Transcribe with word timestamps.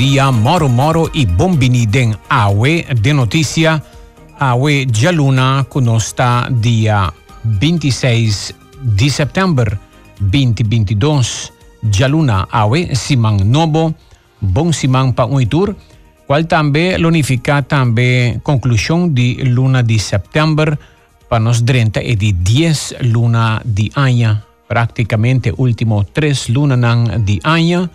Via, 0.00 0.30
Moro 0.30 0.66
Moro 0.66 1.10
y 1.12 1.26
Bombini 1.26 1.84
den 1.84 2.16
Awe 2.30 2.86
de 3.02 3.12
noticia 3.12 3.84
Awe 4.38 4.86
Gialuna 4.90 5.66
conosta 5.68 6.48
día 6.50 7.12
26 7.44 8.54
de 8.80 9.10
septiembre 9.10 9.76
2022. 10.20 11.52
Gialuna 11.90 12.48
Awe 12.50 12.96
Siman 12.96 13.52
Nobo, 13.52 13.92
Bon 14.40 14.72
Siman 14.72 15.12
pa 15.12 15.26
un 15.26 15.46
tour, 15.46 15.76
cual 16.26 16.48
también 16.48 17.02
lonifica 17.02 17.60
también 17.60 18.40
conclusión 18.40 19.14
de 19.14 19.44
luna 19.44 19.82
de 19.82 19.98
septiembre 19.98 20.78
para 21.28 21.44
nos 21.44 21.62
30 21.62 22.02
y 22.02 22.16
de 22.16 22.34
10 22.40 22.96
luna 23.02 23.60
de 23.66 23.92
año, 23.94 24.42
prácticamente 24.66 25.52
último 25.54 26.06
3 26.10 26.48
luna 26.48 27.18
de 27.18 27.38
año 27.44 27.90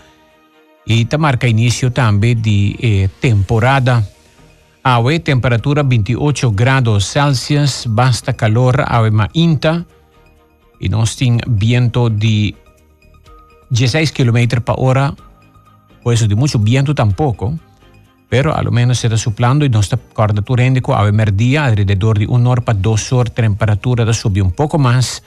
e 0.86 1.06
ta 1.06 1.18
marca 1.18 1.48
início 1.48 1.90
também 1.92 2.36
de 2.36 2.76
eh, 2.82 3.10
temporada. 3.20 4.06
Awe 4.84 5.20
temperatura 5.20 5.82
28 5.82 6.52
grados 6.52 7.08
Celsius, 7.08 7.86
basta 7.90 8.34
calor 8.34 8.86
awe 8.86 9.10
inta 9.34 9.86
e 10.80 10.88
nós 10.90 11.16
tem 11.16 11.40
viento 11.48 12.10
de 12.10 12.54
16 13.72 14.12
km 14.12 14.62
por 14.64 14.76
hora, 14.78 15.16
pues 16.04 16.28
de 16.28 16.36
muito 16.36 16.60
viento 16.60 16.94
tampoco, 16.94 17.58
pero 18.30 18.54
a 18.54 18.62
lo 18.62 18.72
menos 18.72 19.04
está 19.04 19.18
soplando 19.18 19.66
e 19.66 19.70
nossa 19.70 19.98
corda 19.98 20.44
turendico 20.44 20.94
awe 20.94 21.12
merdia 21.12 21.66
alrededor 21.66 22.20
de 22.20 22.28
1 22.28 22.48
hora 22.48 22.62
para 22.62 22.78
2 22.78 23.12
horas, 23.12 23.34
temperatura 23.34 24.06
da 24.06 24.14
subir 24.14 24.44
um 24.44 24.52
pouco 24.52 24.78
mais, 24.78 25.24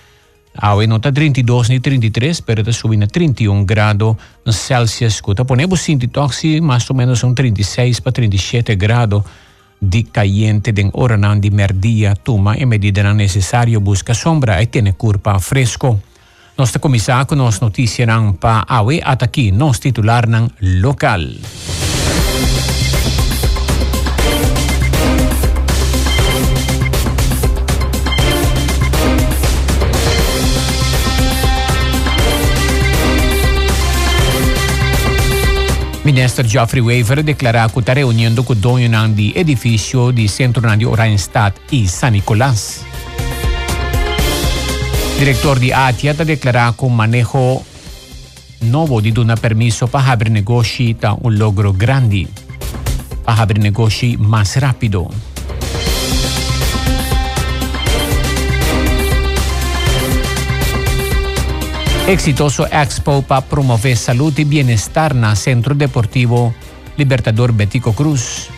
Awe 0.61 0.87
nota 0.87 1.13
32 1.13 1.71
ni 1.71 1.79
33, 1.79 2.43
pero 2.43 2.63
está 2.63 2.73
subindo 2.73 3.05
a 3.05 3.07
31 3.07 3.65
grados 3.65 4.17
Celsius. 4.51 5.15
Escuta, 5.15 5.45
ponemos 5.45 5.81
sinti 5.81 6.09
toxi 6.09 6.61
mais 6.61 6.91
ou 6.91 6.97
menos 6.97 7.23
um 7.23 7.33
36 7.33 8.01
para 8.01 8.13
37 8.13 8.75
grados 8.75 9.23
de 9.81 10.03
caliente 10.03 10.73
den 10.73 10.91
hora 10.95 11.17
de 11.39 11.51
merdia 11.51 12.17
tuma 12.17 12.59
e 12.59 12.67
medida 12.67 13.15
necessário 13.15 13.81
busca 13.81 14.15
sombra 14.15 14.61
e 14.61 14.67
tiene 14.67 14.95
curva 14.95 15.39
fresco. 15.39 16.01
Te 16.57 16.79
começar 16.81 17.25
com 17.27 17.37
nossa 17.37 17.65
notícia 17.65 18.05
para 18.41 18.65
Awe 18.67 19.01
até 19.05 19.27
aqui, 19.27 19.53
nos 19.53 19.79
titular 19.79 20.27
local. 20.61 21.23
Minister 36.09 36.49
Geoffrey 36.49 36.81
Waver 36.81 37.23
declara 37.23 37.69
que 37.69 37.81
está 37.81 37.93
reuniendo 37.93 38.43
con 38.43 38.59
Donion 38.59 39.15
di 39.15 39.31
edificio 39.37 40.11
di 40.11 40.27
Centro 40.27 40.63
Radio 40.63 40.97
Rheinstadt 40.97 41.55
y 41.71 41.87
San 41.87 42.15
Nicolás. 42.15 42.81
Director 45.19 45.61
de 45.61 45.75
ATIA 45.75 46.15
declara 46.15 46.75
que 46.79 46.87
un 46.87 46.97
manejo 46.97 47.63
nuevo 48.63 49.03
de 49.03 49.21
una 49.21 49.37
permiso 49.37 49.87
para 49.87 50.13
abrir 50.13 50.33
negocios 50.33 50.97
un 51.21 51.39
logro 51.39 51.75
grande, 51.75 52.27
para 53.27 53.43
abrir 53.43 53.63
negocios 53.63 54.19
más 54.19 54.57
rápido. 54.57 55.11
Exitoso 62.09 62.67
expo 62.73 63.21
para 63.21 63.43
promover 63.43 63.95
salud 63.95 64.33
y 64.39 64.45
bienestar 64.45 65.15
en 65.15 65.37
Centro 65.37 65.75
Deportivo 65.75 66.55
Libertador 66.97 67.53
Betico 67.53 67.93
Cruz. 67.93 68.49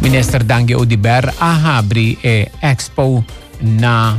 Minister 0.00 0.46
Dange 0.46 0.76
Odiber 0.76 1.34
abri 1.40 2.18
e 2.22 2.52
expo 2.62 3.24
na 3.60 4.16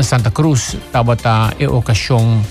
Santa 0.00 0.32
Cruz 0.32 0.76
tabata 0.90 1.54
e 1.56 1.68
ocasión 1.68 2.42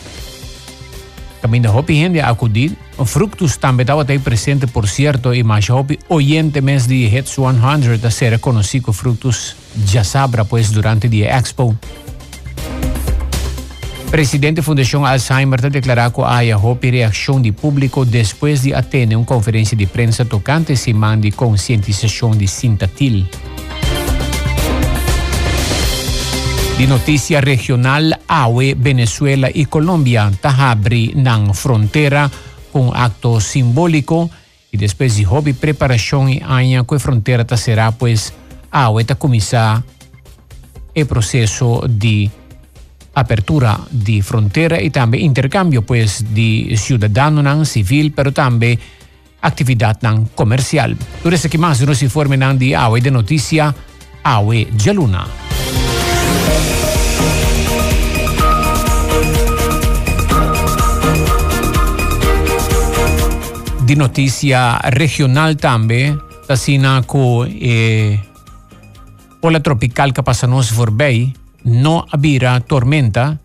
Também 1.41 1.59
da 1.59 1.71
hopi 1.71 1.95
gente 1.95 2.19
acudir. 2.19 2.77
Fructus 3.03 3.57
também 3.57 3.83
estava 3.83 4.05
aí 4.07 4.19
presente, 4.19 4.67
por 4.67 4.87
certo, 4.87 5.33
e 5.33 5.43
mais 5.43 5.67
hopi 5.69 5.97
oyente 6.07 6.61
mês 6.61 6.85
de 6.85 7.05
Hits 7.05 7.31
100 7.31 8.05
a 8.05 8.11
ser 8.11 8.37
conhecido 8.39 8.93
Fructus 8.93 9.55
já 9.87 10.03
sabra, 10.03 10.45
pois, 10.45 10.69
durante 10.69 11.07
a 11.07 11.37
Expo. 11.37 11.75
Presidente 14.11 14.57
da 14.57 14.61
Fundação 14.61 15.05
Alzheimer 15.05 15.61
declarou 15.69 16.11
que 16.11 16.21
há 16.21 16.57
hopi 16.57 16.91
reação 16.91 17.41
de 17.41 17.53
público 17.53 18.03
depois 18.03 18.61
de 18.61 18.73
atender 18.73 19.15
uma 19.15 19.25
conferência 19.25 19.75
de 19.75 19.85
prensa 19.85 20.25
tocante 20.25 20.75
semana 20.75 21.21
de 21.21 21.31
conscientização 21.31 22.31
de 22.31 22.45
Sintatil. 22.45 23.25
Di 26.81 26.87
noticia 26.87 27.41
regional 27.41 28.21
AWE, 28.25 28.73
Venezuela 28.73 29.47
y 29.53 29.65
Colombia 29.65 30.31
tahabri 30.33 31.13
nang 31.13 31.53
frontera 31.53 32.25
con 32.73 32.89
acto 32.97 33.37
simbólico 33.37 34.31
y 34.71 34.81
después 34.81 35.15
de 35.15 35.23
hobby 35.25 35.53
preparación 35.53 36.33
y 36.33 36.41
año 36.41 36.87
que 36.87 36.97
frontera 36.97 37.45
será 37.55 37.91
pues 37.91 38.33
AWE 38.71 39.05
ta 39.05 39.13
comienza 39.13 39.83
el 40.95 41.05
proceso 41.05 41.85
de 41.85 42.31
apertura 43.13 43.77
de 43.91 44.23
frontera 44.23 44.81
y 44.81 44.89
también 44.89 45.25
intercambio 45.25 45.85
pues 45.85 46.33
de 46.33 46.73
ciudadano 46.81 47.43
nan 47.43 47.67
civil 47.67 48.09
pero 48.09 48.33
también 48.33 48.79
actividad 49.41 50.01
nan 50.01 50.25
comercial. 50.33 50.97
Eso 51.29 51.47
que 51.47 51.59
más 51.59 51.79
nos 51.85 52.01
informe 52.01 52.37
nan 52.37 52.57
de 52.57 52.75
AWE 52.75 53.01
de 53.01 53.11
noticia 53.11 53.69
AWE 54.23 54.65
Jaluna. 54.81 55.29
De 63.91 63.97
notícia 63.97 64.79
regional 64.95 65.55
também, 65.55 66.17
assim 66.47 66.79
com 67.05 67.43
eh, 67.43 68.17
ola 69.41 69.59
tropical 69.59 70.13
que 70.13 70.23
passa 70.23 70.47
nos 70.47 70.71
voorbij, 70.71 71.33
não 71.65 72.05
havia 72.09 72.61
tormenta 72.61 73.37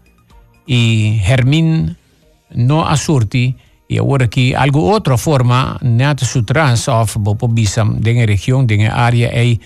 e 0.69 1.21
Hermin 1.27 1.97
não 2.55 2.87
asurti 2.87 3.57
e 3.89 3.99
agora 3.99 4.29
que 4.29 4.55
algo 4.55 4.81
outra 4.81 5.17
forma 5.17 5.79
net 5.83 6.25
sutras 6.25 6.87
of 6.89 7.19
bopo 7.19 7.49
bisam 7.49 7.99
den 8.01 8.25
região 8.25 8.65
den 8.65 8.87
área 8.87 9.31
é 9.33 9.59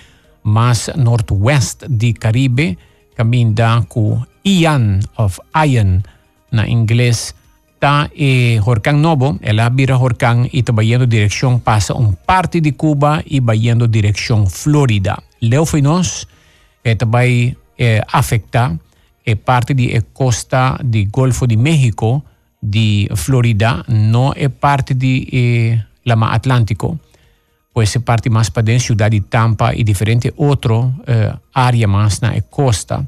mais 0.42 0.90
northwest 0.96 1.84
de 1.88 2.14
Caribe 2.14 2.78
kaminda 3.14 3.84
ku 3.88 4.18
Ian 4.44 5.00
of 5.16 5.38
Ian 5.54 6.02
na 6.50 6.66
Ingles 6.66 7.34
ta 7.80 8.10
eh, 8.14 8.56
e 8.56 8.58
Jorcán 8.60 9.00
Novo, 9.00 9.38
el 9.40 9.58
Ávira 9.58 9.96
Jorcán, 9.96 10.48
y 10.52 10.62
va 10.62 10.82
yendo 10.82 11.06
dirección 11.06 11.60
pasa 11.60 11.94
un 11.94 12.14
parte 12.14 12.60
de 12.60 12.74
Cuba 12.74 13.22
y 13.24 13.40
va 13.40 13.54
yendo 13.54 13.88
Florida. 14.48 15.22
Leo 15.40 15.64
finos, 15.64 16.28
esta 16.84 17.06
va 17.06 17.24
eh, 17.24 17.52
afecta 18.12 18.78
e 19.24 19.32
eh, 19.32 19.36
parte 19.36 19.74
de 19.74 19.84
e 19.84 19.96
eh, 19.96 20.02
costa 20.12 20.78
de 20.82 21.06
Golfo 21.06 21.46
de 21.46 21.56
México, 21.56 22.24
de 22.60 23.08
Florida, 23.14 23.84
no 23.88 24.34
es 24.34 24.50
parte 24.50 24.94
de 24.94 25.28
eh, 25.32 25.84
la 26.04 26.14
Atlántico. 26.32 26.98
pues 27.80 27.98
parte 28.04 28.28
más 28.28 28.50
para 28.50 28.66
dentro, 28.66 28.88
ciudad 28.88 29.10
de 29.10 29.22
Tampa 29.22 29.74
y 29.74 29.84
diferente 29.84 30.34
otro 30.36 30.92
eh, 31.06 31.32
área 31.54 31.86
más 31.86 32.20
na 32.20 32.38
costa. 32.42 33.06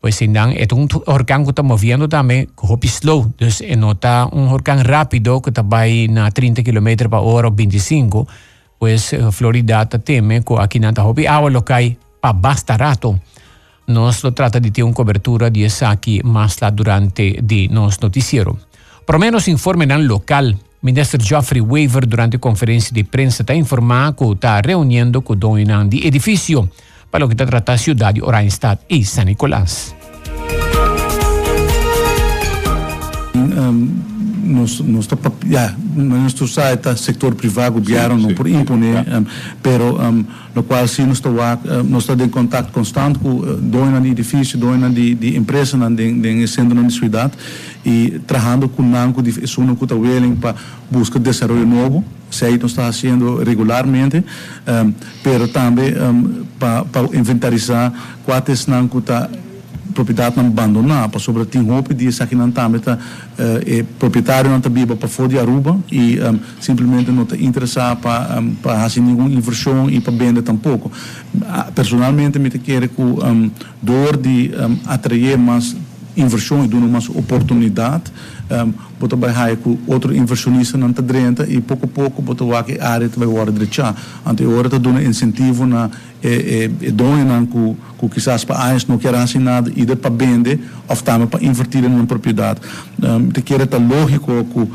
Pues 0.00 0.20
en 0.22 0.32
dan, 0.32 0.50
es 0.56 0.72
un 0.72 0.88
huracán 1.06 1.44
que 1.44 1.50
está 1.50 1.62
moviendo 1.62 2.08
también, 2.08 2.50
que 2.80 2.88
slow, 2.88 3.32
pues 3.38 3.62
no 3.78 3.92
está 3.92 4.26
un 4.26 4.48
huracán 4.48 4.82
rápido 4.82 5.40
que 5.40 5.50
está 5.50 5.62
a 5.62 6.30
30 6.32 6.64
km 6.64 7.08
por 7.08 7.20
hora 7.22 7.46
o 7.46 7.52
25, 7.52 8.26
pues 8.76 9.14
Florida 9.30 9.82
está 9.82 10.00
teme 10.00 10.42
que 10.42 10.56
aquí 10.58 10.80
no 10.80 10.88
está 10.88 11.04
hopi 11.04 11.26
agua 11.26 11.48
lo 11.48 11.64
que 11.64 11.72
hay 11.72 11.98
para 12.20 12.32
basta 12.36 12.76
rato. 12.76 13.20
Nos 13.86 14.24
lo 14.24 14.32
trata 14.34 14.58
de 14.58 14.72
tener 14.72 14.86
una 14.86 14.94
cobertura 14.94 15.48
de 15.48 15.64
esa 15.64 15.90
aquí 15.90 16.20
más 16.24 16.60
la 16.60 16.72
durante 16.72 17.38
de 17.40 17.68
nos 17.70 18.02
noticiero. 18.02 18.58
Por 19.06 19.20
menos 19.20 19.46
informe 19.46 19.86
dan 19.86 20.08
local 20.08 20.58
Ministro 20.86 21.20
Geoffrey 21.20 21.60
Weaver 21.60 22.06
durante 22.06 22.38
conferência 22.38 22.94
de 22.94 23.02
prensa 23.02 23.42
está 23.42 23.52
informando 23.52 24.14
que 24.14 24.32
está 24.34 24.60
reunindo 24.60 25.20
com 25.20 25.32
o 25.32 25.36
dono 25.36 25.88
de 25.88 26.06
edifício 26.06 26.70
para 27.10 27.24
o 27.24 27.28
que 27.28 27.34
está 27.34 27.44
tratando 27.44 27.74
a 27.74 27.78
cidade 27.78 28.20
de 28.20 28.22
Oranjestad 28.22 28.78
e 28.88 29.04
San 29.04 29.24
Nicolás. 29.24 29.96
Um, 33.34 34.15
nos, 34.46 34.80
nos 34.80 35.08
ja, 35.46 35.74
nuestro 35.94 36.46
site 36.46 36.96
sector 36.96 37.34
privado 37.34 37.74
governo 37.74 38.16
não 38.16 38.34
por 38.34 38.46
imponer 38.46 39.00
um, 39.00 39.26
pero 39.62 40.00
um, 40.00 40.24
no 40.54 40.62
qual 40.62 40.86
sim 40.86 41.04
nós 41.04 41.18
estamos 41.18 41.40
uh, 41.40 41.82
nós 41.84 42.02
estamos 42.02 42.24
em 42.24 42.28
contato 42.28 42.72
constante 42.72 43.18
com 43.18 43.30
uh, 43.30 43.56
doina 43.56 44.00
de 44.00 44.08
edifício 44.08 44.58
doina 44.58 44.88
de, 44.88 45.14
de 45.14 45.36
empresa 45.36 45.76
na 45.76 45.90
de, 45.90 46.12
de 46.12 46.48
centro 46.48 46.80
na 46.80 46.88
cidade 46.90 47.32
e 47.84 48.20
trabalhando 48.26 48.68
com 48.68 48.82
nanco 48.82 49.22
de 49.22 49.30
isso 49.44 49.60
não 49.62 49.74
está 49.74 49.94
para 50.36 50.54
buscar 50.90 51.18
desenvolvimento 51.18 51.68
novo 51.68 52.04
sei 52.30 52.56
nós 52.58 52.70
está 52.70 52.84
fazendo 52.84 53.42
regularmente 53.42 54.18
um, 54.18 54.92
pero 55.22 55.48
também 55.48 55.92
um, 55.94 56.44
para 56.58 56.84
inventarizar 57.12 57.92
quais 58.24 58.66
nanco 58.66 58.98
está 58.98 59.28
propriedade 59.94 60.36
não 60.36 60.46
abandonar, 60.46 61.08
para 61.08 61.20
sobre 61.20 61.44
tem 61.44 61.62
roupa 61.62 61.94
de 61.94 62.08
essa 62.08 62.24
aqui 62.24 62.34
não 62.34 62.50
tá, 62.50 62.68
meta 62.68 62.98
é 63.66 63.84
proprietário 63.98 64.50
não 64.50 64.60
biba 64.60 64.96
para 64.96 65.08
fora 65.08 65.28
de 65.28 65.38
Aruba 65.38 65.78
e 65.90 66.18
um, 66.20 66.38
simplesmente 66.60 67.10
não 67.10 67.22
está 67.22 67.36
interessado 67.36 67.98
para 68.00 68.40
um, 68.40 68.54
para 68.54 68.80
fazer 68.80 69.00
nenhuma 69.00 69.28
inversão 69.28 69.88
e 69.90 70.00
para 70.00 70.12
vender 70.12 70.42
tampouco. 70.42 70.90
Personalmente 71.74 72.38
me 72.38 72.50
quero 72.50 72.88
que 72.88 73.00
um, 73.00 73.50
dor 73.82 74.16
de 74.16 74.52
um, 74.54 74.78
atrair 74.90 75.38
mais 75.38 75.76
inversão 76.16 76.64
e 76.64 76.68
dar 76.68 76.78
mais 76.80 77.08
oportunidade 77.10 78.04
um, 78.50 78.72
bota 78.98 79.16
vai 79.16 79.30
hai 79.30 79.56
com 79.56 79.76
outro 79.86 80.14
inversionista 80.14 80.78
não 80.78 80.90
está 80.90 81.02
dentro 81.02 81.50
e 81.50 81.60
pouco 81.60 81.86
a 81.86 81.88
pouco 81.88 82.22
bota 82.22 82.44
vai 82.44 82.62
que 82.62 82.80
área 82.80 83.08
vai 83.16 83.26
hora 83.26 83.50
direita 83.50 83.94
ante 84.24 84.44
hora 84.46 84.68
está 84.68 84.78
dando 84.78 85.02
incentivo 85.02 85.66
na 85.66 85.90
e, 86.22 86.70
e, 86.80 86.86
e 86.86 86.90
dona 86.90 87.46
com 87.46 87.76
com 87.98 88.08
quizás 88.08 88.44
para 88.44 88.70
eles 88.70 88.86
não 88.86 88.98
querem 88.98 89.20
assim 89.20 89.38
nada 89.38 89.70
e 89.74 89.84
para 89.96 90.10
vender 90.10 90.60
ou 90.88 90.96
também 90.96 91.26
para 91.26 91.44
invertir 91.44 91.84
em 91.84 91.88
uma 91.88 92.06
propriedade 92.06 92.60
um, 93.02 93.28
te 93.28 93.42
quer 93.42 93.66
tá 93.66 93.78
lógico 93.78 94.44
com 94.44 94.68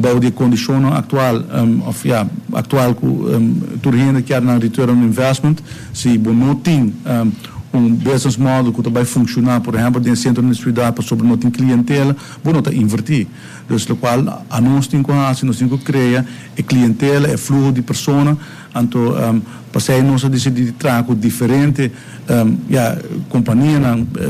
bouw 0.00 0.20
de 0.20 0.30
condição 0.30 0.92
atual 0.92 1.36
um, 1.36 1.88
of 1.88 2.08
ja 2.08 2.26
atual 2.52 2.94
com 2.94 3.06
um, 3.06 3.60
turgene 3.82 4.22
que 4.22 4.38
na 4.40 4.58
return 4.58 4.92
on 4.92 5.04
investment 5.04 5.56
se 5.92 6.16
bom 6.18 6.32
não 6.32 6.54
tem 6.54 6.82
um, 6.82 7.32
um 7.78 7.94
business 7.94 8.36
model 8.36 8.72
que 8.72 8.90
vai 8.90 9.04
funcionar, 9.04 9.60
por 9.60 9.74
exemplo, 9.74 10.00
dentro 10.00 10.20
centro 10.20 10.42
de 10.42 10.54
cidade, 10.54 10.94
para 10.94 11.04
sobre 11.04 11.26
tem 11.36 11.50
clientela, 11.50 12.16
bom, 12.42 12.52
não 12.52 12.62
invertir. 12.72 13.26
Então, 13.64 13.76
o 13.76 13.96
qual 13.96 14.44
a 14.50 14.60
nós 14.60 14.86
temos 14.86 15.06
que 15.06 15.46
nós 15.46 15.58
temos 15.58 15.82
que 15.82 15.96
é 15.96 16.62
clientela, 16.62 17.28
é 17.28 17.36
fluxo 17.36 17.72
de 17.72 17.82
pessoas, 17.82 18.36
então, 18.76 19.00
um, 19.00 19.42
para 19.72 20.02
nós 20.02 20.22
decidir 20.24 20.72
trago 20.72 21.14
diferente, 21.14 21.90
um, 22.28 22.56
yeah, 22.70 23.00
companhia, 23.28 23.80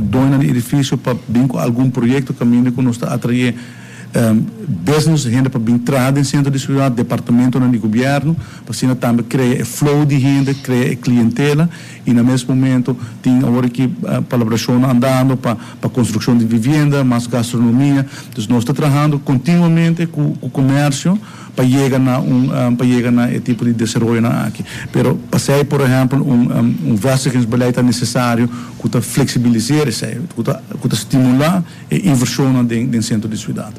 dona 0.02 0.38
de 0.38 0.48
edifício, 0.48 0.96
para 0.96 1.16
vir 1.28 1.46
com 1.46 1.58
algum 1.58 1.90
projeto 1.90 2.32
que 2.32 2.44
que 2.72 2.82
nós 2.82 2.96
está 2.96 3.12
atrair 3.12 3.54
um, 4.14 4.44
renda 5.24 5.50
para 5.50 5.60
entrar 5.70 6.16
em 6.16 6.24
centro 6.24 6.50
de 6.50 6.58
cidade, 6.58 6.94
departamento 6.94 7.58
no 7.58 7.78
governo, 7.78 8.36
para 8.64 8.94
também 8.94 9.24
criar 9.24 9.64
flow 9.64 10.04
de 10.04 10.16
renda, 10.16 10.54
criar 10.54 10.94
clientela 10.96 11.68
e 12.06 12.12
no 12.12 12.22
mesmo 12.24 12.54
momento 12.54 12.96
tem 13.22 13.38
agora 13.38 13.68
que 13.68 13.90
a 14.06 14.22
colaboração 14.22 14.76
andando 14.84 15.36
para 15.36 15.56
para 15.80 15.90
construção 15.90 16.36
de 16.36 16.44
vivenda, 16.44 17.02
mais 17.04 17.26
gastronomia, 17.26 18.06
então 18.30 18.44
nós 18.48 18.62
estamos 18.62 18.80
trabalhando 18.80 19.18
continuamente 19.18 20.06
com, 20.06 20.34
com 20.34 20.46
o 20.46 20.50
comércio 20.50 21.18
para 21.54 21.64
chegar 21.66 21.98
na 21.98 22.18
um, 22.18 22.68
um 22.68 22.76
para 22.76 22.86
chegar 22.86 23.10
na 23.10 23.28
tipo 23.40 23.64
de 23.64 23.72
desenvolvimento 23.72 24.32
aqui. 24.46 24.64
Pero 24.92 25.16
passei 25.30 25.64
por 25.64 25.80
exemplo 25.80 26.22
um 26.22 26.44
um, 26.44 26.92
um 26.92 27.82
necessário 27.82 28.48
que 28.80 28.86
está 28.86 29.00
flexibilizar 29.00 29.88
isso, 29.88 30.04
que 30.04 30.40
está 30.40 30.54
que 30.54 30.86
está 30.86 30.96
estimular 30.96 31.64
a 31.90 31.94
inversão 31.94 32.64
dentro 32.64 32.98
do 32.98 33.02
centro 33.02 33.28
de 33.28 33.36
cidade. 33.36 33.74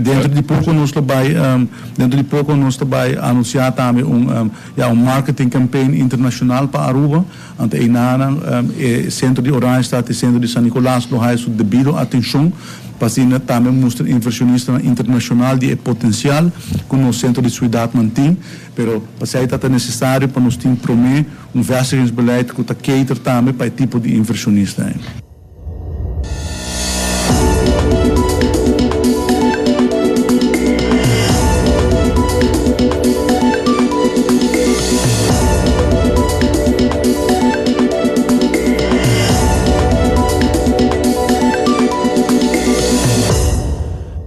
Dentro 0.00 0.28
de 0.28 0.42
pouco 0.42 0.72
nós 0.72 0.90
vai 0.90 1.34
um, 1.34 1.68
dentro 1.96 2.16
de 2.16 2.24
pouco 2.24 2.54
nós 2.56 2.76
vai 2.76 3.16
anunciar 3.16 3.72
também 3.72 4.04
um, 4.04 4.28
um, 4.28 4.50
ja, 4.76 4.88
um 4.88 4.96
marketing 4.96 5.48
campaign 5.48 6.00
internacional 6.00 6.66
para 6.66 6.84
Aruba, 6.84 7.24
ante 7.58 7.80
Inana, 7.80 8.30
um, 8.30 8.38
e 8.76 9.10
centro 9.10 9.42
de 9.42 9.52
Oranjestad 9.52 10.04
e 10.08 10.14
centro 10.14 10.40
de 10.40 10.48
San 10.48 10.62
Nicolás, 10.62 11.08
lo 11.08 11.22
há 11.22 11.34
devido 11.34 11.96
atenção 11.96 12.52
Pasina 12.98 13.40
também 13.40 13.72
mostra 13.72 14.08
inversionista 14.08 14.72
internacional 14.82 15.58
de 15.58 15.74
potencial 15.76 16.50
que 16.88 16.96
no 16.96 17.12
centro 17.12 17.42
de 17.42 17.50
cidade 17.50 17.96
mantém, 17.96 18.36
pero 18.74 19.02
para 19.18 19.66
é 19.66 19.68
necessário 19.68 20.28
para 20.28 20.42
nós 20.42 20.56
ter 20.56 20.74
promer 20.76 21.26
um 21.54 21.60
vestigingsobeleid 21.60 22.52
que 22.52 22.60
está 22.60 22.74
cater 22.74 23.18
também 23.18 23.52
para 23.52 23.68
tipo 23.68 23.98
de 23.98 24.16
inversionista. 24.16 24.94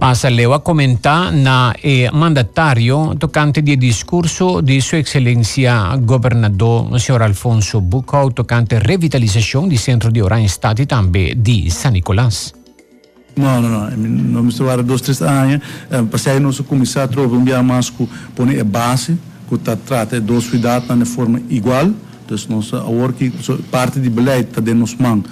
a 0.08 0.14
Sallewa 0.14 0.60
commentà 0.60 1.28
na 1.30 1.74
eh, 1.78 2.08
mandatario 2.10 3.14
tocante 3.18 3.62
di 3.62 3.76
discorso 3.76 4.62
di 4.62 4.80
Sua 4.80 4.96
Eccellenza 4.96 5.96
Governador 6.00 6.98
signor 6.98 7.20
Alfonso 7.22 7.82
Bucau 7.82 8.32
tocante 8.32 8.78
revitalizzazione 8.78 9.68
di 9.68 9.76
centro 9.76 10.10
di 10.10 10.20
Orange 10.20 10.48
Stati 10.48 10.86
tambe 10.86 11.34
di 11.36 11.68
San 11.68 11.92
Nicolás. 11.92 12.52
No, 13.34 13.60
no, 13.60 13.68
no, 13.68 13.90
não 13.96 14.42
me 14.42 14.48
estou 14.48 14.70
a 14.70 14.76
dois, 14.82 15.02
três 15.02 15.20
anos, 15.20 15.62
passei 16.10 16.40
nosso 16.40 16.64
comissário, 16.64 17.12
trouxe 17.12 17.34
um 17.34 17.44
dia 17.44 17.62
mais 17.62 17.90
que 17.90 18.08
põe 18.34 18.58
a 18.58 18.64
base, 18.64 19.16
que 19.46 19.54
está 19.54 19.76
trata 19.76 20.18
dos 20.20 20.48
cuidados 20.48 20.88
de 20.98 21.04
forma 21.04 21.40
igual, 21.48 21.90
então 22.24 22.36
nós, 22.48 22.72
a 22.74 22.82
hora 22.82 23.14
parte 23.70 24.00
de 24.00 24.10
Belém 24.10 24.40
está 24.40 24.60
dentro 24.60 24.80
dos 24.80 24.96
mãos, 24.96 25.22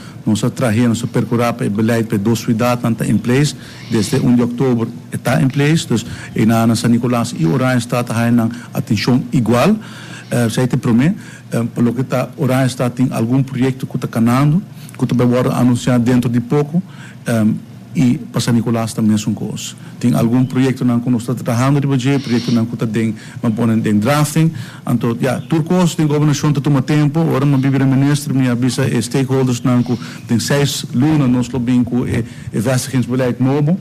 traje 0.55 0.87
nossa 0.87 1.07
percurar 1.07 1.53
para 1.53 1.69
beleid 1.69 2.09
para 2.09 2.19
duas 2.19 2.41
cidades 2.41 2.85
em 3.09 3.17
place 3.17 3.55
desde 3.91 4.17
1 4.17 4.35
de 4.35 4.43
outubro 4.43 4.89
está 5.13 5.41
em 5.41 5.49
place 5.49 5.87
dus 5.87 6.05
em 6.35 6.47
na 6.47 6.75
San 6.75 6.89
Nicolás 6.89 7.35
e 7.39 7.47
Orange 7.47 7.87
está 7.87 8.03
na 8.31 8.49
atenção 8.75 9.23
igual 9.33 9.71
uh, 9.71 10.51
sei 10.51 10.67
te 10.67 10.77
promet 10.77 11.15
uh, 11.55 11.67
pelo 11.67 11.93
que 11.95 12.01
está 12.01 12.29
Orange 12.37 12.67
está 12.67 12.91
tem 12.91 13.09
algum 13.13 13.43
projeto 13.43 13.87
que 13.87 13.97
está 13.97 14.09
canando 14.09 14.63
que 14.99 15.05
está 15.05 15.25
vai 15.25 15.39
anunciar 15.53 15.99
dentro 15.99 16.29
de 16.31 16.41
pouco 16.41 16.83
um, 17.29 17.55
e 17.97 18.19
para 18.19 18.53
Nicolás 18.53 18.93
também 18.93 19.17
é 19.17 19.29
um 19.29 19.33
coisa. 19.33 19.75
Tem 19.99 20.15
algum 20.15 20.45
projeto 20.45 20.85
não 20.85 21.01
que 21.01 21.09
nós 21.09 21.23
estamos 21.23 21.41
trabalhando 21.41 21.81
de 21.81 21.87
budget, 21.87 22.23
projeto 22.23 22.53
não 22.53 22.67
que 22.67 22.75
está 22.75 22.87
tem, 22.87 23.15
mas 23.43 23.55
põe 23.55 23.81
tem 23.81 23.99
drafting. 23.99 24.53
Então, 24.87 25.17
já, 25.19 25.41
turcos 25.41 25.95
tem 25.95 26.07
governação 26.07 26.53
que 26.53 26.61
toma 26.61 26.83
tempo, 26.83 27.21
ora 27.21 27.47
não 27.47 27.59
vive 27.59 27.79
ministro, 27.79 28.35
me 28.35 28.49
avisa 28.49 28.85
stakeholders 29.01 29.63
não 29.63 29.83
que 29.83 29.99
tem 30.29 30.39
seis 30.39 30.85
lunas 30.95 31.31
nós 31.31 31.49
lo 31.49 31.59
bem 31.59 31.83
com 31.83 32.07
e 32.07 32.25
vestigingsbeleid 32.53 33.43
novo. 33.43 33.73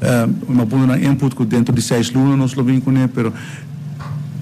Uh, 0.00 0.34
mas 0.48 0.66
põe 0.66 0.86
na 0.86 0.98
input 0.98 1.36
que 1.36 1.44
dentro 1.44 1.74
de 1.74 1.82
seis 1.82 2.10
lunas 2.10 2.38
nós 2.38 2.54
lo 2.54 2.64
bem 2.64 2.80
com 2.80 2.90
ele, 2.90 3.32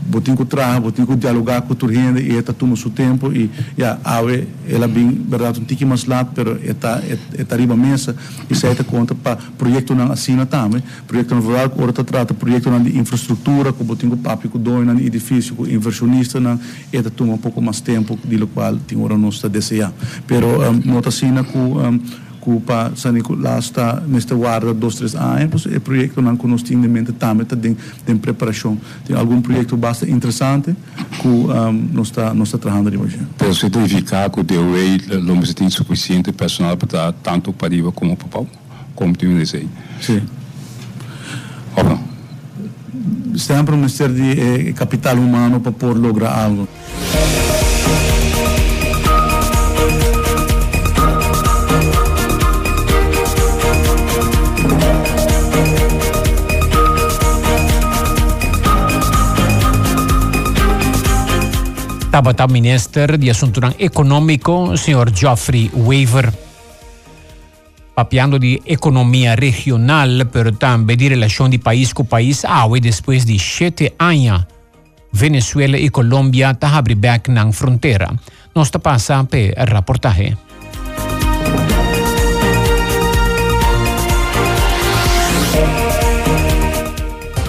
pero 0.08 0.20
botin 0.20 0.34
ko 0.34 0.44
trabalhar, 0.44 0.80
botin 0.80 1.04
ko 1.06 1.14
dialogar 1.16 1.62
com 1.62 1.74
a 1.74 1.92
gente 1.92 2.20
e 2.20 2.36
está 2.36 2.52
tomando 2.52 2.76
seu 2.76 2.90
tempo 2.90 3.32
e 3.32 3.50
já 3.76 3.98
awe 4.02 4.48
ela 4.68 4.88
bem 4.88 5.10
verdade 5.28 5.60
um 5.60 5.64
tiki 5.64 5.84
mais 5.84 6.04
lado, 6.06 6.30
pero 6.34 6.58
está 6.62 7.00
está 7.38 7.56
riba 7.56 7.76
mesa 7.76 8.16
e 8.50 8.54
sai 8.54 8.74
ta 8.74 8.82
conta 8.82 9.14
para 9.14 9.36
projeto 9.56 9.94
não 9.94 10.10
assina 10.10 10.46
também, 10.46 10.82
projeto 11.06 11.34
não 11.34 11.42
rural 11.42 11.72
ora 11.78 11.92
ta 11.92 12.02
trata 12.02 12.34
projeto 12.34 12.70
não 12.70 12.82
de 12.82 12.98
infraestrutura, 12.98 13.72
com 13.72 13.84
botin 13.84 14.08
ko 14.08 14.16
papi 14.16 14.48
com 14.48 14.58
dono 14.58 14.84
não 14.84 14.98
edifício, 14.98 15.54
com 15.54 15.66
inversionista 15.66 16.40
não 16.40 16.58
e 16.92 17.02
ta 17.02 17.10
toma 17.10 17.34
um 17.34 17.38
pouco 17.38 17.60
mais 17.60 17.80
tempo 17.80 18.18
de 18.24 18.36
lo 18.36 18.46
qual 18.48 18.76
tem 18.76 18.98
ora 18.98 19.16
nós 19.16 19.34
está 19.34 19.48
desejar. 19.48 19.92
Pero 20.26 20.46
um, 20.70 20.80
nota 20.84 21.10
assina 21.10 21.44
com 21.44 21.58
um, 21.58 22.00
Cupa 22.48 22.92
sa 22.96 23.10
lasta 23.36 24.02
nesta 24.08 24.34
guarda 24.34 24.72
dois 24.72 24.94
três 24.94 25.14
anos 25.14 25.66
e 25.66 25.78
projeto 25.78 26.22
não 26.22 26.34
nós 26.44 26.62
temos 26.62 26.86
em 26.86 26.88
mente 26.88 27.12
também 27.12 27.44
tem 27.44 27.76
tem 28.06 28.16
preparação 28.16 28.78
tem 29.04 29.14
algum 29.14 29.38
projeto 29.42 29.76
bastante 29.76 30.12
interessante 30.12 30.74
que 31.20 31.28
um, 31.28 31.90
nós 31.92 32.06
está 32.08 32.32
nós 32.32 32.48
está 32.48 32.56
trabalhando 32.56 32.90
de 32.90 32.96
hoje 32.96 33.18
você 33.38 33.68
verificar 33.68 34.30
que 34.30 34.40
o 34.40 34.42
DOE 34.42 35.20
não 35.22 35.42
tem 35.42 35.68
suficiente 35.68 36.32
personal 36.32 36.74
para 36.78 37.12
tanto 37.12 37.52
para 37.52 37.74
IVA 37.74 37.92
como 37.92 38.16
para 38.16 38.46
como 38.94 39.14
tem 39.14 39.36
desejo 39.36 39.68
sim 40.00 40.22
Opa. 41.76 42.00
sempre 43.36 43.74
um 43.74 43.76
ministério 43.76 44.14
de 44.14 44.40
eh, 44.40 44.72
capital 44.72 45.16
humano 45.18 45.60
para 45.60 45.72
poder 45.72 46.00
lograr 46.00 46.32
algo 46.44 46.66
Tabata 62.18 62.48
Minister 62.48 63.16
de 63.16 63.30
Assunto 63.30 63.60
Econômico, 63.78 64.76
Sr. 64.76 65.14
Geoffrey 65.14 65.70
Weaver. 65.72 66.32
papiando 67.94 68.40
de 68.40 68.60
economia 68.66 69.36
regional, 69.36 70.26
pero 70.32 70.50
também 70.50 70.96
de 70.96 71.10
relação 71.10 71.48
de 71.48 71.58
país 71.58 71.92
com 71.92 72.04
país, 72.04 72.44
ah, 72.44 72.66
e 72.74 72.80
depois 72.80 73.24
de 73.24 73.38
sete 73.38 73.94
anos, 74.00 74.46
Venezuela 75.12 75.78
e 75.78 75.90
Colômbia 75.90 76.54
tá 76.54 76.76
abrir 76.76 76.96
back 76.96 77.30
na 77.30 77.52
fronteira. 77.52 78.10
Tá 78.52 78.78
passa 78.80 79.22
pe 79.22 79.54
reportaje. 79.56 80.36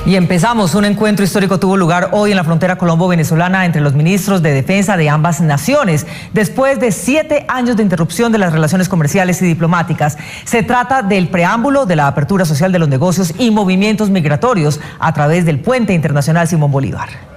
Y 0.10 0.16
empezamos. 0.16 0.74
Un 0.74 0.86
encuentro 0.86 1.24
histórico 1.24 1.60
tuvo 1.60 1.78
lugar 1.78 2.10
hoy 2.14 2.32
en 2.32 2.38
la 2.38 2.44
frontera 2.44 2.80
colombo-venezolana 2.80 3.68
entre 3.68 3.80
los 3.80 3.94
ministros 3.94 4.42
de 4.42 4.52
defensa 4.54 4.98
de 4.98 5.08
ambas 5.08 5.40
naciones, 5.40 6.08
después 6.34 6.80
de 6.80 6.92
siete 6.92 7.46
años 7.48 7.78
de 7.78 7.84
interrupción 7.84 8.32
de 8.32 8.40
las 8.40 8.52
relaciones 8.52 8.90
comerciales 8.90 9.40
y 9.44 9.46
diplomáticas. 9.46 10.18
Se 10.46 10.64
trata 10.64 11.04
del 11.04 11.28
preámbulo 11.28 11.86
de 11.86 11.96
la 11.96 12.08
apertura 12.08 12.44
social 12.46 12.72
de 12.72 12.80
los 12.80 12.90
negocios 12.90 13.36
y 13.38 13.52
movimientos 13.52 14.10
migratorios 14.10 14.80
a 14.98 15.14
través 15.14 15.46
del 15.46 15.60
puente 15.60 15.94
internacional 15.94 16.48
Simón 16.48 16.72
Bolívar. 16.72 17.29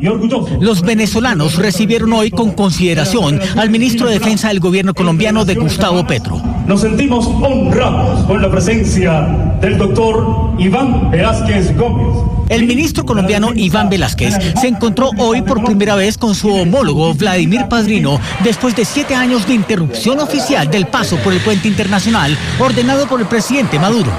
Los 0.00 0.82
venezolanos 0.82 1.56
recibieron 1.56 2.12
hoy 2.12 2.30
con 2.30 2.52
consideración 2.52 3.40
al 3.56 3.68
ministro 3.68 4.06
de 4.06 4.18
Defensa 4.18 4.48
del 4.48 4.60
gobierno 4.60 4.94
colombiano 4.94 5.44
de 5.44 5.56
Gustavo 5.56 6.06
Petro. 6.06 6.40
Nos 6.68 6.82
sentimos 6.82 7.26
honrados 7.26 8.24
con 8.24 8.40
la 8.40 8.48
presencia 8.48 9.22
del 9.60 9.76
doctor 9.76 10.52
Iván 10.58 11.10
Velázquez 11.10 11.76
Gómez. 11.76 12.16
El 12.48 12.66
ministro 12.66 13.04
colombiano 13.04 13.50
Iván 13.54 13.90
Velázquez 13.90 14.34
se 14.60 14.68
encontró 14.68 15.10
hoy 15.18 15.42
por 15.42 15.64
primera 15.64 15.96
vez 15.96 16.16
con 16.16 16.34
su 16.36 16.48
homólogo 16.54 17.12
Vladimir 17.14 17.66
Padrino 17.68 18.20
después 18.44 18.76
de 18.76 18.84
siete 18.84 19.16
años 19.16 19.48
de 19.48 19.54
interrupción 19.54 20.20
oficial 20.20 20.70
del 20.70 20.86
paso 20.86 21.16
por 21.16 21.32
el 21.32 21.40
puente 21.40 21.66
internacional 21.66 22.38
ordenado 22.60 23.08
por 23.08 23.20
el 23.20 23.26
presidente 23.26 23.80
Maduro. 23.80 24.12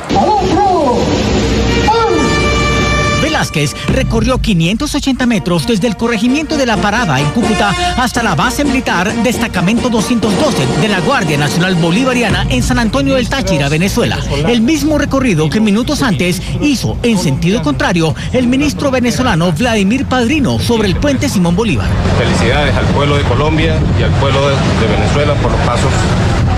Velázquez 3.22 3.76
recorrió 3.88 4.40
580 4.40 5.26
metros 5.26 5.68
desde 5.68 5.88
el 5.88 5.98
corregimiento 5.98 6.58
de 6.58 6.66
la 6.66 6.78
Parada 6.78 7.20
en 7.20 7.30
Cúcuta 7.32 7.74
hasta 7.98 8.24
la 8.24 8.36
base 8.36 8.64
militar 8.64 9.14
Destacamento 9.24 9.90
212 9.90 10.82
de 10.82 10.88
la 10.88 11.00
Guardia 11.02 11.38
Nacional 11.38 11.76
Bolivariana 11.76 12.46
en 12.50 12.64
San 12.64 12.80
Antonio 12.80 13.16
del 13.16 13.30
Táchira, 13.30 13.70
Venezuela. 13.70 14.18
El 14.48 14.62
mismo 14.62 14.98
recorrido 14.98 15.50
que 15.50 15.60
minutos 15.60 16.02
antes 16.02 16.42
hizo 16.62 16.98
en 17.04 17.18
sentido 17.18 17.62
contrario 17.62 18.16
el 18.34 18.48
ministro 18.48 18.92
venezolano 18.92 19.52
Vladimir 19.52 20.06
Padrino 20.06 20.60
sobre 20.60 20.88
el 20.88 20.96
puente 20.96 21.30
Simón 21.30 21.56
Bolívar. 21.56 21.88
Felicidades 22.18 22.76
al 22.76 22.86
pueblo 22.88 23.18
de 23.18 23.24
Colombia 23.24 23.76
y 24.00 24.04
al 24.04 24.12
pueblo 24.12 24.50
de 24.50 24.88
Venezuela 24.88 25.34
por 25.36 25.52
los 25.52 25.62
pasos 25.62 25.92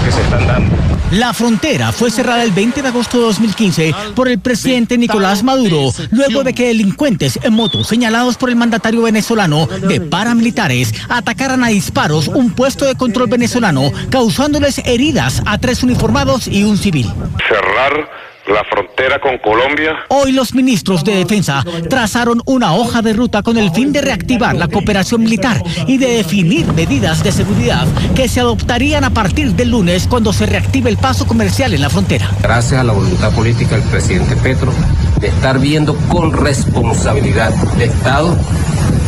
que 0.03 0.12
se 0.12 0.22
están 0.22 0.48
dando. 0.48 0.75
La 1.12 1.34
frontera 1.34 1.91
fue 1.91 2.10
cerrada 2.10 2.41
el 2.41 2.51
20 2.51 2.81
de 2.81 2.88
agosto 2.88 3.17
de 3.17 3.25
2015 3.25 3.93
por 4.15 4.29
el 4.29 4.39
presidente 4.39 4.98
Nicolás 4.98 5.43
Maduro, 5.43 5.91
luego 6.12 6.43
de 6.43 6.53
que 6.53 6.67
delincuentes 6.67 7.38
en 7.43 7.53
moto 7.53 7.84
señalados 7.84 8.38
por 8.38 8.50
el 8.50 8.55
mandatario 8.55 9.01
venezolano 9.01 9.67
de 9.67 10.00
paramilitares 10.00 10.93
atacaran 11.10 11.65
a 11.65 11.67
disparos 11.67 12.29
un 12.29 12.51
puesto 12.51 12.86
de 12.86 12.96
control 12.96 13.27
venezolano, 13.27 13.91
causándoles 14.10 14.79
heridas 14.86 15.41
a 15.46 15.58
tres 15.58 15.84
uniformados 15.84 16.48
y 16.48 16.63
un 16.63 16.77
civil. 16.77 17.12
Cerrar 17.48 18.30
la 18.51 18.63
frontera 18.63 19.20
con 19.20 19.38
Colombia. 19.38 19.96
Hoy 20.10 20.31
los 20.31 20.53
ministros 20.53 21.03
de 21.03 21.15
Defensa 21.15 21.63
trazaron 21.89 22.41
una 22.46 22.74
hoja 22.74 23.01
de 23.01 23.13
ruta 23.13 23.41
con 23.41 23.58
el 23.58 23.72
fin 23.72 23.91
de 23.91 24.01
reactivar 24.01 24.55
la 24.55 24.67
cooperación 24.67 25.24
militar 25.24 25.62
y 25.88 25.98
de 25.98 26.17
definir 26.17 26.72
medidas 26.74 27.24
de 27.24 27.31
seguridad 27.31 27.88
que 28.15 28.27
se 28.27 28.39
adoptarían 28.39 29.03
a 29.03 29.10
partir 29.10 29.53
del 29.53 29.72
lunes 29.72 30.08
cuando 30.08 30.34
se 30.34 30.46
reactive 30.46 30.89
el 30.89 30.98
paso 30.98 31.25
comercial 31.25 31.74
en 31.74 31.81
la 31.81 31.89
frontera. 31.89 32.29
Gracias 32.41 32.79
a 32.79 32.84
la 32.84 32.93
voluntad 32.93 33.34
política 33.34 33.75
del 33.75 33.89
presidente 33.89 34.36
Petro 34.38 34.74
de 35.20 35.27
estar 35.27 35.60
viendo 35.60 35.96
con 36.10 36.34
responsabilidad 36.34 37.51
de 37.77 37.86
Estado 37.86 38.36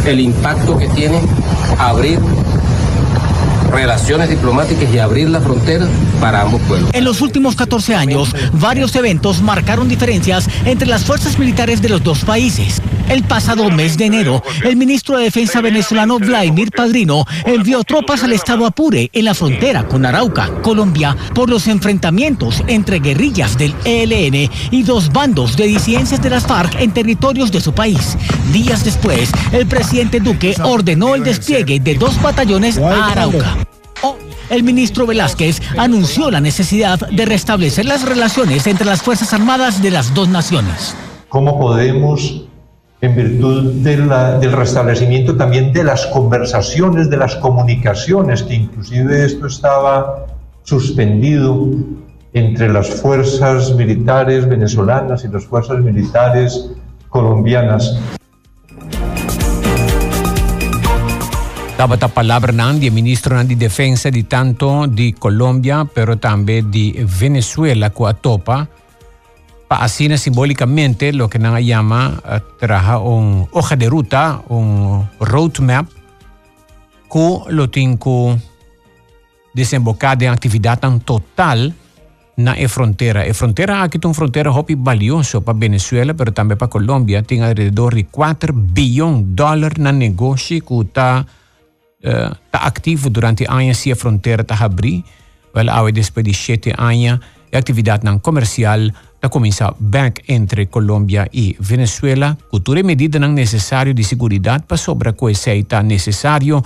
el 0.06 0.20
impacto 0.20 0.78
que 0.78 0.88
tiene 0.90 1.20
abrir 1.80 2.20
relaciones 3.74 4.30
diplomáticas 4.30 4.94
y 4.94 5.00
abrir 5.00 5.30
la 5.30 5.42
frontera 5.42 5.88
para 6.22 6.42
ambos 6.42 6.62
pueblos. 6.62 6.90
En 6.94 7.04
los 7.04 7.22
últimos 7.22 7.56
14 7.56 7.96
años, 7.96 8.34
varios 8.54 8.96
eventos 8.96 9.42
marcaron 9.42 9.90
diferencias 9.90 10.48
entre 10.66 10.88
las 10.88 11.04
fuerzas 11.04 11.38
militares 11.40 11.82
de 11.82 11.90
los 11.90 12.04
dos 12.04 12.24
países. 12.24 12.82
El 13.10 13.24
pasado 13.24 13.70
mes 13.70 13.98
de 13.98 14.06
enero, 14.06 14.42
el 14.64 14.78
ministro 14.78 15.18
de 15.18 15.26
Defensa 15.26 15.62
venezolano 15.62 16.20
Vladimir 16.20 16.72
Padrino 16.72 17.26
envió 17.46 17.84
tropas 17.84 18.24
al 18.24 18.32
estado 18.32 18.66
Apure 18.66 19.10
en 19.12 19.26
la 19.26 19.34
frontera 19.34 19.88
con 19.88 20.06
Arauca, 20.06 20.50
Colombia, 20.62 21.16
por 21.36 21.50
los 21.50 21.68
enfrentamientos 21.68 22.64
entre 22.68 23.00
guerrillas 23.00 23.58
del 23.58 23.76
ELN 23.84 24.50
y 24.72 24.84
dos 24.84 25.12
bandos 25.12 25.58
de 25.58 25.68
disidencias 25.68 26.22
de 26.22 26.30
las 26.30 26.48
FARC 26.48 26.80
en 26.80 26.92
territorios 26.92 27.52
de 27.52 27.62
su 27.62 27.74
país. 27.74 28.18
Días 28.52 28.86
después, 28.86 29.32
el 29.52 29.68
presidente 29.68 30.20
Duque 30.20 30.56
ordenó 30.64 31.16
el 31.16 31.24
despliegue 31.24 31.80
de 31.80 31.96
dos 31.96 32.22
batallones 32.22 32.78
a 32.78 33.12
Arauca. 33.12 33.63
El 34.54 34.62
ministro 34.62 35.08
Velázquez 35.08 35.60
anunció 35.80 36.30
la 36.30 36.40
necesidad 36.40 37.00
de 37.10 37.26
restablecer 37.26 37.86
las 37.86 38.08
relaciones 38.08 38.68
entre 38.68 38.86
las 38.86 39.02
Fuerzas 39.02 39.34
Armadas 39.34 39.82
de 39.82 39.90
las 39.90 40.14
dos 40.14 40.30
naciones. 40.30 40.96
¿Cómo 41.28 41.60
podemos 41.60 42.46
en 43.02 43.16
virtud 43.16 43.82
del 43.82 44.52
restablecimiento 44.52 45.36
también 45.36 45.74
de 45.74 45.84
las 45.84 46.06
conversaciones, 46.06 47.10
de 47.10 47.18
las 47.18 47.36
comunicaciones, 47.38 48.44
que 48.44 48.54
inclusive 48.54 49.26
esto 49.26 49.48
estaba 49.48 50.28
suspendido 50.62 51.70
entre 52.34 52.72
las 52.72 52.88
fuerzas 53.02 53.74
militares 53.74 54.48
venezolanas 54.48 55.26
y 55.26 55.30
las 55.30 55.46
fuerzas 55.46 55.80
militares 55.80 56.70
colombianas. 57.10 57.98
Daba 61.84 61.98
a 62.00 62.08
palavra 62.08 62.54
de 62.80 62.90
ministro 62.92 63.44
de 63.44 63.58
Defensa 63.58 64.10
de 64.10 64.24
tanto 64.24 64.88
de 64.88 65.12
Colombia, 65.12 65.84
pero 65.84 66.16
también 66.16 66.72
de 66.72 67.06
Venezuela, 67.20 67.90
que 67.90 68.08
a 68.08 68.14
topa 68.14 68.70
así 69.68 70.08
simbólicamente 70.18 71.12
lo 71.12 71.28
que 71.28 71.40
nos 71.40 71.60
llama 71.60 72.22
uh, 72.24 72.40
traja 72.58 73.00
una 73.00 73.48
hoja 73.52 73.76
de 73.76 73.90
ruta, 73.90 74.42
un 74.48 75.10
roadmap 75.20 75.90
que 77.12 77.40
lo 77.50 77.70
tengo 77.70 78.40
desembocado 79.54 80.24
en 80.24 80.32
actividad 80.32 80.80
tan 80.80 81.02
total 81.02 81.74
na 82.38 82.56
e 82.58 82.70
frontera. 82.70 83.28
E 83.28 83.34
frontera 83.34 83.84
aqui 83.84 84.00
uma 84.06 84.14
fronteira 84.14 84.52
hopi 84.52 84.76
valioso 84.76 85.42
para 85.42 85.60
Venezuela, 85.60 86.16
mas 86.18 86.34
também 86.34 86.56
para 86.56 86.70
Colômbia. 86.70 87.24
Tem 87.24 87.42
alrededor 87.42 87.94
de 87.94 88.06
4 88.06 88.54
bilhões 88.54 89.18
de 89.18 89.36
dólares 89.36 89.80
na 89.80 89.92
negócio 89.92 90.62
que 90.62 90.82
está 90.82 91.26
uh, 92.04 92.36
tá 92.52 92.60
ativo 92.60 93.10
durante 93.10 93.46
anos 93.50 93.78
se 93.78 93.92
a 93.92 93.96
fronteira 93.96 94.42
está 94.42 94.56
abrir. 94.64 95.04
Well, 95.56 95.70
ao 95.70 95.92
depois 95.92 96.26
de 96.26 96.34
7 96.34 96.74
anos, 96.78 97.20
a 97.54 97.58
atividade 97.58 98.04
não 98.04 98.20
comercial 98.20 98.90
da 99.22 99.30
começar 99.30 99.74
back 99.80 100.22
entre 100.28 100.66
Colômbia 100.66 101.30
e 101.32 101.56
Venezuela, 101.60 102.38
cultura 102.50 102.84
medida 102.84 103.20
não 103.20 103.32
necessário 103.32 103.94
de 103.94 104.04
segurança 104.04 104.60
para 104.68 104.76
sobre 104.76 105.14
que 105.14 105.32
está 105.32 105.82
necessário, 105.82 106.62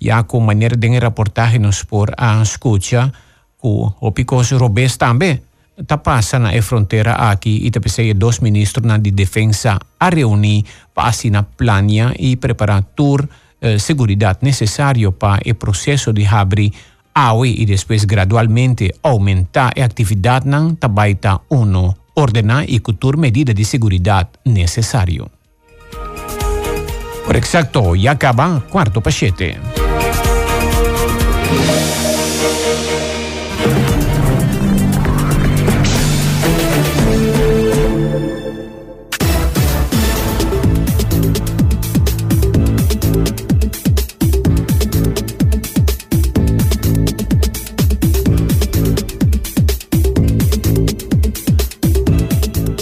já 0.00 0.22
com 0.24 0.40
maneira 0.40 0.76
de 0.76 0.88
reportagem 0.98 1.60
nos 1.60 1.82
por 1.84 2.12
a 2.18 2.42
escuta, 2.42 3.12
com 3.56 3.90
o 4.00 4.12
picos 4.12 4.50
robês 4.50 4.96
também, 4.98 5.40
está 5.78 5.96
passando 5.96 6.48
a 6.48 6.62
fronteira 6.62 7.12
aqui 7.12 7.60
e 7.64 7.70
também 7.70 8.12
dois 8.14 8.40
ministros 8.40 8.86
de 9.00 9.10
defesa 9.10 9.78
a 9.98 10.08
reunir 10.10 10.64
para 10.92 11.08
assinar 11.08 11.44
plania 11.56 12.14
e 12.18 12.36
preparar 12.36 12.82
tur 12.94 13.26
Eh, 13.64 13.78
seguridad 13.78 14.36
necesario 14.42 15.10
para 15.12 15.40
el 15.42 15.54
proceso 15.54 16.12
de 16.12 16.26
abrir 16.26 16.70
agua 17.14 17.48
y 17.48 17.64
después 17.64 18.06
gradualmente 18.06 18.94
aumentar 19.02 19.72
la 19.74 19.86
actividad 19.86 20.44
nan 20.44 20.76
tabaita 20.76 21.40
uno 21.48 21.96
ordenar 22.12 22.68
y 22.68 22.80
cultura 22.80 23.16
medida 23.16 23.54
de 23.54 23.64
seguridad 23.64 24.28
necesario. 24.44 25.30
Por 27.24 27.36
exacto, 27.36 27.94
ya 27.94 28.10
acaba 28.10 28.62
cuarto 28.68 29.00
pachete. 29.00 29.56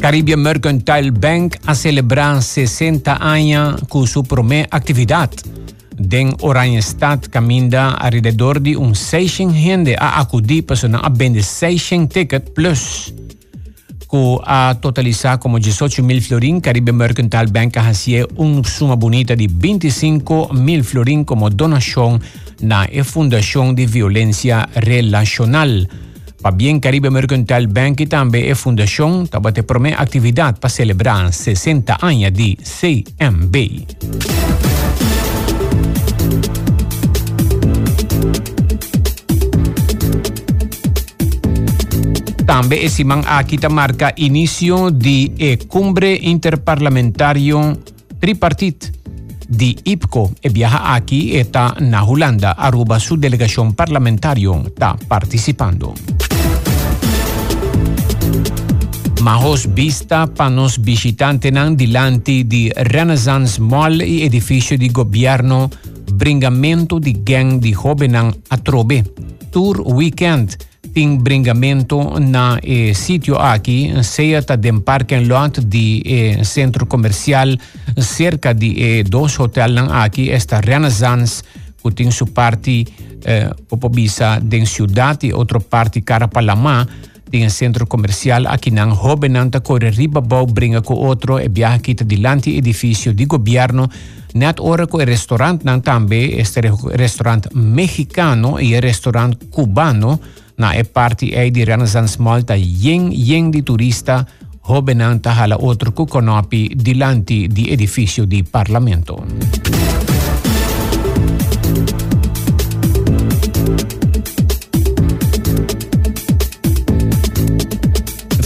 Caribbean 0.02 0.38
Mercantile 0.38 1.12
Bank 1.12 1.58
a 1.64 1.76
celebrar 1.76 2.42
60 2.42 3.22
anos 3.22 3.82
com 3.88 4.04
sua 4.04 4.24
primeira 4.24 4.66
atividade. 4.72 5.36
Den 5.96 6.34
Oranjestad 6.40 7.20
caminda 7.30 7.90
alrededor 7.90 8.58
de 8.58 8.76
un 8.76 8.96
600 8.96 9.54
gente 9.54 9.94
a 9.96 10.18
acudir 10.18 10.64
a 11.00 11.08
vender 11.08 11.44
600 11.44 12.08
ticket 12.12 12.50
plus 12.50 13.14
que 14.10 14.38
a 14.44 14.76
totalizar 14.80 15.38
como 15.38 15.60
18 15.60 16.02
mil 16.02 16.20
florin, 16.20 16.60
Caribe 16.60 16.90
Mercantile 16.90 17.52
Bank 17.52 17.78
hacia 17.78 18.26
uma 18.34 18.64
suma 18.64 18.96
bonita 18.96 19.36
de 19.36 19.46
25 19.46 20.52
mil 20.52 20.82
florin 20.82 21.22
como 21.22 21.48
donação 21.48 22.18
na 22.60 22.88
Fundação 23.04 23.72
de 23.72 23.86
Violência 23.86 24.68
Relacional. 24.74 25.86
Bem 26.50 26.80
Caribe 26.80 27.08
Mercantile 27.08 27.66
Bank 27.66 28.02
e 28.02 28.06
também 28.06 28.50
a 28.50 28.56
Fundação 28.56 29.24
te 29.26 29.62
promete 29.62 29.96
atividade 29.98 30.58
para 30.58 30.68
celebrar 30.68 31.32
60 31.32 31.98
anos 32.02 32.32
de 32.32 32.56
CMB. 32.56 33.86
Tambe 42.44 42.84
esimang 42.84 43.22
akita 43.24 43.68
marca 43.68 44.12
inicio 44.16 44.90
di 44.90 45.32
e 45.38 45.56
cumbre 45.68 46.18
interparlamentario 46.22 47.78
tripartit 48.18 48.90
di 49.48 49.76
IPCO 49.84 50.32
e 50.40 50.48
viaja 50.48 50.94
aquí 50.94 51.36
está 51.36 51.74
na 51.80 52.02
Holanda, 52.04 52.52
Aruba 52.52 52.98
su 52.98 53.16
delegación 53.16 53.74
parlamentario 53.74 54.62
está 54.66 54.96
participando. 55.08 55.94
Mahos 59.22 59.68
vista 59.70 60.26
panos 60.26 60.82
visitantes 60.82 61.52
nan 61.54 61.76
dilanti 61.78 62.42
di 62.42 62.66
Renaissance 62.74 63.60
Mall 63.60 64.00
e 64.00 64.24
edificio 64.24 64.76
di 64.76 64.90
governo 64.90 65.70
bringamento 66.12 66.98
di 66.98 67.22
gang 67.22 67.60
di 67.60 67.70
jovenan 67.70 68.34
atrobe. 68.48 69.04
Tour 69.50 69.78
Weekend 69.86 70.56
ting 70.92 71.22
bringamento 71.22 72.18
na 72.18 72.58
eh, 72.58 72.94
sitio 72.94 73.38
aqui, 73.38 73.94
cerca 74.02 74.56
de 74.56 74.72
parking 74.80 75.28
lot 75.28 75.60
de 75.60 76.02
eh, 76.04 76.42
centro 76.42 76.86
comercial, 76.86 77.56
cerca 77.96 78.52
de 78.52 78.74
eh, 78.74 79.02
dos 79.04 79.38
hotel 79.38 79.78
aqui, 79.88 80.30
esta 80.30 80.58
Renaissance, 80.60 81.44
que 81.80 81.94
tem 81.94 82.10
sua 82.10 82.26
parte 82.26 82.86
eh, 83.24 83.50
popobisa 83.68 84.40
de 84.42 84.66
cidade 84.66 85.28
e 85.28 85.32
outra 85.32 85.60
parte 85.60 86.00
cara 86.02 86.26
Palama, 86.26 86.88
tem 87.32 87.48
centro 87.48 87.86
comercial 87.86 88.46
aqui 88.46 88.70
na 88.70 88.84
Hobenanta, 88.92 89.60
corre 89.60 89.88
riba 89.88 90.20
bau 90.20 90.44
bringa 90.44 90.82
com 90.82 90.92
outro 90.92 91.40
e 91.40 91.48
viaja 91.48 91.76
aqui 91.76 91.94
dilante 91.94 92.50
edifício 92.50 93.14
de 93.14 93.24
governo, 93.24 93.88
net 94.34 94.60
ora 94.60 94.86
com 94.86 94.98
o 94.98 95.00
restaurante 95.00 95.64
nan 95.64 95.80
também, 95.80 96.38
este 96.38 96.60
restaurante 96.94 97.48
mexicano 97.54 98.60
e 98.60 98.78
restaurante 98.78 99.46
cubano, 99.46 100.20
na 100.58 100.76
e 100.76 100.84
parti 100.84 101.32
e 101.32 101.50
di 101.50 101.64
Renaissance 101.64 102.20
Malta 102.20 102.54
yen 102.54 103.10
yen 103.10 103.50
di 103.50 103.62
turista 103.62 104.26
hobenanta 104.68 105.32
hala 105.32 105.56
outro 105.56 105.92
kukonopi 105.92 106.76
dilanti 106.76 107.48
di 107.48 107.70
edificio 107.70 108.26
di 108.26 108.44
Parlamento. 108.44 109.24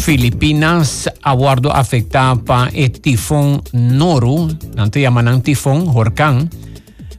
Filipinas 0.06 1.10
aguardo 1.20 1.74
afectada 1.74 2.36
pa 2.38 2.70
e 2.70 2.86
tifón 2.94 3.58
Noru, 3.74 4.54
nanti 4.78 5.02
llaman 5.02 5.42
tifón 5.42 5.90
Horkan, 5.90 6.48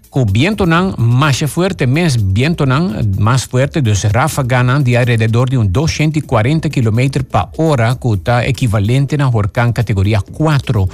con 0.10 0.24
viento 0.32 0.66
nan 0.66 0.96
más 0.96 1.44
fuerte, 1.52 1.86
más 1.86 2.16
viento 2.32 2.66
nan 2.66 3.12
más 3.20 3.46
fuerte, 3.46 3.82
dus 3.82 4.08
ráfaga 4.10 4.64
de 4.80 4.98
alrededor 4.98 5.50
de 5.50 5.58
un 5.58 5.74
240 5.74 6.70
km 6.70 7.26
por 7.26 7.50
hora, 7.58 8.00
está 8.16 8.46
equivalente 8.46 9.18
a 9.20 9.28
huracán 9.28 9.74
categoría 9.74 10.22
4. 10.22 10.88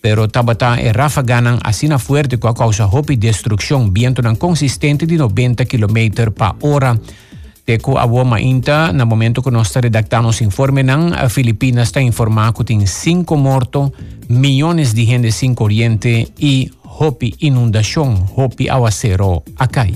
Pero 0.00 0.28
tabata 0.28 0.78
e 0.78 0.92
ráfaga 0.92 1.40
nan 1.40 1.58
así 1.64 1.88
fuerte 1.98 2.38
que 2.38 2.54
causa 2.54 2.86
hopi 2.86 3.16
destrucción, 3.16 3.92
viento 3.92 4.22
nan 4.22 4.36
consistente 4.36 5.04
de 5.04 5.16
90 5.16 5.64
km 5.64 6.30
por 6.30 6.54
hora. 6.62 6.96
Teco 7.64 7.96
a 7.96 8.40
inta, 8.40 8.92
na 8.92 9.06
momento 9.06 9.42
que 9.42 9.50
nós 9.50 9.72
redactamos 9.74 10.42
informe 10.42 10.82
nan, 10.82 11.14
a 11.16 11.30
Filipinas 11.30 11.88
está 11.88 12.00
informado 12.02 12.58
que 12.58 12.64
tem 12.64 12.84
5 12.84 13.36
mortos, 13.38 13.90
milhões 14.28 14.92
de 14.92 15.04
gente 15.04 15.32
sem 15.32 15.54
corriente 15.54 16.28
e 16.38 16.70
hopi 17.00 17.34
inundação, 17.40 18.28
hopi 18.36 18.68
aguacero 18.68 19.42
acai. 19.56 19.94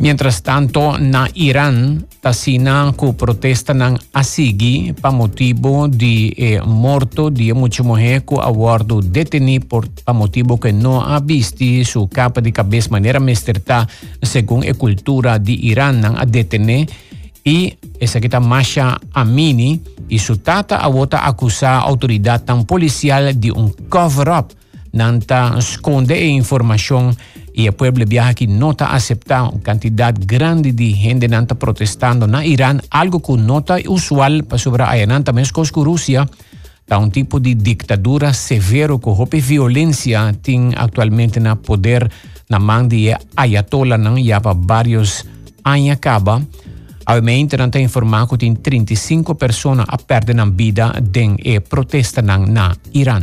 Mientras 0.00 0.40
tanto, 0.40 0.96
na 0.96 1.28
Irán, 1.36 2.08
tasina 2.24 2.88
ku 2.96 3.12
protesta 3.12 3.76
ng 3.76 4.16
asigi 4.16 4.96
pa 4.96 5.12
motivo 5.12 5.88
di 5.92 6.32
eh, 6.32 6.56
morto 6.64 7.28
di 7.28 7.52
mucho 7.52 7.84
mujer 7.84 8.24
ku 8.24 8.40
deteni 9.04 9.60
por 9.60 9.88
pa 10.04 10.16
motivo 10.16 10.56
que 10.56 10.72
no 10.72 11.04
ha 11.04 11.20
visti 11.20 11.84
su 11.84 12.08
capa 12.08 12.40
di 12.40 12.52
cabeza 12.52 12.92
manera 12.92 13.20
mesterta 13.20 13.88
según 14.20 14.64
e 14.64 14.72
cultura 14.72 15.36
di 15.36 15.68
Iran 15.68 16.00
ng 16.00 16.16
adetene 16.16 16.88
y 17.44 17.76
esa 18.00 18.20
kita 18.20 18.40
Masha 18.40 19.00
Amini 19.12 19.80
y 20.08 20.16
su 20.20 20.40
tata 20.40 20.80
awota 20.80 21.24
acusa 21.24 21.80
autoridad 21.80 22.44
tan 22.44 22.64
policial 22.64 23.36
di 23.36 23.48
un 23.48 23.72
cover-up 23.88 24.52
nanta 24.92 25.56
esconde 25.56 26.20
e 26.20 26.28
información 26.28 27.16
y 27.60 27.66
el 27.66 27.74
pueblo 27.74 28.04
viaja 28.06 28.34
que 28.34 28.46
no 28.46 28.70
está 28.70 28.94
aceptando 28.94 29.60
cantidad 29.62 30.14
grande 30.18 30.72
de 30.72 30.92
gente 30.92 31.28
nanta 31.28 31.54
protestando 31.54 32.26
na 32.26 32.44
Irán, 32.44 32.80
algo 32.90 33.20
que 33.20 33.34
no 33.34 33.58
está 33.58 33.76
usual 33.86 34.44
para 34.44 34.58
sobre 34.58 34.84
Ayanan 34.84 35.24
también 35.24 35.44
es 35.44 35.52
que 35.52 35.84
Rusia 35.84 36.26
está 36.80 36.98
un 36.98 37.10
tipo 37.10 37.38
de 37.38 37.54
dictadura 37.54 38.32
severo 38.32 38.98
que 38.98 39.10
hope 39.10 39.40
violencia 39.40 40.34
tiene 40.40 40.74
actualmente 40.76 41.38
na 41.38 41.56
poder 41.56 42.10
na 42.48 42.58
mão 42.58 42.88
de 42.88 43.14
Ayatollah 43.36 43.98
já 44.18 44.40
para 44.40 44.54
vários 44.54 45.24
anos 45.64 45.90
acaba. 45.90 46.42
Obviamente, 47.06 47.56
não 47.56 47.70
tem 47.70 47.84
informado 47.84 48.28
que 48.28 48.38
tem 48.38 48.54
35 48.54 49.34
pessoas 49.34 49.84
a 49.86 49.96
perder 49.98 50.38
a 50.40 50.44
vida 50.46 50.92
den 51.00 51.36
e 51.42 51.60
protesta 51.60 52.22
na 52.22 52.76
Irã. 52.92 53.20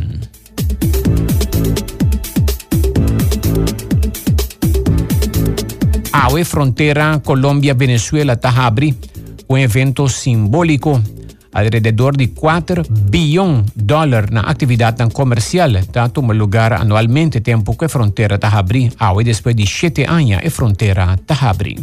Aue 6.18 6.44
frontera 6.44 7.20
Colombia-Venezuela 7.20 8.36
abrir 8.42 8.96
um 9.48 9.56
evento 9.56 10.08
simbólico 10.08 11.00
alrededor 11.52 12.16
de 12.16 12.28
4 12.34 12.82
bilhões 12.90 13.64
de 13.66 13.84
dólares 13.84 14.30
na 14.30 14.40
atividade 14.40 15.08
comercial. 15.14 15.76
Está 15.76 16.08
toma 16.08 16.34
lugar 16.34 16.72
anualmente, 16.72 17.40
tempo 17.40 17.76
que 17.76 17.84
a 17.84 17.88
fronteira 17.88 18.34
está 18.34 18.48
abrir. 18.48 18.92
Aue 18.98 19.22
depois 19.22 19.54
de 19.54 19.64
7 19.64 20.06
anos, 20.08 20.44
a 20.44 20.50
fronteira 20.50 21.14
está 21.14 21.48
abrir. 21.48 21.78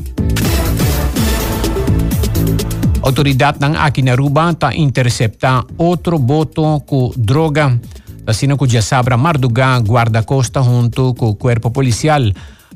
Autoridade 3.01 3.59
aqui 3.77 4.01
na 4.01 4.11
Aruba 4.11 4.51
está 4.51 4.75
interceptar 4.75 5.63
outro 5.77 6.19
boto 6.19 6.81
com 6.81 7.13
droga. 7.15 7.79
Assim 8.27 8.53
que 8.57 8.67
já 8.67 8.81
sabe, 8.81 9.15
Marduga 9.15 9.79
guarda-costa 9.79 10.61
junto 10.61 11.13
com 11.13 11.29
o 11.29 11.35
corpo 11.35 11.71
policial 11.71 12.21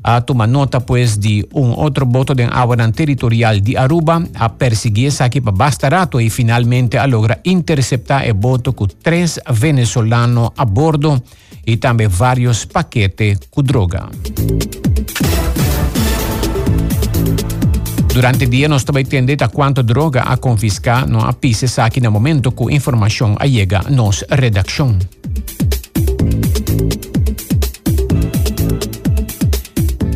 a 0.02 0.20
tomar 0.22 0.48
nota 0.48 0.80
pues 0.80 1.20
de 1.20 1.46
un 1.52 1.74
otro 1.76 2.06
voto 2.06 2.34
de 2.34 2.44
agua 2.44 2.76
territorial 2.92 3.62
de 3.62 3.76
Aruba 3.78 4.22
a 4.34 4.54
perseguir 4.54 5.12
para 5.12 5.56
Bastarato 5.56 6.20
y 6.20 6.30
finalmente 6.30 6.98
a 6.98 7.06
lograr 7.06 7.40
interceptar 7.44 8.24
el 8.24 8.34
voto 8.34 8.72
con 8.74 8.90
tres 9.02 9.40
venezolanos 9.60 10.50
a 10.56 10.64
bordo 10.64 11.22
y 11.64 11.76
también 11.76 12.10
varios 12.16 12.66
paquetes 12.66 13.40
con 13.50 13.66
droga. 13.66 14.08
Durante 18.12 18.44
el 18.44 18.50
día 18.50 18.68
nos 18.68 18.82
estaba 18.82 19.00
entendiendo 19.00 19.44
a 19.44 19.48
cuánta 19.48 19.82
droga 19.82 20.24
a 20.26 20.36
confiscar 20.36 21.08
no 21.08 21.20
a 21.20 21.32
pises 21.32 21.78
aquí 21.78 22.00
en 22.00 22.06
el 22.06 22.10
momento 22.10 22.54
que 22.54 22.74
información 22.74 23.36
llega 23.36 23.80
a 23.80 23.90
nos 23.90 24.26
redacción. 24.28 24.98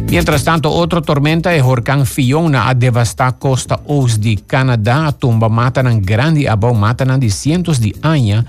Mientras 0.09 0.45
tanto, 0.45 0.71
otra 0.71 1.03
tormenta 1.03 1.51
de 1.51 1.63
huracán 1.63 2.07
Fiona 2.07 2.69
ha 2.69 2.75
devastado 2.75 3.39
costa 3.39 3.81
oeste 3.87 4.21
de 4.21 4.37
Canadá, 4.37 5.13
tumba 5.13 5.49
matan 5.49 6.01
grande 6.03 6.49
abau 6.49 6.75
matan 6.75 7.19
de 7.19 7.31
cientos 7.31 7.81
de 7.81 7.95
años 8.03 8.45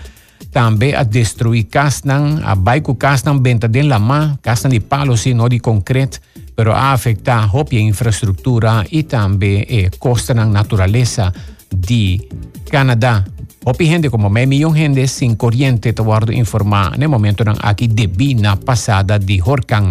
também 0.52 0.96
a 0.96 1.04
destruir 1.04 1.68
casas, 1.68 2.06
a 2.44 2.56
baico 2.56 2.96
casas 2.96 3.41
benta 3.41 3.68
de 3.68 3.84
lama, 3.84 4.39
casas 4.41 4.72
de 4.72 4.80
palos 4.80 5.26
e 5.26 5.34
não 5.34 5.50
de 5.50 5.60
concreto, 5.60 6.20
pero 6.56 6.72
a 6.72 6.94
afectar 6.94 7.50
a 7.54 7.76
infraestrutura 7.76 8.86
e 8.89 9.04
também 9.04 9.65
eh, 9.68 9.89
costa 10.00 10.34
na 10.34 10.46
natureza 10.46 11.34
de 11.76 12.30
Canadá. 12.72 13.26
Hopi 13.65 13.86
gente 13.86 14.10
como 14.10 14.30
meio 14.30 14.48
milhão 14.48 14.72
de 14.72 14.80
gente 14.80 15.08
sem 15.08 15.36
corrente, 15.36 15.91
te 15.91 16.02
guardo 16.02 16.32
informar 16.32 16.98
no 16.98 17.10
momento 17.10 17.44
aqui 17.62 17.88
de 17.88 18.36
na 18.36 18.56
passada 18.56 19.20
de 19.20 19.41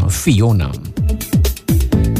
Fiona. 0.09 0.71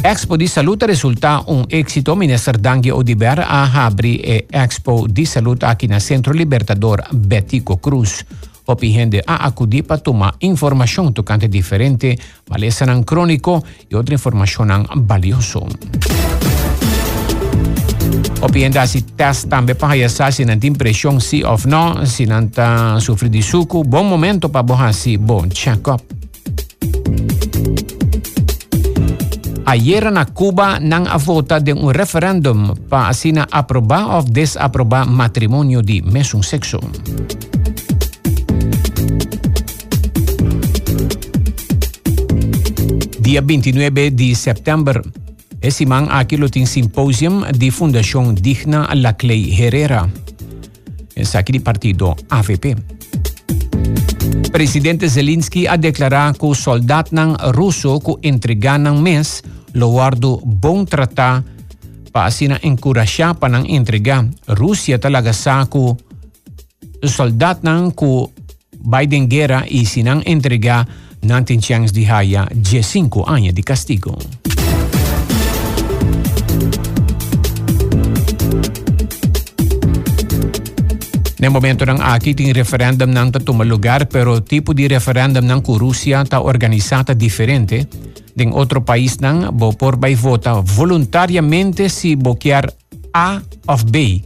Expo 0.07 0.37
di 0.37 0.45
Salute 0.45 0.85
risulta 0.85 1.41
un 1.47 1.65
éxito. 1.67 2.15
Minister 2.15 2.59
Danghi 2.59 2.91
Odiber 2.91 3.39
a 3.39 3.71
Habri 3.73 4.17
e 4.17 4.45
Expo 4.47 5.07
di 5.09 5.25
Salute 5.25 5.65
aquí 5.65 5.87
na 5.87 5.97
Centro 5.97 6.31
Libertador 6.31 7.03
Betico 7.09 7.77
Cruz. 7.77 8.23
Opigende 8.65 9.23
a 9.25 9.37
acudir 9.37 9.83
para 9.83 9.99
tomar 9.99 10.35
información 10.41 11.11
tocante 11.11 11.47
diferente, 11.47 12.19
valesa 12.47 12.85
crónico 13.03 13.63
y 13.89 13.95
e 13.95 13.97
otra 13.97 14.13
información 14.13 14.69
valioso. 14.93 15.65
Opinión 18.41 18.87
si 18.87 19.01
test 19.01 19.49
también 19.49 19.75
para 19.75 19.93
hallar 19.93 20.31
si 20.31 20.45
no 20.45 20.53
impresión 20.53 21.19
sí 21.19 21.41
o 21.41 21.57
no, 21.65 22.05
si 22.05 22.27
no 22.27 23.01
sufrir 23.01 23.31
de 23.31 23.41
suco, 23.41 23.83
buen 23.83 24.05
momento 24.05 24.51
para 24.51 24.61
vos 24.61 24.81
así, 24.81 25.17
buen 25.17 25.49
check-up. 25.49 26.24
Ayer 29.65 30.13
na 30.13 30.29
Cuba 30.29 30.77
nang 30.77 31.09
avota 31.09 31.57
de 31.57 31.73
un 31.73 31.89
referéndum 31.89 32.77
para 32.85 33.09
asina 33.09 33.49
aprobar 33.49 34.05
o 34.13 34.21
desaprobar 34.21 35.09
matrimonio 35.09 35.81
de 35.81 36.05
mesmo 36.05 36.45
sexo. 36.45 36.77
Día 43.17 43.41
29 43.41 44.13
de 44.13 44.35
septiembre. 44.37 45.01
Es 45.61 45.81
imán 45.81 46.13
aquí 46.13 46.37
lo 46.37 46.47
tiene 46.47 46.69
simposium 46.69 47.41
de 47.49 47.71
Fundación 47.71 48.35
Digna 48.35 48.93
La 48.93 49.17
Clay 49.17 49.49
Herrera. 49.49 50.07
Es 51.15 51.33
aquí 51.33 51.57
el 51.57 51.63
partido 51.63 52.15
AVP. 52.29 52.75
Presidente 54.51 55.09
Zelensky 55.09 55.65
ha 55.65 55.75
declarado 55.75 56.33
que 56.33 56.55
soldados 56.55 57.11
rusos 57.51 57.99
que 57.99 58.29
entregan 58.29 59.01
mes 59.01 59.43
Lowardo 59.75 60.39
buong 60.39 60.87
trata 60.87 61.43
pa 62.15 62.31
sina 62.31 62.55
sinaengkurasya 62.55 63.35
pa 63.35 63.51
ng 63.51 63.67
intriga. 63.67 64.23
Rusya 64.47 64.95
talaga 65.03 65.35
sako 65.35 65.99
soldat 67.03 67.59
ng 67.59 67.91
ku 67.91 68.31
Biden 68.71 69.27
gera 69.27 69.67
isinang 69.67 70.23
intriga 70.23 70.87
natin 71.27 71.59
siyang 71.59 71.91
dihaya 71.91 72.47
15 72.55 73.27
anya 73.27 73.51
di 73.51 73.63
castigo. 73.65 74.15
Na 81.43 81.51
momento 81.51 81.83
ng 81.83 81.99
akiting 81.99 82.55
referendum 82.55 83.11
ng 83.11 83.27
tatumang 83.35 83.67
lugar 83.67 84.07
pero 84.07 84.39
tipo 84.39 84.71
di 84.71 84.87
referendum 84.87 85.43
ng 85.43 85.59
Kurusya 85.59 86.23
ta 86.23 86.39
organisata 86.39 87.11
diferente 87.11 88.04
de 88.35 88.45
outro 88.47 88.81
país 88.81 89.17
não 89.19 89.51
bo 89.51 89.73
por 89.73 89.97
vai 89.97 90.15
votar 90.15 90.61
voluntariamente 90.61 91.89
se 91.89 92.15
boquear 92.15 92.71
A 93.13 93.41
of 93.67 93.85
B. 93.85 94.23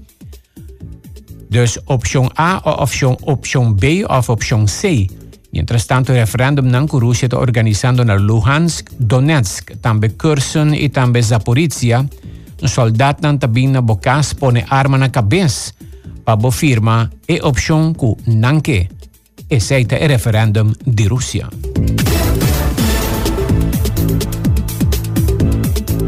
Dus 1.50 1.80
opção 1.86 2.30
A 2.36 2.62
ou 2.65 2.84
opção, 2.84 3.17
opção 3.22 3.74
B 3.74 4.06
ou 4.08 4.34
opção 4.34 4.67
C. 4.67 5.08
Mientras 5.52 5.86
tanto, 5.86 6.12
o 6.12 6.15
referendum 6.15 6.62
na 6.62 6.80
Rússia 6.82 7.26
está 7.26 7.39
organizando 7.39 8.06
na 8.06 8.15
Luhansk, 8.15 8.91
Donetsk, 9.00 9.78
também 9.82 10.12
Kherson 10.12 10.76
e 10.76 10.89
também 10.89 11.24
Zaporizhia. 11.24 12.06
Um 12.62 12.67
soldado 12.67 13.19
não 13.24 13.38
também 13.38 13.67
na 13.67 13.82
bocas 13.82 14.34
põe 14.34 14.63
arma 14.69 14.98
na 14.98 15.10
cabeça 15.10 15.74
para 16.24 16.52
firma 16.52 17.10
e 17.28 17.39
opção 17.41 17.93
que 17.93 18.30
não 18.30 18.60
quer. 18.60 18.89
Aceita 19.52 19.95
o 19.95 20.08
referendum 20.08 20.72
de 20.86 21.08
Rússia. 21.08 21.48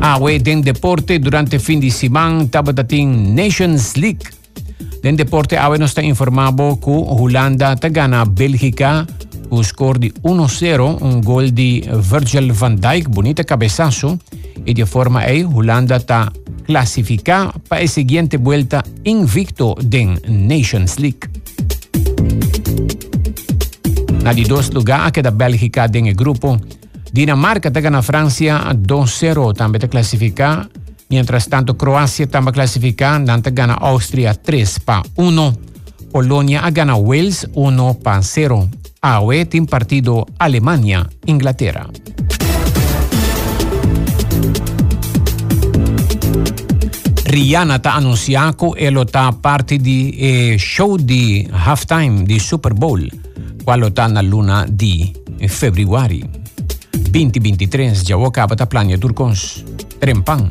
Awe 0.03 0.39
den 0.39 0.61
deporte 0.61 1.19
durante 1.19 1.59
fin 1.59 1.79
de 1.79 1.91
semana 1.91 2.47
tabatating 2.49 3.35
Nations 3.35 3.95
League. 3.97 4.25
Den 5.03 5.15
deporte 5.15 5.57
awe 5.57 5.77
nos 5.77 5.91
está 5.91 6.01
informado 6.01 6.79
que 6.79 6.91
Holanda 6.91 7.75
te 7.75 7.89
gana 7.89 8.25
Bélgica 8.25 9.05
o 9.49 9.63
score 9.63 9.99
de 9.99 10.13
1-0, 10.23 11.01
un 11.01 11.21
gol 11.21 11.53
de 11.53 11.87
Virgil 12.09 12.51
van 12.53 12.79
Dijk, 12.79 13.09
bonita 13.09 13.43
cabezazo, 13.43 14.17
y 14.65 14.73
de 14.73 14.85
forma 14.85 15.19
aí 15.19 15.43
Holanda 15.43 15.97
está 15.97 16.31
clasificada 16.65 17.53
para 17.67 17.83
a 17.83 17.87
seguinte 17.87 18.37
vuelta 18.37 18.83
invicto 19.03 19.75
den 19.83 20.19
Nations 20.27 20.99
League. 20.99 21.29
Na 24.23 24.33
de 24.33 24.43
dois 24.45 24.71
lugares, 24.71 25.11
que 25.11 25.21
da 25.21 25.31
Bélgica 25.31 25.87
den 25.87 26.15
grupo, 26.15 26.59
Dinamarca 27.13 27.67
está 27.67 27.89
na 27.89 28.01
Francia 28.01 28.71
2-0 28.73 29.53
também 29.53 29.77
está 29.77 29.87
classificada. 29.89 30.69
Mientras 31.09 31.45
tanto, 31.45 31.75
Croácia 31.75 32.25
também 32.25 32.53
classificada, 32.53 33.19
Nanta 33.19 33.49
gana 33.49 33.73
Áustria 33.73 34.33
3 34.33 34.79
para 34.79 35.03
1. 35.17 35.53
Polônia 36.09 36.69
gana 36.71 36.95
Wales 36.95 37.45
1 37.53 37.95
para 37.95 38.21
0. 38.21 38.69
AOE 39.01 39.45
tem 39.45 39.65
partido 39.65 40.25
Alemanha, 40.39 41.09
Inglaterra. 41.27 41.89
Rihanna 47.25 47.75
está 47.75 47.95
anunciando 47.95 48.73
que 48.73 48.85
ela 48.85 49.01
está 49.01 49.33
parte 49.33 49.77
de 49.77 50.15
eh, 50.17 50.57
show 50.57 50.97
de 50.97 51.49
halftime 51.51 52.23
de 52.23 52.39
Super 52.39 52.73
Bowl, 52.73 53.01
qual 53.65 53.87
está 53.87 54.07
na 54.07 54.21
luna 54.21 54.65
de 54.69 55.11
fevereiro. 55.49 56.40
2023 57.11 58.07
já 58.07 58.15
acaba 58.15 58.55
da 58.55 58.65
plania 58.65 58.97
Turcons. 58.97 59.65
Trempang. 59.99 60.47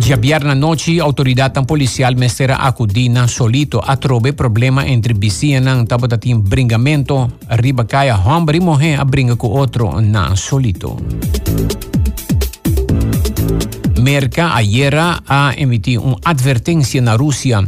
Já 0.00 0.16
na 0.40 0.54
noite, 0.54 1.00
a 1.00 1.04
autoridade 1.04 1.64
policial 1.64 2.16
mestera 2.16 2.56
acudina 2.56 3.28
solito 3.28 3.78
a 3.78 3.96
trobe 3.96 4.32
problema 4.32 4.84
entre 4.88 5.14
vizinha 5.14 5.60
tabatatim 5.86 6.40
bringamento, 6.40 7.30
arriba 7.48 7.84
caia 7.84 8.16
hombre 8.16 8.58
e 8.58 8.60
morrer 8.60 8.98
a 8.98 9.04
brinca 9.04 9.36
com 9.36 9.48
outro 9.48 10.00
na 10.00 10.34
solito. 10.34 10.96
Merca 14.00 14.54
ayer 14.54 14.94
a 15.28 15.52
emitir 15.56 16.00
uma 16.00 16.16
advertência 16.24 17.00
na 17.00 17.14
Rússia 17.14 17.62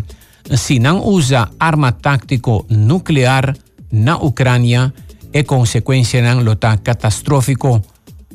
se 0.57 0.81
não 0.81 1.05
usa 1.07 1.51
arma 1.61 1.93
tático 1.93 2.67
nuclear 2.69 3.55
na 3.93 4.17
Ucrânia 4.17 4.93
e 5.31 5.45
conseguenze 5.45 5.79
conseguenseranno 5.81 6.43
lotta 6.43 6.79
catastrofico. 6.83 7.83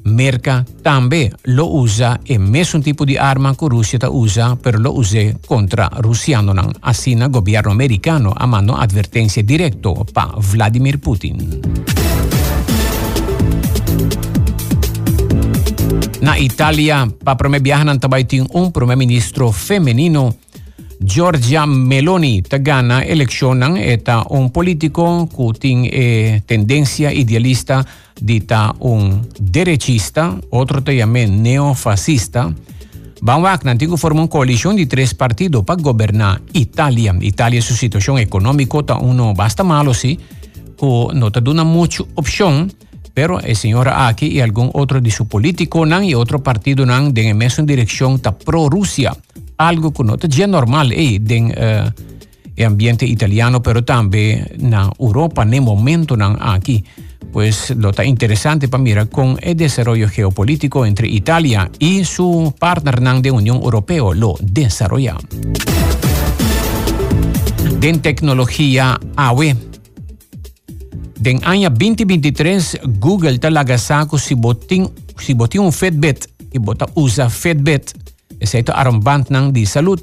Merca 0.03 0.63
tambe 0.83 1.31
lo 1.43 1.75
usa 1.77 2.19
e 2.21 2.37
nessun 2.37 2.81
tipo 2.81 3.05
di 3.05 3.17
arma 3.17 3.55
che 3.55 3.67
Russia 3.67 3.97
usa 4.07 4.55
per 4.55 4.79
lo 4.79 4.95
use 4.95 5.39
contro 5.43 5.87
Russia 5.93 6.41
non 6.41 6.69
assina 6.81 7.27
governo 7.27 7.71
americano 7.71 8.31
a 8.35 8.45
mano 8.45 8.75
advertenze 8.75 9.43
diretto 9.43 10.05
pa 10.11 10.35
Vladimir 10.37 10.99
Putin. 10.99 11.59
Na 16.19 16.37
Italia, 16.37 17.05
pa 17.05 17.35
prome 17.35 17.59
biahnan 17.61 17.99
tabaitin 17.99 18.45
un 18.53 18.71
prome 18.71 18.95
ministro 18.95 19.51
femminino 19.51 20.37
Giorgia 20.99 21.65
Meloni 21.65 22.41
te 22.41 22.59
gana 22.59 23.01
eleccionan 23.03 23.77
eta 23.77 24.23
un 24.29 24.49
político 24.51 25.27
que 25.27 25.59
tiene 25.59 25.89
eh, 25.91 26.41
tendencia 26.45 27.11
idealista 27.11 27.85
dita 28.19 28.73
un 28.79 29.27
derechista, 29.39 30.39
otro 30.49 30.81
te 30.81 30.95
llame 30.95 31.27
neofascista. 31.27 32.53
Vamos 33.21 33.49
a 33.49 33.57
que 33.57 33.97
forma 33.97 34.21
una 34.21 34.29
coalición 34.29 34.75
de 34.75 34.85
tres 34.85 35.13
partidos 35.13 35.63
para 35.63 35.81
gobernar 35.81 36.41
Italia. 36.53 37.15
Italia 37.19 37.61
su 37.61 37.75
situación 37.75 38.19
económica 38.19 38.79
está 38.79 38.97
uno 38.97 39.33
basta 39.33 39.63
malo, 39.63 39.93
sí, 39.93 40.19
que 40.77 41.07
no 41.13 41.31
te 41.31 41.41
da 41.41 41.63
mucha 41.63 42.03
opción, 42.15 42.71
pero 43.13 43.39
el 43.39 43.55
señor 43.55 43.89
aquí 43.89 44.27
y 44.27 44.39
algún 44.39 44.69
otro 44.73 45.01
de 45.01 45.11
su 45.11 45.27
político 45.27 45.85
y 45.85 46.13
otro 46.13 46.41
partido 46.41 46.85
nan 46.85 47.13
de 47.13 47.29
en 47.29 47.65
dirección 47.65 48.15
está 48.15 48.37
pro 48.37 48.69
Rusia 48.69 49.13
algo 49.57 49.91
que 49.91 50.03
no 50.03 50.15
es 50.15 50.47
normal 50.47 50.91
eh, 50.91 51.21
en 51.27 51.45
uh, 51.45 51.91
el 52.55 52.65
ambiente 52.65 53.05
italiano, 53.05 53.61
pero 53.61 53.83
también 53.83 54.47
en 54.59 54.73
Europa, 54.99 55.43
en 55.43 55.53
el 55.53 55.61
momento 55.61 56.15
aquí. 56.39 56.83
Pues 57.31 57.71
lo 57.75 57.89
está 57.89 58.05
interesante 58.05 58.69
para 58.69 58.81
mirar 58.81 59.09
con 59.09 59.37
el 59.41 59.57
desarrollo 59.57 60.07
geopolítico 60.07 60.85
entre 60.85 61.09
Italia 61.09 61.69
y 61.79 62.05
su 62.05 62.53
partner 62.57 63.01
de 63.21 63.31
Unión 63.31 63.57
Europea 63.57 64.03
lo 64.15 64.35
desarrolla. 64.39 65.17
Den 67.79 68.01
tecnologia 68.01 68.97
AWE. 69.17 69.55
Den 71.19 71.41
año 71.43 71.69
2023, 71.69 72.79
Google 72.99 73.39
talaga 73.39 73.77
sako 73.77 74.17
si 74.17 74.35
boting 74.35 74.87
si 75.19 75.33
boting 75.33 75.61
un 75.61 75.73
Fitbit, 75.73 76.27
i 76.51 76.57
bota 76.57 76.87
usa 76.95 77.29
Fitbit, 77.29 77.91
ese 78.37 78.59
ito 78.59 78.71
armband 78.71 79.29
ng 79.29 79.51
di 79.51 79.65
salud, 79.65 79.99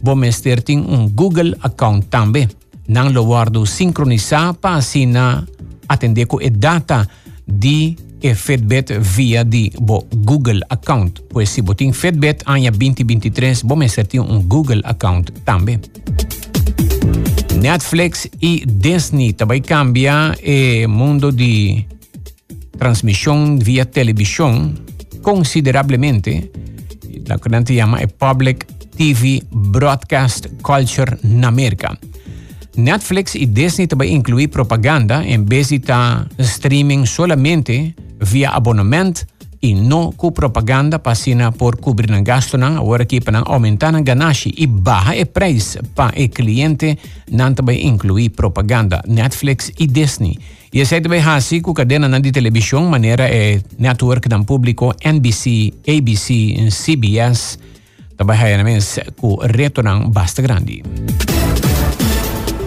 bomesterting 0.00 0.86
un 0.86 1.14
Google 1.14 1.56
account 1.60 2.08
tambe. 2.08 2.48
Nang 2.88 3.12
lo 3.12 3.24
guardo 3.24 3.64
sincronizar 3.64 4.56
pa 4.56 4.80
sina 4.80 5.44
atender 5.86 6.26
e 6.40 6.50
data 6.50 7.04
di 7.44 7.96
e 8.18 8.34
Fitbit 8.34 8.98
via 8.98 9.44
di 9.44 9.70
bo 9.78 10.06
Google 10.24 10.64
account. 10.68 11.22
Pues 11.28 11.50
si 11.52 11.62
boting 11.62 11.92
Fitbit 11.92 12.42
año 12.44 12.70
2023, 12.70 13.62
bomesterting 13.64 14.24
un 14.24 14.46
Google 14.46 14.80
account 14.84 15.32
tambe. 15.44 15.80
Netflix 17.60 18.28
e 18.38 18.64
Disney 18.66 19.32
também 19.32 19.60
cambia 19.60 20.34
o 20.38 20.88
mundo 20.88 21.32
de 21.32 21.84
transmissão 22.78 23.58
via 23.58 23.84
televisão 23.84 24.72
consideravelmente. 25.22 26.50
la 27.28 27.38
corriente 27.38 27.74
llama 27.74 28.00
el 28.00 28.08
Public 28.08 28.66
TV 28.96 29.42
Broadcast 29.50 30.46
Culture 30.62 31.16
en 31.22 31.44
América. 31.44 31.98
Netflix 32.74 33.34
y 33.34 33.46
Disney 33.46 33.86
también 33.86 34.14
incluyen 34.14 34.50
propaganda 34.50 35.24
en 35.24 35.44
vez 35.44 35.68
de 35.68 35.82
streaming 36.38 37.04
solamente 37.04 37.94
via 38.32 38.50
abonnement 38.50 39.18
e 39.60 39.68
y 39.68 39.74
no 39.74 40.12
con 40.12 40.32
propaganda 40.32 41.02
pasina 41.02 41.50
por 41.50 41.80
cubrir 41.80 42.12
el 42.12 42.22
gasto 42.22 42.56
nan 42.56 42.76
ahora 42.76 43.04
que 43.04 43.20
para 43.20 43.40
aumentar 43.40 43.92
el 43.94 44.04
ganashi 44.04 44.54
y 44.56 44.66
baja 44.66 45.16
el 45.16 45.26
precio 45.26 45.82
para 45.94 46.16
el 46.16 46.30
cliente 46.30 46.96
nan 47.26 47.56
también 47.56 47.98
propaganda 48.34 49.02
Netflix 49.06 49.72
y 49.76 49.88
Disney. 49.88 50.38
E 50.72 50.80
esse 50.80 51.00
também 51.00 51.20
assim 51.20 51.60
com 51.60 51.72
cadena 51.72 52.20
de 52.20 52.30
televisão 52.30 52.84
maneira 52.86 53.28
é 53.28 53.60
network 53.78 54.28
dan 54.28 54.44
público 54.44 54.94
NBC, 55.00 55.72
ABC, 55.88 56.68
CBS 56.70 57.58
também 58.16 58.54
há 58.54 58.64
mesmo 58.64 59.12
com 59.16 59.36
retorno 59.36 60.08
bastante 60.10 60.46
grande. 60.46 60.82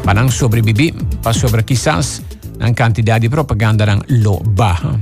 Para 0.04 0.28
sobreviver 0.30 0.94
para 1.22 1.34
sobre 1.34 1.64
quizás 1.64 2.22
a 2.60 2.74
quantidade 2.74 3.28
de 3.28 3.30
propaganda 3.30 3.86
não 3.86 4.02
lo 4.10 4.40
barra 4.40 5.00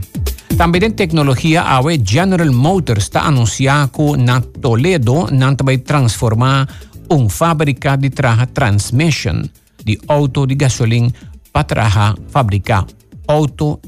também 0.60 0.82
tem 0.82 0.92
tecnologia 0.92 1.64
a 1.64 1.80
General 2.04 2.52
Motors 2.52 3.04
está 3.04 3.22
anunciando 3.22 4.18
na 4.18 4.42
Toledo 4.42 5.30
não 5.32 5.56
vai 5.64 5.78
transformar 5.78 6.68
uma 7.10 7.30
fábrica 7.30 7.96
de 7.96 8.10
traja 8.10 8.46
transmission 8.46 9.44
de 9.86 9.98
auto 10.10 10.46
de 10.46 10.56
gasolina 10.56 11.10
para 11.52 11.64
traja 11.64 12.16
fabricar 12.30 12.86
auto 13.28 13.80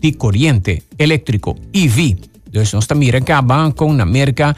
de 0.00 0.12
corriente 0.12 0.82
elétrico 0.98 1.56
EV. 1.72 2.18
Então, 2.48 2.62
nós 2.62 2.74
estamos 2.74 3.08
acabando 3.14 3.74
com 3.74 3.92
na 3.92 4.02
América 4.02 4.54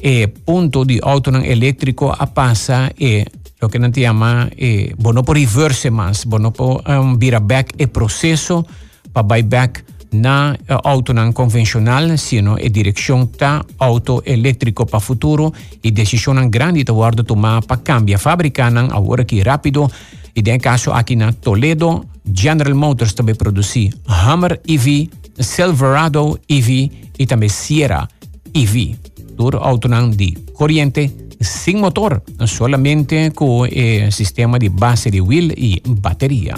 e 0.00 0.26
ponto 0.26 0.84
de 0.84 0.98
auto 1.02 1.30
elétrico 1.30 2.10
a 2.10 2.26
passa 2.26 2.90
e 2.98 3.24
o 3.62 3.68
que 3.68 3.78
nós 3.78 3.92
chama 3.94 4.50
e 4.58 4.92
bono 4.98 5.22
por 5.22 5.36
reverse 5.36 5.90
mas 5.90 6.24
bono 6.24 6.50
por 6.50 6.82
um, 6.88 7.16
vira 7.16 7.38
back 7.38 7.72
e 7.78 7.86
processo 7.86 8.66
para 9.12 9.22
buyback 9.22 9.82
na 10.12 10.54
uh, 10.68 10.80
auto 10.84 11.14
não 11.14 11.32
convencional, 11.32 12.16
sino 12.18 12.56
a 12.56 12.68
direção 12.68 13.24
ta 13.26 13.64
auto 13.78 14.22
elétrico 14.26 14.84
para 14.84 15.00
futuro 15.00 15.52
e 15.82 15.90
decisão 15.90 16.34
grande 16.50 16.84
de 16.84 16.92
guarda 16.92 17.24
tomar 17.24 17.62
para 17.62 17.78
cambiar 17.78 18.18
fábrica 18.18 18.70
não 18.70 18.90
agora 18.92 19.24
que 19.24 19.40
rápido 19.40 19.90
Y 20.34 20.42
de 20.42 20.58
caso 20.58 20.94
aquí 20.94 21.14
en 21.14 21.32
Toledo, 21.34 22.06
General 22.32 22.74
Motors 22.74 23.14
también 23.14 23.36
produce 23.36 23.90
Hammer 24.06 24.62
EV, 24.66 25.08
Silverado 25.38 26.38
EV 26.48 26.90
y 27.18 27.26
también 27.26 27.50
Sierra 27.50 28.08
EV. 28.54 28.96
Tour 29.36 29.58
autonan 29.62 30.16
de 30.16 30.38
corriente 30.54 31.10
sin 31.40 31.80
motor, 31.80 32.22
solamente 32.46 33.32
con 33.32 33.66
el 33.66 33.72
eh, 33.72 34.12
sistema 34.12 34.58
de 34.58 34.68
base 34.68 35.10
de 35.10 35.20
wheel 35.20 35.52
y 35.56 35.82
batería. 35.84 36.56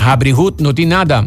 Habrihut 0.00 0.60
no 0.60 0.74
tiene 0.74 0.94
nada. 0.94 1.26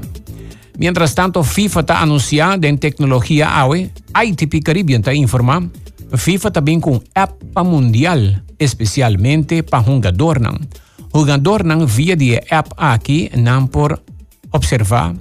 Mientras 0.78 1.14
tanto, 1.14 1.44
FIFA 1.44 1.82
está 1.82 2.02
anunciada 2.02 2.68
en 2.68 2.78
tecnología 2.80 3.60
AWE, 3.60 3.92
ITP 4.24 4.64
Caribbean 4.64 5.02
está 5.02 5.14
informa, 5.14 5.70
FIFA 6.14 6.52
también 6.52 6.82
con 6.82 7.04
app 7.14 7.32
mundial 7.64 8.44
especialmente 8.62 9.64
para 9.64 9.84
jogador 9.84 10.40
não. 10.40 10.56
Jogador 11.14 11.66
não 11.66 11.86
via 11.86 12.16
de 12.16 12.40
app 12.50 12.70
aqui 12.78 13.30
não 13.36 13.68
por 13.68 14.00
observar, 14.54 15.14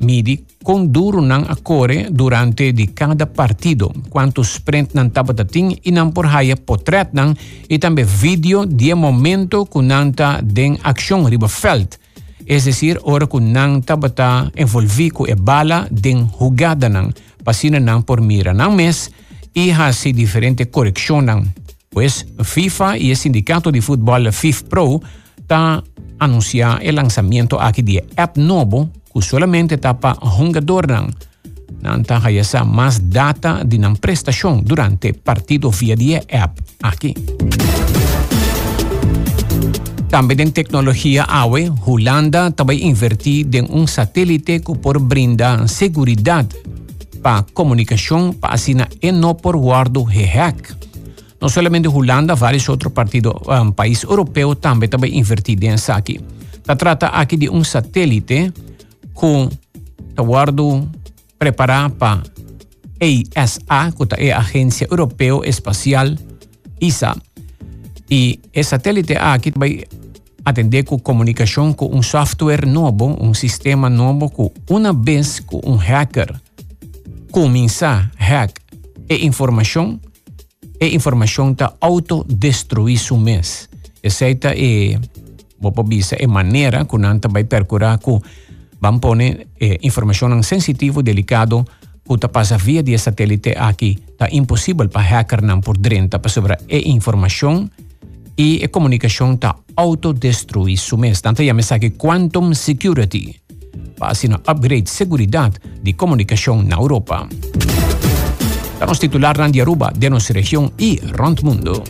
midi 0.00 0.44
com 0.64 0.84
duro 0.84 1.22
não 1.22 1.44
a 1.48 1.56
core 1.56 2.08
durante 2.10 2.72
de 2.72 2.88
cada 2.88 3.26
partido, 3.26 3.92
quanto 4.10 4.42
sprint 4.42 4.94
não 4.94 5.08
taba 5.08 5.32
tating 5.32 5.78
e 5.84 5.92
não 5.92 6.10
por 6.10 6.26
haya 6.26 6.56
portrait 6.56 7.10
não 7.12 7.34
e 7.68 7.78
também 7.78 8.04
vídeo 8.04 8.66
de 8.66 8.94
momento 8.94 9.64
com 9.66 9.82
nanta 9.82 10.40
den 10.42 10.78
ação 10.82 11.24
riba 11.24 11.48
felt 11.48 11.98
es 12.48 12.64
decir, 12.64 12.98
ora 13.04 13.28
ku 13.28 13.40
nang 13.40 13.84
tabata 13.84 14.50
envolvi 14.56 15.12
ku 15.12 15.28
e 15.28 15.36
bala 15.36 15.86
den 15.92 16.24
jugada 16.40 16.88
nang 16.88 17.12
pasina 17.44 17.76
nang 17.76 18.00
por 18.00 18.24
mira 18.24 18.56
nang 18.56 18.72
mes 18.72 19.12
e 19.52 19.68
hasi 19.70 20.16
diferente 20.16 20.64
nang. 21.20 21.44
Pues 21.90 22.26
FIFA 22.42 22.98
y 22.98 23.10
el 23.10 23.16
sindicato 23.16 23.72
de 23.72 23.82
fútbol 23.82 24.32
FIFA 24.32 24.68
Pro 24.68 25.00
ta 25.46 25.82
anuncia 26.18 26.78
el 26.82 26.96
lanzamiento 26.96 27.60
aquí 27.60 27.82
de 27.82 28.04
app 28.16 28.36
nuevo 28.36 28.90
que 29.12 29.22
solamente 29.22 29.78
tapa 29.78 30.14
jugador 30.14 30.86
nanta 31.80 32.20
hayasa 32.22 32.64
más 32.64 33.10
data 33.10 33.62
de 33.64 33.78
nang 33.78 33.96
prestación 33.96 34.64
durante 34.64 35.14
partido 35.14 35.70
via 35.70 35.96
de 35.96 36.16
app 36.28 36.58
aquí. 36.82 37.14
Também 40.08 40.40
em 40.40 40.50
tecnologia 40.50 41.24
AWE, 41.24 41.70
Holanda 41.84 42.50
também 42.50 42.86
invertir 42.88 43.46
em 43.52 43.66
um 43.70 43.86
satélite 43.86 44.58
que 44.60 44.74
por 44.74 44.98
brindar 44.98 45.68
segurança 45.68 46.48
para 47.22 47.44
comunicação 47.52 48.32
para 48.32 48.56
e 49.02 49.12
não 49.12 49.34
por 49.34 49.56
guardo 49.56 50.02
hack. 50.02 50.87
Não 51.40 51.48
somente 51.48 51.88
Holanda, 51.88 52.34
vários 52.34 52.68
outros 52.68 52.92
partidos, 52.92 53.32
um, 53.46 53.70
países 53.72 54.02
europeus 54.04 54.56
também 54.60 54.88
também 54.88 55.16
invertir 55.16 55.58
nessa 55.58 55.94
aqui. 55.94 56.20
Se 56.66 56.76
trata 56.76 57.06
aqui 57.08 57.36
de 57.36 57.48
um 57.48 57.62
satélite 57.62 58.52
com 59.14 59.48
guardo 60.16 60.88
preparar 61.38 61.90
para 61.90 62.22
ESA, 63.00 63.92
que 63.92 64.26
é 64.26 64.32
a 64.32 64.38
Agência 64.38 64.88
Europeia 64.90 65.40
Espacial, 65.44 66.08
ESA. 66.80 67.14
E 68.10 68.40
esse 68.52 68.70
satélite 68.70 69.14
aqui 69.16 69.52
vai 69.54 69.84
atender 70.44 70.82
com 70.84 70.98
comunicação 70.98 71.72
com 71.72 71.94
um 71.94 72.02
software 72.02 72.66
novo, 72.66 73.16
um 73.20 73.34
sistema 73.34 73.88
novo 73.88 74.30
que 74.30 74.72
uma 74.72 74.92
vez 74.92 75.40
que 75.40 75.56
um 75.64 75.76
hacker 75.76 76.34
começar 77.30 78.10
hack 78.16 78.58
e 79.08 79.26
informação, 79.26 80.00
e 80.80 80.94
informação 80.94 81.52
está 81.52 81.74
autodestruir 81.80 83.00
o 83.12 83.18
mês. 83.18 83.68
Essa 84.02 84.26
é 84.26 84.98
vou 85.60 85.72
é 86.18 86.26
maneira 86.26 86.84
que 86.84 86.98
não 86.98 87.18
vai 87.30 87.44
percurar 87.44 87.98
que 87.98 88.16
vamos 88.80 89.00
pôr 89.00 89.18
informação 89.82 90.42
sensitiva, 90.42 91.02
delicado, 91.02 91.64
que 92.06 92.14
está 92.14 92.28
passa 92.28 92.56
via 92.56 92.82
de 92.82 92.96
satélite 92.96 93.54
aqui. 93.56 93.98
Está 94.08 94.28
impossível 94.30 94.88
para 94.88 95.02
hacker 95.02 95.42
não 95.42 95.60
por 95.60 95.76
dentro 95.76 96.20
para 96.20 96.30
sobre 96.30 96.54
a 96.54 96.58
informação 96.70 97.68
e 98.36 98.62
a 98.64 98.68
comunicação 98.68 99.34
está 99.34 99.56
autodestruir 99.74 100.78
su 100.78 100.96
mês. 100.96 101.20
Tanto 101.20 101.42
é 101.42 101.52
mensagem 101.52 101.90
Quantum 101.90 102.54
Security 102.54 103.40
para 103.98 104.12
assim 104.12 104.28
upgrade 104.32 104.88
segurança 104.88 105.52
de 105.82 105.92
comunicação 105.92 106.62
na 106.62 106.76
Europa. 106.76 107.28
Damos 108.78 109.00
titular 109.00 109.36
Randy 109.36 109.60
Aruba 109.60 109.92
de 109.94 110.08
nuestra 110.08 110.34
región 110.34 110.72
y 110.78 111.00
rondmundo. 111.00 111.82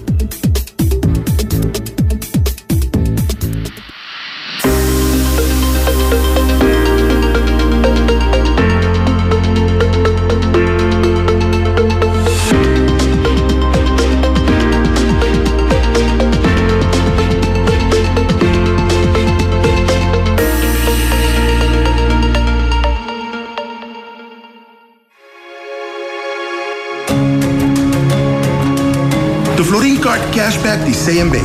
Card 30.08 30.24
Cashback 30.34 30.84
de 30.84 30.92
CMB. 30.92 31.36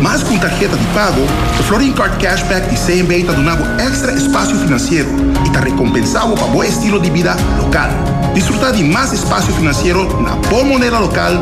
Mas 0.00 0.22
com 0.22 0.38
tarjeta 0.38 0.74
de 0.74 0.86
pago, 0.94 1.20
o 1.60 1.62
Florin 1.64 1.92
Card 1.92 2.16
Cashback 2.16 2.66
de 2.70 2.76
CMB 2.80 3.12
está 3.12 3.32
dando 3.34 3.78
extra 3.78 4.10
espaço 4.14 4.54
financeiro 4.54 5.06
e 5.44 5.48
está 5.48 5.60
recompensado 5.60 6.34
para 6.34 6.46
bom 6.46 6.64
estilo 6.64 6.98
de 6.98 7.10
vida 7.10 7.36
local. 7.62 7.90
Desfrutar 8.32 8.72
de 8.72 8.82
mais 8.82 9.12
espaço 9.12 9.52
financeiro 9.52 10.22
na 10.22 10.30
boa 10.48 10.64
moneda 10.64 10.98
local 10.98 11.32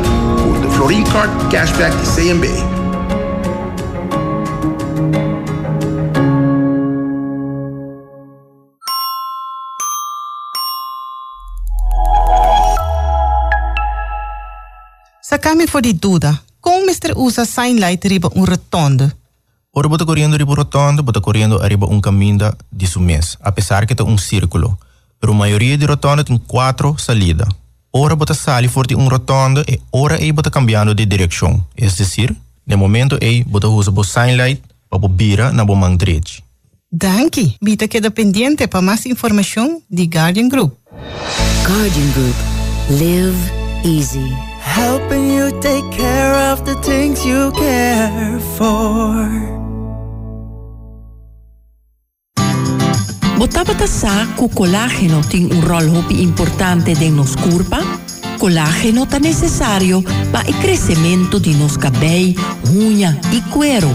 com 0.43 0.67
o 0.67 0.71
Florin 0.71 1.05
Card 1.05 1.31
Cashback 1.49 1.95
de 1.95 2.13
CMB. 2.13 2.75
Sacar-me 15.21 15.67
for 15.67 15.81
de 15.81 15.93
dúvida, 15.93 16.39
mestre 16.95 17.13
usa 17.17 17.43
sign 17.43 17.77
light 17.77 18.07
riba 18.07 18.29
um 18.35 18.45
rotonda? 18.45 19.11
Ora 19.73 19.89
bota 19.89 20.05
correndo 20.05 20.37
riba 20.37 20.55
rotonda, 20.55 21.03
bota 21.03 21.19
correndo 21.19 21.61
arriba 21.61 21.85
um 21.87 21.99
caminho 21.99 22.53
de 22.71 22.87
sumês, 22.87 23.37
apesar 23.41 23.85
que 23.85 23.93
é 24.01 24.03
um 24.03 24.17
círculo. 24.17 24.77
Pero 25.19 25.33
a 25.33 25.35
maioria 25.35 25.77
de 25.77 25.85
rotonda 25.85 26.23
tem 26.23 26.37
quatro 26.37 26.95
salidas. 26.97 27.49
Ora 27.91 28.15
bota 28.15 28.33
sali 28.33 28.69
for 28.69 28.87
de 28.87 28.95
um 28.95 29.09
rotonda 29.09 29.65
e 29.67 29.79
ora 29.91 30.21
ei 30.21 30.31
bota 30.31 30.49
cambiando 30.49 30.95
de 30.95 31.05
direção. 31.05 31.61
É 31.75 31.85
decir, 31.85 32.33
no 32.65 32.77
momento 32.77 33.17
ei 33.21 33.43
bota 33.43 33.67
usa 33.67 33.91
o 33.91 34.03
sign 34.03 34.37
light 34.37 34.61
para 34.89 35.07
bira 35.09 35.51
na 35.51 35.65
bo 35.65 35.75
mão 35.75 35.97
direita. 35.97 36.31
Danke, 36.89 37.57
bita 37.61 37.89
queda 37.89 38.09
pendiente 38.09 38.65
para 38.67 38.81
mais 38.81 39.05
informação 39.05 39.81
de 39.91 40.03
Guardian 40.05 40.47
Group. 40.47 40.71
Guardian 41.67 42.09
Group. 42.13 42.35
Live 42.89 43.35
easy. 43.83 44.54
helping 44.65 45.29
you 45.29 45.51
take 45.61 45.85
care 45.91 46.33
of 46.51 46.65
the 46.65 46.75
things 46.81 47.23
you 47.23 47.51
care 47.53 48.39
for. 48.57 49.29
Botabata 53.37 53.85
sa 53.85 54.25
ku 54.33 54.49
colágeno 54.49 55.21
ting 55.29 55.51
un 55.53 55.61
rol 55.61 55.85
hopi 55.93 56.23
importante 56.23 56.95
de 56.95 57.11
nos 57.13 57.37
curpa? 57.37 57.83
Colágeno 58.39 59.05
tan 59.05 59.21
necesario 59.21 60.03
para 60.31 60.47
el 60.47 60.55
crecimiento 60.55 61.39
de 61.39 61.53
nos 61.53 61.77
cabello, 61.77 62.41
uña 62.73 63.19
y 63.31 63.41
cuero, 63.53 63.91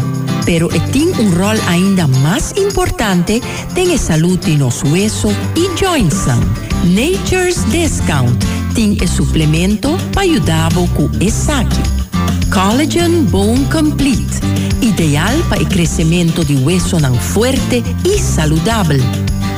pero 0.47 0.71
e 0.71 0.81
tiene 0.93 1.19
un 1.19 1.35
rol 1.35 1.59
ainda 1.69 2.07
más 2.23 2.57
importante 2.57 3.43
en 3.77 3.89
la 3.89 3.95
e 3.95 3.99
salud 3.99 4.39
de 4.39 4.57
nos 4.57 4.85
hueso 4.85 5.33
y 5.57 5.67
joints. 5.77 6.29
Nature's 6.85 7.65
Discount 7.73 8.60
tem 8.75 8.97
e 9.01 9.07
suplemento 9.07 9.97
para 10.13 10.23
ajudar 10.23 10.73
com 10.75 11.09
saque. 11.31 11.81
Collagen 12.53 13.25
Bone 13.25 13.65
Complete, 13.67 14.41
ideal 14.83 15.37
para 15.49 15.63
o 15.63 15.67
crescimento 15.67 16.45
de 16.45 16.57
hueso 16.57 16.99
não 16.99 17.15
forte 17.15 17.83
e. 18.05 18.19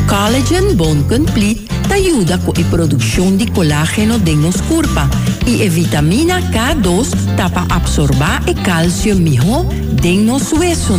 Collagen 0.09 0.75
Bone 0.75 1.05
Complete 1.05 1.66
te 1.88 1.94
ajuda 1.94 2.38
com 2.38 2.53
a 2.53 2.64
produção 2.70 3.37
de 3.37 3.46
colágeno 3.51 4.18
de 4.18 4.35
nos 4.35 4.61
corpo 4.62 5.01
e 5.46 5.66
a 5.66 5.70
vitamina 5.70 6.40
K2 6.51 7.11
para 7.37 7.75
absorver 7.75 8.42
o 8.48 8.55
cálcio 8.62 9.16
melhor 9.16 9.66
de 10.01 10.16
nos 10.18 10.53
hueso 10.53 10.96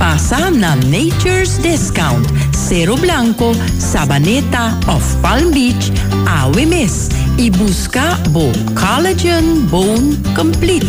pasa 0.00 0.48
na 0.48 0.80
Nature's 0.88 1.60
Discount, 1.60 2.24
Cero 2.56 2.96
Blanco, 2.96 3.52
Sabaneta 3.76 4.72
of 4.88 5.04
Palm 5.20 5.52
Beach, 5.52 5.92
AWMS 6.24 7.12
e 7.36 7.50
busca 7.50 8.16
Bo 8.32 8.48
Collagen 8.72 9.68
Bone 9.68 10.16
Complete. 10.34 10.88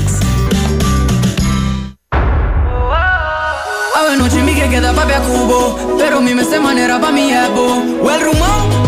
Noche 4.18 4.44
mi 4.44 4.54
que 4.54 4.70
queda 4.70 4.94
pa' 4.94 5.06
cubo, 5.26 5.98
pero 5.98 6.22
mi 6.22 6.36
mente 6.36 6.60
manera 6.60 7.00
pa' 7.00 7.12
mi 7.12 7.32
ebo. 7.32 7.82
O 8.04 8.12
el 8.12 8.20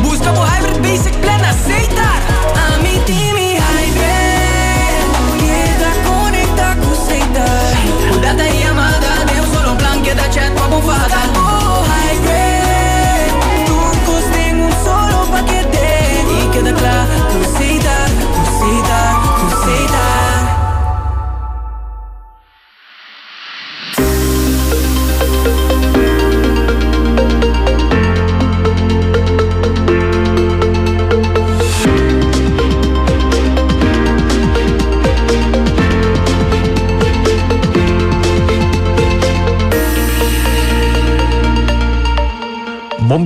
busca 0.04 0.32
por 0.34 0.46
hybrid 0.46 0.80
basic 0.82 1.16
aceitar. 1.26 2.33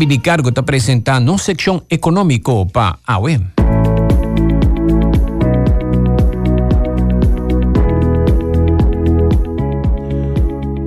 De 0.08 0.20
Cargo 0.20 0.50
está 0.50 0.62
apresentando 0.62 1.34
una 1.34 1.38
sección 1.38 1.84
económico 1.90 2.66
para 2.66 2.98
AWE. 3.06 3.42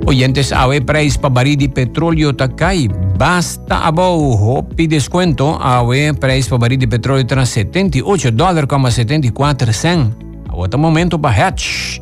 Oyentes 0.07 0.51
AWE 0.51 0.81
precio 0.81 1.21
para 1.21 1.35
barril 1.35 1.55
de 1.57 1.69
petróleo 1.69 2.35
Takai. 2.35 2.89
Basta 3.15 3.85
abo 3.85 4.33
hopi 4.33 4.87
descuento 4.87 5.55
AWE 5.61 6.15
precio 6.15 6.49
para 6.57 6.61
barril 6.61 6.79
de 6.79 6.87
petróleo 6.87 7.21
está 7.21 7.45
78 7.45 8.31
dólares, 8.31 8.67
74 8.95 9.71
cent. 9.71 10.15
A 10.49 10.55
outro 10.55 10.79
momento 10.79 11.19
para 11.19 11.47
hatch. 11.47 11.99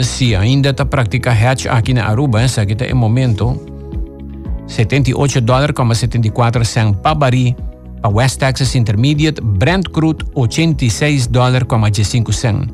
Se 0.00 0.36
ainda 0.36 0.70
está 0.70 0.84
praticando 0.84 1.36
hatch 1.36 1.66
aqui 1.66 1.92
na 1.92 2.06
Aruba, 2.06 2.42
essa 2.42 2.62
aqui 2.62 2.76
é 2.78 2.92
o 2.92 2.96
momento 2.96 3.69
78 4.70 5.40
dólares, 5.40 5.74
74 5.74 6.64
cent 6.64 6.96
para 7.02 7.14
Bari, 7.14 7.56
para 8.00 8.10
West 8.10 8.38
Texas 8.38 8.74
Intermediate, 8.76 9.40
Brent 9.42 9.88
Crude 9.90 10.24
86 10.34 11.26
dólares, 11.26 11.66
5 12.06 12.32
cent. 12.32 12.70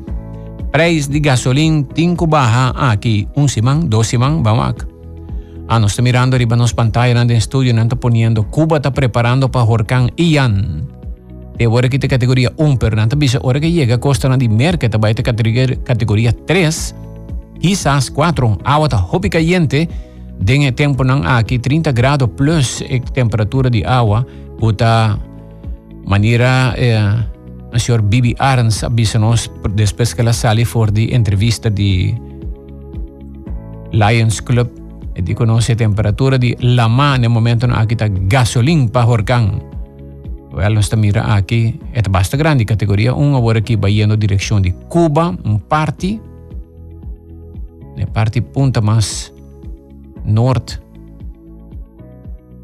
Preço 0.71 1.09
de 1.09 1.19
gasolina 1.19 1.83
5 1.95 2.27
barra 2.27 2.91
aqui, 2.91 3.27
um 3.35 3.47
simão, 3.47 3.79
dois 3.79 4.07
simão, 4.07 4.43
vamos 4.43 4.65
aqui. 4.67 4.85
Ah, 5.67 5.79
nós 5.79 5.91
estamos 5.91 6.07
mirando 6.07 6.35
arriba 6.35 6.55
nos 6.55 6.71
pantallas 6.71 7.25
no 7.25 7.33
estúdio, 7.33 7.73
não 7.73 7.83
está 7.83 7.95
poniendo 7.95 8.43
Cuba 8.43 8.77
está 8.77 8.91
preparando 8.91 9.49
para 9.49 9.65
Horcan 9.65 10.07
Ian. 10.17 10.83
De 11.57 11.65
agora 11.65 11.89
que 11.89 11.97
te 11.97 12.07
categoria 12.07 12.53
1, 12.57 12.77
pero 12.77 12.95
não 12.95 13.05
está 13.05 13.17
hora 13.41 13.59
que 13.59 13.71
llega 13.71 13.97
costa 13.97 14.29
de 14.37 14.47
merca, 14.47 14.87
vai 14.99 15.15
ter 15.15 15.23
categoria 15.23 16.31
3, 16.31 16.95
quizás 17.59 18.07
4, 18.09 18.59
agua 18.63 18.85
está 18.85 19.03
caliente, 19.31 19.89
Dinge 20.39 20.71
tempo 20.71 21.03
nang 21.03 21.25
aqui 21.25 21.57
30 21.59 21.91
graus 21.91 22.29
plus 22.37 22.83
a 22.85 22.97
temperatura 23.11 23.69
de 23.69 23.83
água, 23.83 24.25
puta 24.59 25.17
maneira 26.05 26.73
eh, 26.77 27.03
o 27.73 27.79
senhor 27.79 28.01
Bibi 28.01 28.35
Arns 28.39 28.83
avisa-nos 28.83 29.49
depois 29.75 30.13
que 30.13 30.21
ela 30.21 30.33
sale 30.33 30.63
for 30.63 30.91
de 30.91 31.13
entrevista 31.13 31.69
de 31.69 32.15
Lions 33.91 34.39
Club 34.39 34.69
e 35.17 35.21
di 35.21 35.33
a 35.33 35.75
temperatura 35.75 36.37
di 36.37 36.55
lama 36.61 37.17
no 37.17 37.29
momento 37.29 37.65
na 37.67 37.81
aqui 37.81 37.95
tá 37.95 38.07
gasolina 38.07 38.87
para 38.87 39.07
horcang. 39.07 39.59
Well, 40.53 40.73
nós 40.73 40.89
mira 40.93 41.21
aqui, 41.21 41.79
é 41.93 42.01
basta 42.01 42.37
grande 42.37 42.65
categoria 42.65 43.13
1, 43.13 43.35
agora 43.35 43.59
aqui 43.59 43.75
vai 43.75 44.01
indo 44.01 44.15
direção 44.15 44.61
de 44.61 44.71
Cuba, 44.89 45.35
um 45.43 45.57
parte, 45.59 46.21
né, 47.95 48.05
parte 48.05 48.41
punta 48.41 48.81
mais 48.81 49.33
North 50.27 50.79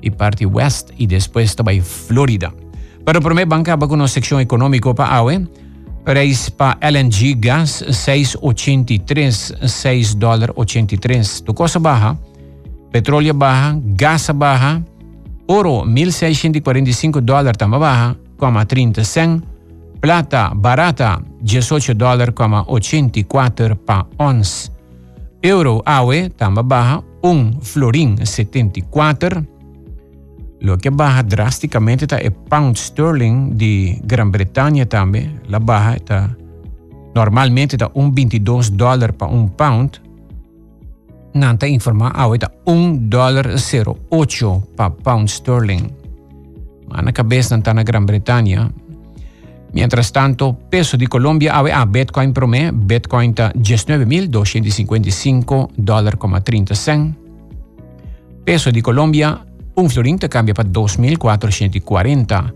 y 0.01 0.11
parte 0.11 0.45
West 0.45 0.91
y 0.97 1.07
después 1.07 1.55
vai 1.63 1.79
Florida. 1.79 2.53
Para 3.05 3.19
o 3.19 3.21
primeiro 3.21 3.49
banco, 3.49 3.71
há 3.71 3.75
uma 3.75 4.07
secção 4.07 4.39
econômica 4.39 4.93
para 4.93 5.15
AUE. 5.15 5.47
Para 6.05 6.21
LNG 6.81 7.35
gas 7.35 7.81
6,83, 7.87 9.67
6 9.67 10.15
dólar 10.15 10.51
83. 10.53 11.41
Tu 11.41 11.53
costa 11.53 11.79
barra, 11.79 12.17
petróleo 12.91 13.33
barra, 13.33 13.79
gás 13.95 14.29
barra, 14.35 14.83
ouro 15.47 15.85
1.645 15.85 17.21
dólar 17.21 17.55
também 17.55 17.79
barra, 17.79 18.17
30 18.67 19.03
cent, 19.05 19.43
plata 20.01 20.51
barata 20.53 21.21
18 21.41 21.93
dólar, 21.93 22.33
84 22.67 23.77
para 23.77 24.05
11. 24.19 24.71
Euro 25.41 25.81
AUE 25.85 26.29
também 26.31 26.65
barra, 26.65 27.01
1 27.23 27.61
florim 27.61 28.17
74. 28.23 29.45
Lo 30.59 30.77
que 30.77 30.89
baja 30.89 31.23
drasticamente 31.23 32.05
está 32.05 32.17
el 32.17 32.31
pound 32.31 32.77
sterling 32.77 33.57
de 33.57 33.99
Grã-Bretanha 34.03 34.85
também, 34.85 35.39
La 35.47 35.59
baja 35.59 35.95
está 35.95 36.37
normalmente 37.15 37.75
está 37.75 37.89
1,22 37.93 38.71
dólar 38.71 39.13
para 39.13 39.31
1 39.31 39.49
pound. 39.57 40.01
Nanta 41.33 41.67
informa 41.67 42.09
ahora 42.09 42.35
está 42.35 42.51
1 42.65 43.09
dólar 43.09 43.47
08 43.47 44.63
para 44.75 44.89
pound 44.89 45.31
sterling. 45.31 45.89
Mas 46.89 47.03
na 47.03 47.11
cabeça 47.11 47.55
não 47.55 47.59
está 47.59 47.73
na 47.73 47.83
Grã-Bretanha, 47.83 48.71
Mientras 49.73 50.11
tanto, 50.11 50.55
peso 50.69 50.97
de 50.97 51.07
Colombia 51.07 51.55
awe 51.55 51.73
a 51.73 51.83
Bitcoin 51.85 52.31
pro 52.31 52.47
me, 52.47 52.69
Bitcoin 52.71 53.31
está 53.31 53.51
19.255 53.53 55.69
dólar 55.75 56.19
30 56.43 56.75
cent. 56.75 57.17
Peso 58.45 58.71
de 58.71 58.83
Colombia, 58.83 59.43
un 59.75 59.89
florín 59.89 60.19
te 60.19 60.29
cambia 60.29 60.53
para 60.53 60.69
2.440 60.69 62.53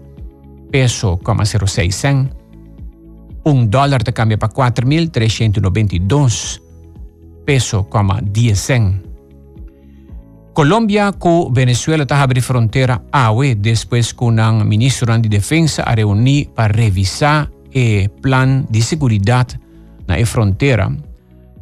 peso, 0.72 1.20
06 1.24 1.96
cent. 1.96 2.32
Un 3.44 3.72
te 4.04 4.14
cambia 4.14 4.38
para 4.38 4.54
4.392 4.54 6.62
peso, 7.46 7.90
10 8.22 8.60
cent. 8.60 9.07
Colombia 10.58 11.14
com 11.14 11.54
Venezuela 11.54 12.02
está 12.02 12.20
abrindo 12.20 12.44
fronteira 12.44 13.00
AUE 13.12 13.54
depois 13.54 14.12
que 14.12 14.24
o 14.24 14.32
ministro 14.66 15.16
de 15.22 15.30
Defesa 15.30 15.84
a 15.84 15.94
reunir 15.94 16.50
para 16.56 16.74
revisar 16.74 17.48
o 17.48 18.10
plano 18.24 18.66
de 18.68 18.82
segurança 18.82 19.60
na 20.08 20.26
fronteira. 20.26 20.90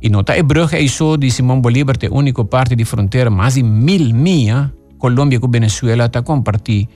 E 0.01 0.09
nota 0.09 0.33
é 0.33 0.41
brug 0.41 0.73
isso 0.79 1.17
de 1.17 1.29
Simão 1.29 1.59
Bolívar, 1.59 1.97
a 2.01 2.15
única 2.15 2.45
parte 2.45 2.73
de 2.73 2.85
fronteira, 2.85 3.29
mais 3.29 3.55
de 3.55 3.63
mil 3.63 4.15
milhas, 4.15 4.71
Colômbia 4.97 5.41
com 5.41 5.51
Venezuela 5.51 6.05
está 6.05 6.21
compartilhando 6.21 6.87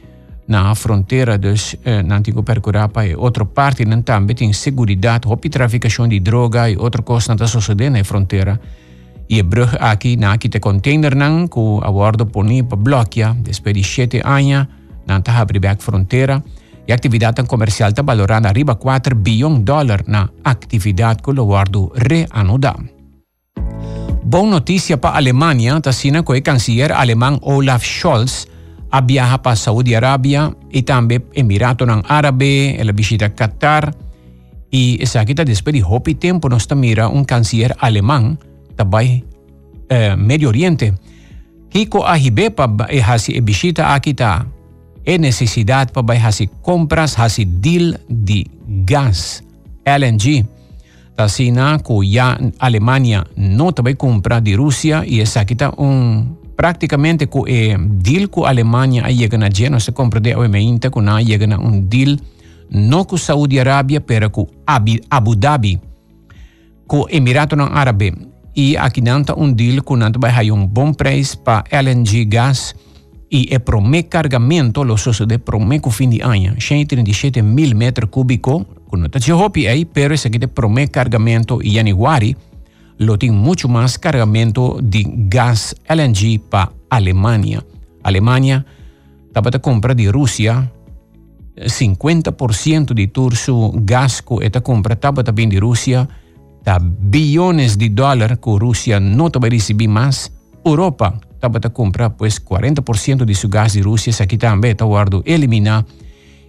na 0.47 0.73
fronteira 0.75 1.37
dus 1.37 1.75
eh, 1.83 2.01
na 2.01 2.15
antigo 2.15 2.43
percurapa 2.43 3.05
e 3.05 3.13
outra 3.13 3.43
parte 3.43 3.83
não 3.83 4.01
também 4.03 4.37
tem 4.37 4.53
segurança, 4.53 5.27
houve 5.27 5.49
traficação 5.49 6.07
de 6.07 6.21
droga 6.21 6.69
e 6.69 6.77
outra 6.77 7.01
coisa 7.01 7.33
está 7.33 7.45
sucedendo 7.45 7.97
na 7.97 8.03
fronteira. 8.05 8.57
Y 9.29 9.37
I 9.37 9.43
brug 9.45 9.69
aki 9.77 10.17
naki 10.17 10.49
te 10.49 10.57
container 10.57 11.13
nan 11.13 11.45
ku 11.53 11.77
abordo 11.85 12.25
poni 12.25 12.65
pa 12.65 12.73
blokia 12.73 13.37
despedi 13.37 13.85
shete 13.85 14.25
anya 14.25 14.65
nan 15.05 15.21
ta 15.21 15.37
habri 15.37 15.61
back 15.61 15.85
frontera 15.85 16.41
y 16.87 16.91
actividad 16.91 17.37
tan 17.37 17.45
comercial 17.45 17.93
ta 17.93 18.01
valoran 18.01 18.49
arriba 18.49 18.73
4 18.73 19.13
billion 19.21 19.61
dollar 19.61 20.01
na 20.09 20.25
actividad 20.41 21.21
ku 21.21 21.29
lo 21.29 21.45
wardu 21.45 21.93
reanuda. 21.93 22.73
Bon 24.25 24.49
noticia 24.49 24.97
pa 24.97 25.13
Alemania 25.13 25.77
ta 25.77 25.93
sina 25.93 26.25
ko 26.25 26.33
canciller 26.41 26.89
alemán 26.89 27.37
Olaf 27.45 27.85
Scholz 27.85 28.49
a 28.89 29.01
viaja 29.01 29.37
pa 29.45 29.53
Saudi 29.53 29.93
Arabia 29.93 30.49
y 30.73 30.81
tambe 30.81 31.21
Emirato 31.37 31.85
nan 31.85 32.01
Árabe, 32.09 32.81
la 32.81 32.91
visita 32.93 33.29
Qatar 33.29 33.93
y 34.71 34.97
esa 35.01 35.21
kita 35.25 35.45
despedi 35.45 35.81
hopi 35.85 36.15
tempo 36.15 36.49
nos 36.49 36.65
ta 36.65 36.73
mira 36.73 37.07
un 37.07 37.25
canciller 37.25 37.75
alemán 37.77 38.48
também 38.79 39.27
eh, 39.91 40.15
Medio 40.15 40.47
Oriente. 40.47 40.95
Kiko 41.69 42.07
ahibe 42.07 42.49
pa 42.49 42.65
e 42.87 43.03
hasi 43.03 43.35
e 43.35 43.41
bisita 43.43 43.93
akita 43.93 44.47
e 45.03 45.17
necessidade 45.19 45.91
para 45.91 46.15
hasi 46.15 46.47
compras 46.63 47.19
hasi 47.19 47.43
deal 47.45 47.99
de 48.07 48.47
gas 48.87 49.43
LNG. 49.83 50.47
Tasina 51.19 51.77
ku 51.83 51.99
ya 52.01 52.39
Alemania 52.63 53.27
no 53.35 53.75
também 53.75 53.99
compra 53.99 54.39
de 54.39 54.55
Rússia 54.55 55.03
e 55.05 55.19
essa 55.19 55.43
kita 55.43 55.75
um 55.77 56.39
praticamente 56.55 57.27
ku 57.27 57.43
e 57.43 57.75
deal 57.99 58.31
ku 58.31 58.47
Alemania 58.47 59.03
a 59.03 59.11
chega 59.11 59.37
na 59.37 59.51
geno 59.51 59.83
se 59.83 59.91
compra 59.91 60.23
de 60.23 60.31
OMINTA 60.33 60.89
ku 60.89 61.03
na 61.03 61.19
chega 61.19 61.45
na 61.45 61.59
um 61.59 61.83
deal 61.83 62.15
no 62.71 63.03
ku 63.03 63.19
Saudi 63.19 63.59
Arabia 63.59 63.99
pero 63.99 64.31
ku 64.31 64.47
Abu 64.63 65.35
Dhabi 65.35 65.75
ku 66.87 67.03
Emirato 67.11 67.59
ng 67.59 67.67
Arabe 67.67 68.28
e 68.59 68.75
aqui 68.75 68.99
nanta 68.99 69.39
um 69.39 69.53
deal 69.53 69.81
com 69.81 69.95
nanta 69.95 70.19
vai 70.19 70.51
um 70.51 70.67
bom 70.67 70.91
preço 70.91 71.39
para 71.39 71.63
LNG 71.71 72.25
gas 72.25 72.75
e 73.31 73.47
é 73.55 73.57
para 73.57 73.77
o 73.77 74.03
cargamento 74.03 74.83
sucede 74.97 75.37
para 75.37 75.55
o 75.55 75.91
fim 75.91 76.09
de 76.09 76.19
ano. 76.19 76.59
137 76.59 77.41
mil 77.41 77.73
metros 77.73 78.09
cúbicos 78.09 78.65
com 78.89 78.97
nanta 78.97 79.17
se 79.21 79.31
hopi 79.31 79.65
aí 79.65 79.85
pero 79.85 80.13
esse 80.13 80.27
aqui 80.27 80.39
é 80.43 80.47
para 80.47 80.67
o 80.67 80.89
cargamento 80.91 81.61
e 81.63 81.75
januari 81.75 82.35
lo 82.99 83.17
tem 83.17 83.31
muito 83.31 83.69
mais 83.69 83.95
cargamento 83.95 84.81
de 84.83 85.03
gas 85.29 85.73
LNG 85.87 86.39
para 86.49 86.69
Alemanha 86.89 87.63
Alemanha 88.03 88.65
estava 89.25 89.49
a 89.55 89.59
compra 89.59 89.95
de 89.95 90.09
Rússia 90.09 90.69
50% 91.57 92.93
de 92.93 93.07
todo 93.07 93.37
seu 93.37 93.71
gás 93.85 94.19
que 94.19 94.43
está 94.43 94.59
compra 94.59 94.95
estava 94.95 95.23
também 95.23 95.47
de 95.47 95.57
Rússia 95.59 96.09
da 96.63 96.79
bilhões 96.79 97.77
de 97.77 97.89
dólares 97.89 98.37
que 98.41 98.49
a 98.49 98.57
Rússia 98.57 98.99
não 98.99 99.29
vai 99.39 99.49
receber 99.49 99.87
mais, 99.87 100.31
Europa 100.63 101.19
estava 101.33 101.59
a 101.63 101.69
comprar 101.69 102.09
pois 102.11 102.37
40% 102.39 103.25
de 103.25 103.33
seu 103.33 103.49
gás 103.49 103.73
de 103.73 103.81
Rússia, 103.81 104.13
aqui 104.19 104.37
também 104.37 104.71
está 104.71 104.85
guardo 104.85 105.23
eliminar. 105.25 105.85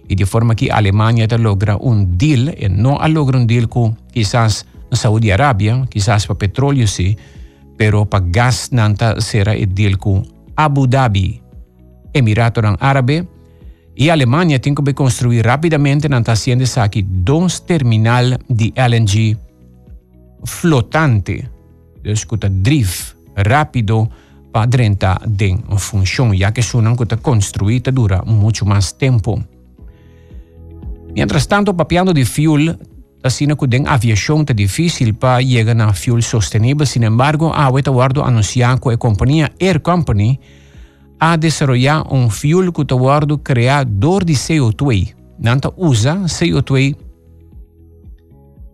E 0.09 0.15
de 0.15 0.25
forma 0.25 0.55
que 0.55 0.69
a 0.69 0.77
Alemanha 0.77 1.23
está 1.23 1.37
logra 1.37 1.77
um 1.77 2.03
deal 2.03 2.53
e 2.57 2.67
não 2.67 2.97
logra 3.07 3.37
um 3.37 3.45
deal 3.45 3.67
com 3.67 3.95
quizás 4.11 4.65
Saudi 4.91 5.31
Arábia, 5.31 5.87
quizás 5.89 6.25
para 6.25 6.35
petróleo 6.35 6.85
sim, 6.87 7.15
pero 7.77 8.05
para 8.05 8.19
gás 8.19 8.69
nanta 8.71 9.21
será 9.21 9.55
o 9.55 9.65
deal 9.65 9.97
com 9.97 10.23
Abu 10.57 10.85
Dhabi, 10.85 11.41
Emirato 12.13 12.59
Árabe, 12.79 13.25
e 13.95 14.09
a 14.09 14.13
Alemanha 14.13 14.59
tem 14.59 14.75
que 14.75 14.93
construir 14.93 15.45
rapidamente 15.45 16.09
nanta 16.09 16.33
hacienda 16.33 16.65
aqui 16.77 17.01
dois 17.01 17.59
terminal 17.61 18.37
de 18.49 18.73
LNG 18.75 19.37
flotante, 20.45 21.49
dus 22.03 22.25
kuta 22.25 22.49
drift 22.49 23.15
rápido 23.35 24.09
para 24.51 24.67
drentar 24.67 25.21
de 25.27 25.57
função, 25.77 26.35
já 26.35 26.51
que 26.51 26.61
sunan 26.61 26.95
kuta 26.95 27.17
construída 27.17 27.91
dura 27.91 28.23
muito 28.25 28.65
mais 28.65 28.91
tempo. 28.91 29.41
Mientras 31.13 31.47
tanto, 31.47 31.73
papiando 31.73 32.13
de 32.13 32.25
fuel, 32.25 32.77
assim 33.23 33.55
que 33.55 33.67
den 33.67 33.87
aviação 33.87 34.41
está 34.41 34.53
difícil 34.53 35.13
para 35.13 35.41
chegar 35.43 35.75
na 35.75 35.93
fuel 35.93 36.21
sustentável, 36.21 36.85
sin 36.85 37.03
embargo, 37.03 37.51
a 37.53 37.69
Weta 37.69 37.91
Guardo 37.91 38.23
anunciar 38.23 38.79
que 38.79 38.89
a 38.93 38.97
companhia 38.97 39.51
Air 39.59 39.81
Company 39.81 40.39
a 41.19 41.37
desenvolver 41.37 42.03
um 42.09 42.29
fuel 42.29 42.71
que 42.71 42.81
está 42.81 42.95
guardo 42.95 43.37
criador 43.37 44.25
de 44.25 44.33
CO2. 44.33 45.13
Nanta 45.37 45.71
usa 45.77 46.15
CO2 46.25 46.95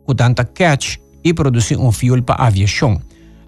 que 0.07 0.15
tanta 0.15 0.45
catch 0.45 0.97
e 1.28 1.34
produzir 1.34 1.78
um 1.78 1.91
fuel 1.91 2.23
para 2.23 2.43
a 2.43 2.47
aviação. 2.47 2.99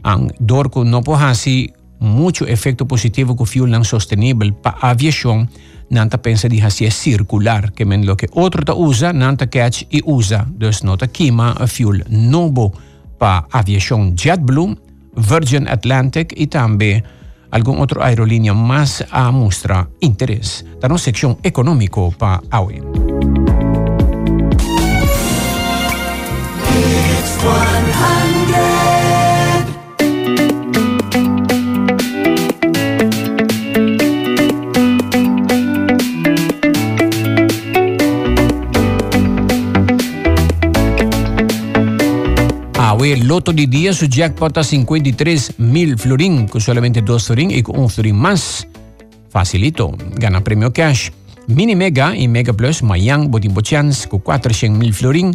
Ang 0.03 0.34
dorco 0.39 0.84
não 0.84 1.01
pode 1.01 1.73
muito 1.99 2.45
efeito 2.47 2.86
positivo 2.86 3.36
com 3.36 3.45
fuel 3.45 3.67
não 3.67 3.84
sustentável 3.84 4.53
para 4.53 4.77
a 4.82 4.91
aviação, 4.91 5.47
nanta 5.89 6.17
pensa 6.17 6.47
de 6.47 6.61
fazer 6.61 6.91
circular, 6.91 7.71
que 7.71 7.86
men 7.86 8.05
lo 8.05 8.15
que 8.15 8.27
outro 8.32 8.63
ta 8.63 8.73
usa, 8.73 9.11
nanta 9.11 9.47
catch 9.47 9.84
e 9.91 10.01
usa, 10.05 10.47
dus 10.49 10.84
nota 10.84 11.07
queima 11.07 11.55
a 11.59 11.67
fuel 11.67 12.03
novo 12.09 12.71
para 13.17 13.45
a 13.51 13.59
aviação 13.59 14.13
JetBlue, 14.15 14.77
Virgin 15.17 15.67
Atlantic 15.67 16.34
e 16.38 16.47
também 16.47 17.03
algum 17.51 17.80
outro 17.80 18.01
aerolínea 18.01 18.53
mais 18.53 19.03
a 19.11 19.32
mostrar. 19.32 19.88
Está 19.99 20.88
na 20.88 20.97
seção 20.97 21.38
econômico 21.43 22.13
para 22.17 22.41
a 22.49 23.59
Awe 42.77 43.15
loto 43.17 43.53
de 43.53 43.67
dia 43.67 43.93
su 43.93 44.07
jackpot 44.07 44.57
a 44.57 44.63
53 44.63 45.59
mil 45.59 45.97
florín, 45.97 46.47
con 46.47 46.59
solamente 46.59 47.01
dos 47.01 47.27
florín 47.27 47.51
y 47.51 47.61
con 47.63 47.79
un 47.79 47.89
florín 47.89 48.15
más. 48.15 48.67
Facilito, 49.29 49.95
gana 50.15 50.43
premio 50.43 50.73
cash. 50.73 51.11
Mini 51.47 51.75
Mega 51.75 52.15
e 52.15 52.27
Mega 52.27 52.53
Plus, 52.53 52.83
Mayang, 52.83 53.31
Botimbo 53.31 53.61
Chance, 53.61 54.07
com 54.09 54.19
400 54.19 54.77
mil 54.77 54.93
florín 54.93 55.33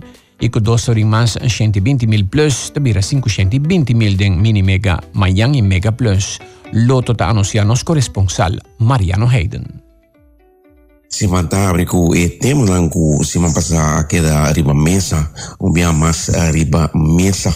com 0.51 0.61
dois 0.61 0.85
florín 0.85 1.07
mais 1.07 1.39
120 1.41 2.07
mil 2.07 2.27
plus, 2.27 2.71
tabira 2.73 3.01
520 3.01 3.95
mil 3.95 4.17
den 4.17 4.41
Mini 4.41 4.63
Mega, 4.63 5.01
Mayang 5.13 5.57
e 5.57 5.63
Mega 5.63 5.93
Plus. 5.93 6.41
Loto 6.73 7.15
ta 7.15 7.31
anuncia 7.31 7.65
nos 7.65 7.85
corresponsal 7.85 8.61
Mariano 8.79 9.29
Hayden. 9.29 9.85
Se 11.09 11.29
manta 11.29 11.69
abre 11.69 11.87
ku 11.87 12.11
e 12.15 12.27
temo 12.43 12.65
lang 12.67 12.91
ku 12.91 13.23
se 13.23 13.39
man 13.39 13.55
pasa 13.55 14.03
queda 14.11 14.51
arriba 14.51 14.75
mesa, 14.75 15.31
un 15.61 15.73
bia 15.73 15.93
más 15.93 16.29
arriba 16.29 16.91
mesa. 16.95 17.55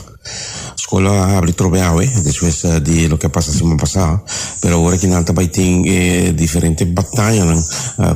sekolah 0.74 1.38
boleh 1.40 1.54
terus 1.54 1.70
beau 1.70 2.00
eh? 2.00 2.10
Di 2.22 2.30
Swiss 2.30 2.76
di 2.78 3.06
lo 3.06 3.16
che 3.16 3.28
passa 3.28 3.52
sembra 3.52 3.76
passa 3.76 4.22
però 4.60 4.78
ora 4.78 4.96
che 4.96 5.06
in 5.06 5.14
alta 5.14 5.32
baiting 5.32 5.84
e 5.86 6.34
differente 6.34 6.86
battaglia 6.86 7.44
nan 7.44 7.62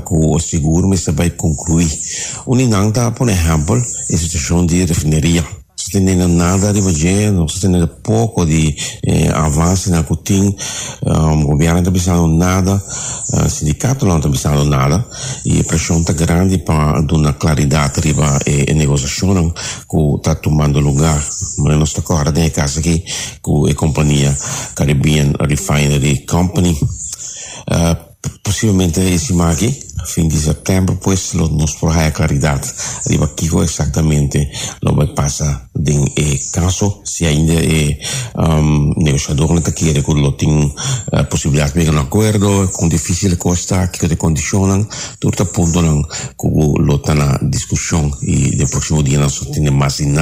ku 0.02 0.36
eh, 0.36 0.40
sicuro 0.40 0.86
mi 0.86 0.96
sta 0.96 1.12
bai 1.12 1.34
conclui. 1.36 1.88
Un 2.44 2.60
in 2.60 2.74
alta 2.74 3.10
per 3.10 3.28
esempio 3.28 3.76
è 3.76 4.16
situazione 4.16 4.66
di 4.66 4.84
refineria. 4.84 5.44
Sostenendo 5.74 6.26
nada 6.26 6.70
di 6.70 6.80
Vangelo, 6.80 7.48
sostenendo 7.48 7.98
poco 8.00 8.44
di 8.44 8.74
eh, 9.00 9.28
avanzi 9.28 9.90
nel 9.90 10.04
Coutin, 10.04 10.46
eh, 10.46 11.10
um, 11.10 11.44
governo 11.44 11.80
non 11.80 11.82
sta 11.82 11.90
pensando 11.90 12.26
nada, 12.26 12.84
uh, 13.28 13.48
sindicato 13.48 14.06
non 14.06 14.20
sta 14.20 14.28
pensando 14.28 14.64
nada, 14.64 15.04
e 15.42 15.64
pressione 15.64 16.04
è 16.06 16.14
grande 16.14 16.60
per 16.60 17.04
una 17.10 17.36
clarità 17.36 17.90
arriva 17.94 18.38
e, 18.42 18.64
e 18.68 18.72
negoziazione 18.74 19.52
che 19.52 20.16
sta 20.20 20.34
tomando 20.36 20.78
luogo. 20.78 21.20
Bueno, 21.58 21.78
nos 21.78 21.92
tocó 21.92 22.18
ahora 22.18 22.32
en 22.34 22.50
casa 22.50 22.80
que 22.80 22.94
eh, 22.94 23.04
la 23.42 23.74
compañía 23.74 24.36
Caribbean 24.74 25.34
Refinery 25.34 26.24
Company. 26.26 26.78
Uh, 27.70 28.12
posiblemente 28.42 29.14
ese 29.14 29.34
maqui 29.34 29.68
a 29.98 30.04
fin 30.04 30.28
de 30.28 30.36
septiembre 30.36 30.96
pues 31.00 31.34
lo, 31.34 31.48
nos 31.48 31.76
prohaya 31.76 32.12
claridad. 32.12 32.60
De 33.06 33.16
aquí 33.22 33.48
pues, 33.48 33.70
exactamente 33.70 34.50
lo 34.80 34.96
que 34.96 35.06
pasa 35.14 35.70
en 35.74 36.02
el 36.02 36.12
eh, 36.16 36.40
caso 36.52 37.02
si 37.04 37.24
hay 37.26 37.46
de 37.46 38.00
um, 38.34 38.92
negociador 38.96 39.62
que 39.62 39.72
quiere 39.72 40.02
que 40.02 40.14
lo 40.14 40.34
tenga 40.34 40.66
uh, 40.66 41.24
posibilidad 41.30 41.72
de 41.72 41.80
llegar 41.80 41.96
a 41.96 42.00
un 42.00 42.06
acuerdo 42.06 42.70
con 42.72 42.88
difícil 42.88 43.38
costa 43.38 43.90
que 43.90 44.08
te 44.08 44.16
condicionan 44.16 44.88
todo 45.18 45.52
punto 45.52 45.80
en 45.80 46.02
que 46.02 46.82
lo 46.82 47.00
tan 47.00 47.50
discusión 47.50 48.12
y 48.22 48.60
el 48.60 48.68
próximo 48.68 49.02
día 49.02 49.18
nos 49.18 49.50
tiene 49.50 49.70
más 49.70 50.00
en 50.00 50.18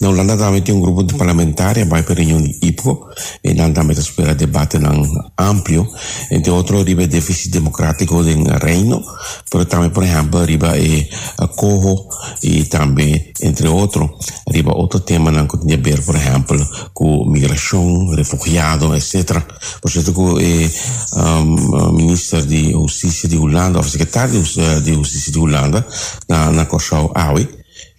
Nang 0.00 0.16
landa 0.16 0.36
da 0.36 0.50
meti 0.50 0.72
un 0.72 0.80
grupo 0.80 1.02
de 1.02 1.14
parlamentaria 1.14 1.86
vai 1.86 2.02
per 2.02 2.16
reunião 2.16 2.42
IPCO 2.60 3.08
e 3.42 3.54
landa 3.54 3.82
meti 3.82 4.02
spera 4.02 4.34
debate 4.34 4.78
nan 4.78 5.02
ampio 5.36 5.86
e 6.30 6.38
de 6.38 6.50
outro 6.50 6.82
riba 6.82 7.06
deficit 7.06 7.52
democrático 7.52 8.22
del 8.22 8.44
reino 8.58 9.02
pero 9.50 9.64
também 9.66 9.90
por 9.90 10.02
exemplo 10.02 10.44
riba 10.44 10.76
e 10.76 11.08
eh, 11.08 11.48
coho 11.56 12.08
e 12.42 12.64
também 12.64 13.32
entre 13.42 13.68
outro 13.68 14.18
riba 14.50 14.72
outro 14.74 15.00
tema 15.00 15.30
nan 15.30 15.46
que 15.46 15.56
a 15.56 15.76
ver 15.76 16.02
por 16.02 16.16
exemplo 16.16 16.58
com 16.92 17.24
migração 17.30 18.10
refugiado 18.14 18.94
etc 18.94 19.40
por 19.80 19.90
certo 19.90 20.12
que 20.12 20.42
e 20.42 20.70
ehm, 21.16 21.92
ministro 21.94 22.44
de 22.46 22.72
justiça 22.72 23.28
de 23.28 23.36
Holanda 23.36 23.78
ou 23.78 23.84
secretário 23.84 24.42
de 24.82 24.94
justiça 24.94 25.30
de 25.30 25.38
Holanda 25.38 25.86
na 26.28 26.50
na 26.50 26.66
Kosovo 26.66 27.12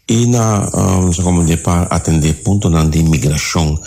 e 0.08 0.26
na 0.28 0.70
um, 0.76 1.12
como 1.24 1.46
de 1.46 1.58
para 1.58 1.84
atender 1.84 2.34
ponto 2.44 2.70
na 2.70 2.84
de 2.84 3.00
imigração 3.00 3.80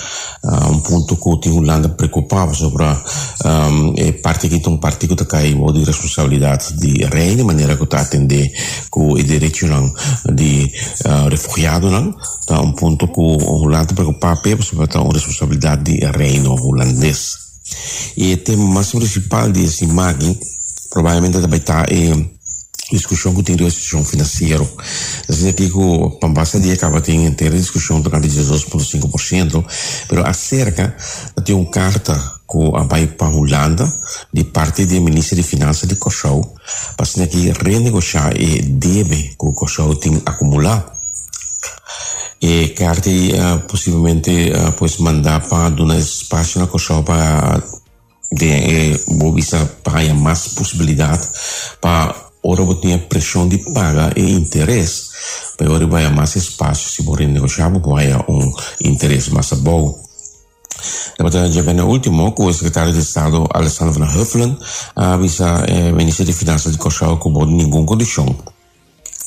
uh, 0.45 0.71
um 0.71 0.81
ponto 0.81 1.15
que 1.15 1.29
o 1.29 1.37
tinha 1.37 1.55
Holanda 1.55 1.91
preocupava 1.91 2.55
sobre 2.55 2.85
um, 2.85 3.95
é 3.99 4.13
parte 4.13 4.49
que 4.49 4.67
um 4.67 4.79
partido 4.79 5.15
que 5.15 5.27
cai 5.27 5.53
de 5.53 5.85
responsabilidade 5.85 6.73
de 6.79 7.05
rei 7.05 7.37
de 7.37 7.45
maneira 7.45 7.77
que 7.77 7.85
está 7.85 8.01
atender 8.01 8.51
com 8.91 9.13
o 9.13 9.23
direito 9.23 9.67
não 9.67 9.93
de 10.35 10.73
uh, 11.05 11.29
refugiado 11.29 11.91
não 11.91 12.15
tá 12.47 12.63
um 12.63 12.73
ponto 12.73 13.07
que 13.09 13.21
o 13.21 13.37
Holanda 13.63 13.93
preocupava 13.93 14.63
sobre 14.63 14.85
a 14.85 15.13
responsabilidade 15.13 15.85
de 15.85 16.07
reino 16.17 16.55
holandês 16.55 17.37
e 18.17 18.33
o 18.33 18.37
tema 18.39 18.65
mais 18.65 18.91
principal 18.91 19.51
desse 19.51 19.85
imagem 19.85 20.39
provavelmente 20.91 21.39
também 21.43 21.61
está 21.61 21.85
é 21.91 22.36
discussão 22.91 23.35
que 23.35 23.43
tem 23.43 23.57
discussão 23.57 24.05
financeira. 24.05 24.67
Assim 25.29 25.49
aqui 25.49 25.69
que 25.69 25.77
o 25.77 26.11
Pambasa 26.11 26.61
dia 26.61 26.75
acaba 26.75 27.01
tendo 27.01 27.27
inteira 27.27 27.57
discussão 27.57 28.01
durante 28.01 28.29
18,5%, 28.29 29.65
mas 30.11 30.25
acerca 30.27 30.97
de 31.43 31.53
uma 31.53 31.71
carta 31.71 32.15
que 32.49 32.87
vai 32.89 33.07
para 33.07 33.27
a 33.27 33.31
Holanda 33.31 33.93
de 34.33 34.45
parte 34.45 34.87
do 34.87 35.01
ministro 35.01 35.37
de 35.37 35.43
Finanças 35.43 35.89
de 35.89 35.97
Kosovo, 35.97 36.55
para 36.97 37.25
aqui 37.25 37.53
renegociar 37.65 38.33
e 38.41 38.63
deve 38.63 39.35
que 39.39 39.47
o 39.47 39.53
Kosovo 39.53 39.97
tem 39.97 40.23
acumular 40.25 40.97
e 42.41 42.69
carta 42.69 43.09
uh, 43.09 43.59
possivelmente 43.67 44.31
uh, 44.31 44.71
pois 44.73 44.99
mandar 44.99 45.41
para 45.49 45.71
dar 45.71 45.99
espaço 45.99 46.59
na 46.59 46.67
Kosovo 46.67 47.03
para 47.03 47.63
de, 48.33 48.49
eh, 48.49 49.01
vou 49.07 49.35
para 49.83 50.15
mais 50.15 50.49
possibilidade 50.49 51.29
para 51.81 52.26
ora 52.47 52.75
tinha 52.77 52.99
pressão 52.99 53.49
de 53.49 53.59
paga 53.59 54.13
e 54.17 54.33
interesse, 54.33 55.09
para 55.57 55.71
ora 55.71 55.87
vai 55.87 56.09
mais 56.11 56.37
espaço, 56.37 56.89
se 56.89 57.03
for 57.03 57.21
negociar, 57.21 57.71
vai 57.71 58.25
um 58.29 58.53
interesse 58.81 59.33
mais 59.33 59.51
bom. 59.53 60.07
Depois, 61.19 61.55
já 61.55 61.63
vem 61.63 61.81
o 61.81 61.87
último, 61.87 62.35
o 62.39 62.53
secretário 62.53 62.93
de 62.93 63.01
Estado, 63.01 63.47
Alessandro 63.53 63.99
Van 63.99 64.07
Huffelen, 64.07 64.57
avisa 64.95 65.65
o 65.91 65.97
ministro 65.97 66.25
de 66.25 66.33
Finanças 66.33 66.73
de 66.73 66.79
Kosovo 66.79 67.19
que 67.19 67.31
não 67.31 67.47
nenhuma 67.47 67.85
condição. 67.85 68.37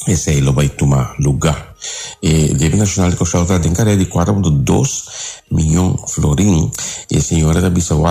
Esse 0.08 0.30
aí 0.30 0.42
vai 0.42 0.70
tomar 0.70 1.16
lugar. 1.20 1.76
E 2.24 2.52
o 2.52 2.54
débito 2.54 2.78
nacional 2.78 3.12
de 3.12 3.18
Kosovo 3.18 3.54
está 3.54 3.68
em 3.68 3.98
de 3.98 4.06
4,2 4.06 5.04
milhões 5.52 5.96
de 5.96 6.14
florins. 6.14 6.72
E 7.12 7.18
a 7.18 7.22
senhora 7.22 7.62
da 7.62 7.70
Bissau 7.70 8.06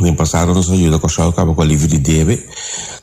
no 0.00 0.14
passado 0.14 0.54
nos 0.54 0.70
ajuda 0.70 0.96
a 0.96 1.28
acaba 1.28 1.54
com 1.54 1.60
o 1.60 1.64
alívio 1.64 1.88
de 1.88 1.98
débito 1.98 2.44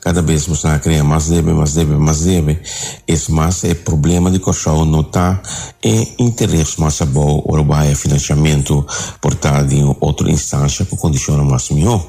cada 0.00 0.20
vez 0.20 0.46
mais 0.46 0.64
a 0.66 0.78
criar 0.78 1.02
mais 1.02 1.28
débito, 1.28 1.56
mais 1.56 1.72
débito, 1.72 1.98
mais 1.98 2.20
débito. 2.20 2.60
Esse 3.08 3.32
mais 3.32 3.64
é 3.64 3.74
problema 3.74 4.30
de 4.30 4.38
Kosovo 4.38 4.84
não 4.84 5.00
está 5.00 5.40
em 5.82 6.14
interesse 6.18 6.78
mais 6.78 7.00
bom 7.00 7.42
ou 7.44 7.64
vai 7.64 7.94
financiamento 7.94 8.86
portado 9.20 9.72
em 9.72 9.96
outra 10.00 10.30
instância 10.30 10.84
que 10.84 10.94
condiciona 10.96 11.42
mais 11.42 11.70
melhor. 11.70 12.04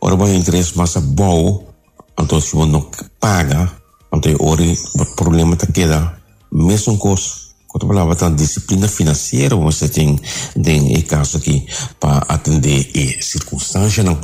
Ora 0.00 0.16
vai 0.16 0.34
interesse 0.34 0.76
mais 0.78 0.96
bom, 0.96 1.66
então 2.18 2.40
se 2.40 2.56
não 2.56 2.88
paga, 3.20 3.70
então 4.12 4.32
o 4.38 5.04
problema 5.14 5.54
está 5.54 5.66
queda 5.66 6.16
mesmo 6.50 6.96
coisa 6.96 7.39
quando 7.70 7.86
falava 7.86 8.16
da 8.16 8.30
disciplina 8.30 8.88
financeira, 8.88 9.54
você 9.54 9.88
tem, 9.88 10.18
tem 10.60 11.00
caso 11.02 11.36
aqui 11.36 11.64
para 12.00 12.18
atender 12.28 12.90
e 12.92 13.22
circunstância, 13.22 14.02
não. 14.02 14.18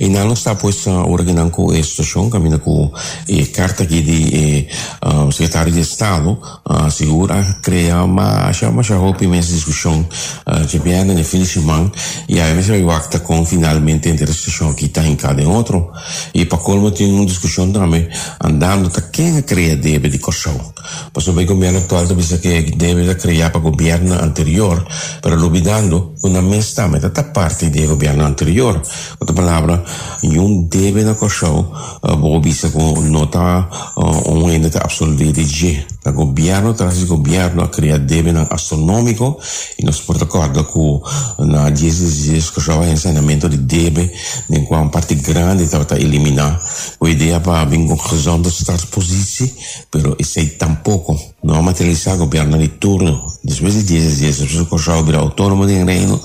E 0.00 0.08
não 0.08 0.32
está 0.32 0.54
pois 0.54 0.86
ordenando 0.86 1.50
com 1.50 1.70
a 1.70 1.82
situação, 1.82 2.30
caminha 2.30 2.58
com 2.58 2.92
a 2.94 3.56
carta 3.56 3.82
aqui 3.82 4.00
de 4.02 4.68
uh, 5.04 5.30
secretário 5.32 5.72
de 5.72 5.80
Estado, 5.80 6.38
uh, 6.68 6.90
segura, 6.90 7.42
cria 7.62 8.02
uma, 8.02 8.52
chama, 8.52 8.82
já 8.82 8.96
roupa 8.96 9.24
imensa 9.24 9.52
discussão, 9.52 10.06
uh, 10.46 10.66
de 10.66 10.78
bem, 10.78 11.14
de 11.14 11.24
finishman, 11.24 11.90
e 12.28 12.40
aí 12.40 12.54
você 12.54 12.82
vai 12.82 12.96
acta 12.96 13.20
com 13.20 13.44
finalmente 13.44 14.08
entre 14.08 14.24
a 14.24 14.34
situação 14.34 14.70
aqui 14.70 14.86
está 14.86 15.06
em 15.06 15.16
cada 15.16 15.46
outro, 15.48 15.90
e 16.34 16.44
para 16.44 16.58
colmo 16.58 16.90
tem 16.90 17.12
uma 17.12 17.26
discussão 17.26 17.70
também, 17.70 18.08
andando, 18.42 18.90
tá 18.90 19.00
quem 19.00 19.40
cria 19.42 19.76
débito 19.76 20.16
de 20.16 20.18
corção. 20.18 20.72
Pois 21.12 21.28
o 21.28 21.32
governo 21.32 21.78
atual 21.78 22.06
também 22.06 22.26
que 22.26 22.76
deve 22.76 23.14
criar 23.14 23.50
para 23.50 23.58
o 23.58 23.70
governo 23.70 24.14
anterior, 24.14 24.84
pero 25.20 25.42
olvidando 25.42 26.14
uma 26.24 26.42
mestamente 26.42 27.08
da 27.08 27.22
parte 27.22 27.68
do 27.68 27.86
governo 27.86 28.24
anterior. 28.24 28.80
Outra 29.20 29.34
palavra 29.52 29.84
e 30.22 30.38
um 30.38 30.62
deve 30.62 31.04
na 31.04 31.14
colchão, 31.14 31.70
uh, 32.02 32.12
eh, 32.12 32.16
Bobi, 32.16 32.52
segundo 32.52 33.02
nota, 33.02 33.38
eh, 33.38 34.00
uh, 34.00 34.32
um 34.32 34.46
ainda 34.46 34.70
absolvido 34.78 35.44
de 35.44 35.84
gobierno 36.10 36.72
governo, 36.74 36.90
el 36.90 37.06
gobierno 37.06 37.70
crea 37.70 37.98
debe 37.98 38.32
nan 38.32 38.48
astronómico 38.50 39.38
e 39.78 39.84
nos 39.84 40.02
por 40.02 40.20
acordo 40.20 40.64
cu 40.66 41.00
na 41.38 41.70
10 41.70 42.26
dias 42.26 42.50
que 42.50 42.60
jovem 42.60 42.90
ensinamento 42.90 43.48
de 43.48 43.56
debe 43.56 44.10
nem 44.48 44.64
com 44.64 44.88
parte 44.88 45.14
grande 45.14 45.68
trata 45.68 45.96
eliminar 45.96 46.60
o 46.98 47.08
ideia 47.08 47.38
para 47.38 47.64
vir 47.66 47.86
conclusão 47.86 48.12
razão 48.12 48.42
das 48.42 48.56
transposições 48.56 49.52
pero 49.90 50.16
isso 50.18 50.40
aí 50.40 50.50
tampouco 50.50 51.16
não 51.42 51.62
materializar 51.62 52.16
governo 52.16 52.56
de 52.56 52.68
turno. 52.68 53.26
Depois 53.42 53.74
de 53.74 53.82
10 53.82 54.18
dias 54.18 54.40
a 54.40 54.44
pessoa 54.44 54.66
que 54.66 54.78
jovem 54.78 55.04
virar 55.04 55.20
autônomo 55.20 55.66
de 55.66 55.82
reino 55.84 56.20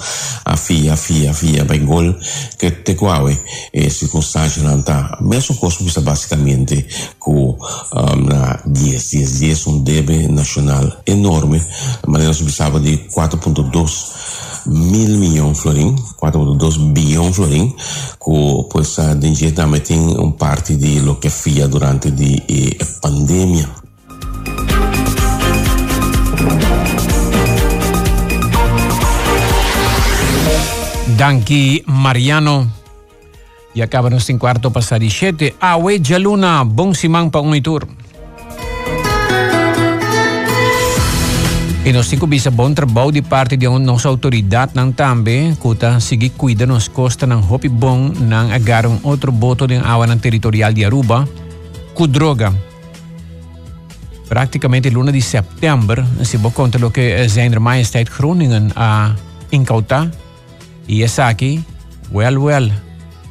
a 0.46 0.56
fia 0.56 0.94
a 0.94 0.98
fia 0.98 1.32
a 1.32 1.34
fia 1.34 1.66
bem 1.66 1.86
gol 1.86 2.16
que 2.58 2.72
te 2.72 2.96
quave 2.96 3.38
e 3.74 3.90
circunstância 3.90 4.62
não 4.64 4.84
o 5.20 5.24
mesmo 5.24 5.56
coisa 5.56 6.02
basicamente 6.02 6.86
com 7.20 7.58
um, 7.94 8.16
na 8.24 8.60
10 8.66 9.12
10 9.12 9.40
10 9.40 9.67
un 9.68 9.84
debe 9.84 10.28
nacional 10.28 11.02
enorme, 11.06 11.62
a 12.04 12.10
maneira 12.10 12.34
subissava 12.34 12.80
de 12.80 12.98
4.2 13.10 14.68
mil 14.68 15.18
milhão 15.18 15.54
florim, 15.54 15.96
4.2 16.22 16.94
bilhão 16.94 17.32
florim, 17.32 17.70
que 17.70 18.68
pues 18.70 19.00
a 19.00 19.14
dinheiro 19.14 19.56
também 19.56 19.82
tem 19.82 20.32
parte 20.32 20.76
de 20.76 21.00
lo 21.00 21.20
que 21.20 21.30
fia 21.30 21.68
durante 21.68 22.10
la 22.10 22.44
eh, 22.50 22.78
pandemia. 23.02 23.70
Danki 31.18 31.84
Mariano. 31.88 32.72
Iacaba 33.74 34.10
nos 34.10 34.26
5 34.26 34.40
quarto 34.40 34.72
passati 34.72 35.10
7. 35.10 35.56
Awe 35.60 36.00
Jaluna, 36.00 36.64
bom 36.64 36.94
simão 36.94 37.30
para 37.30 37.42
un 37.42 37.62
tour. 37.62 37.88
Temos 41.88 42.12
bisa 42.28 42.52
bom 42.52 42.74
trabalho 42.74 43.14
de 43.14 43.22
parte 43.22 43.56
de 43.56 43.64
nossa 43.80 44.10
autoridade 44.10 44.76
ng 44.76 44.92
tambe, 44.92 45.56
kuta 45.56 46.02
sige 46.04 46.36
cuida 46.36 46.68
nos 46.68 46.90
costa 46.92 47.24
bom 47.24 48.12
ng 48.12 48.52
agarong 48.52 49.00
outro 49.08 49.32
boto 49.32 49.64
ng 49.64 49.88
awa 49.88 50.04
ng 50.12 50.20
territorial 50.20 50.74
de 50.74 50.84
Aruba, 50.84 51.24
ku 51.96 52.04
droga. 52.04 52.52
praticamente 54.28 54.92
luna 54.92 55.14
de 55.14 55.22
setembro, 55.22 56.04
se 56.24 56.36
vou 56.36 56.52
contar 56.52 56.84
o 56.84 56.92
que 56.92 57.24
zijn 57.30 57.56
majesteit 57.56 58.12
Groningen 58.12 58.74
a 58.76 59.16
incautar, 59.52 60.12
e 60.90 61.04
essa 61.04 61.30
aqui, 61.30 61.64
well, 62.12 62.36
well, 62.38 62.70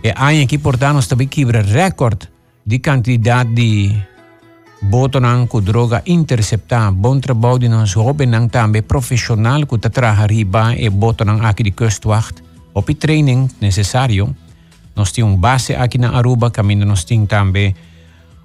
é 0.02 0.14
ano 0.16 0.46
que 0.46 0.56
portanto 0.56 1.06
também 1.06 1.28
quebra 1.28 1.60
recorde 1.60 2.26
de 2.64 2.78
quantidade 2.78 3.52
de 3.52 3.92
Botonan 4.76 5.48
ku 5.48 5.64
droga 5.64 6.04
intercepta 6.04 6.92
bontrabouwdin 6.92 7.72
aan 7.72 7.88
zwoben 7.88 8.36
nang 8.36 8.52
tambe 8.52 8.84
profesional 8.84 9.64
ku 9.64 9.80
tatraha 9.80 10.28
riba 10.28 10.76
e 10.76 10.92
botonan 10.92 11.40
aki 11.40 11.62
di 11.64 11.72
kustwacht 11.72 12.44
op 12.76 12.84
i 12.92 12.94
training 12.94 13.48
necessario. 13.64 14.28
Nosti 14.92 15.24
un 15.24 15.40
base 15.40 15.72
aki 15.76 15.96
na 15.96 16.12
Aruba 16.12 16.52
kamin 16.52 16.84
nosti 16.84 17.16
tambe 17.24 17.72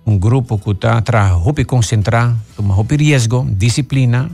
un 0.08 0.20
grupo 0.20 0.56
ku 0.58 0.72
ta 0.74 1.04
tra 1.04 1.36
concentra 1.68 2.32
tuma 2.56 2.74
hopi 2.74 2.96
riesgo 2.96 3.46
disciplina 3.48 4.28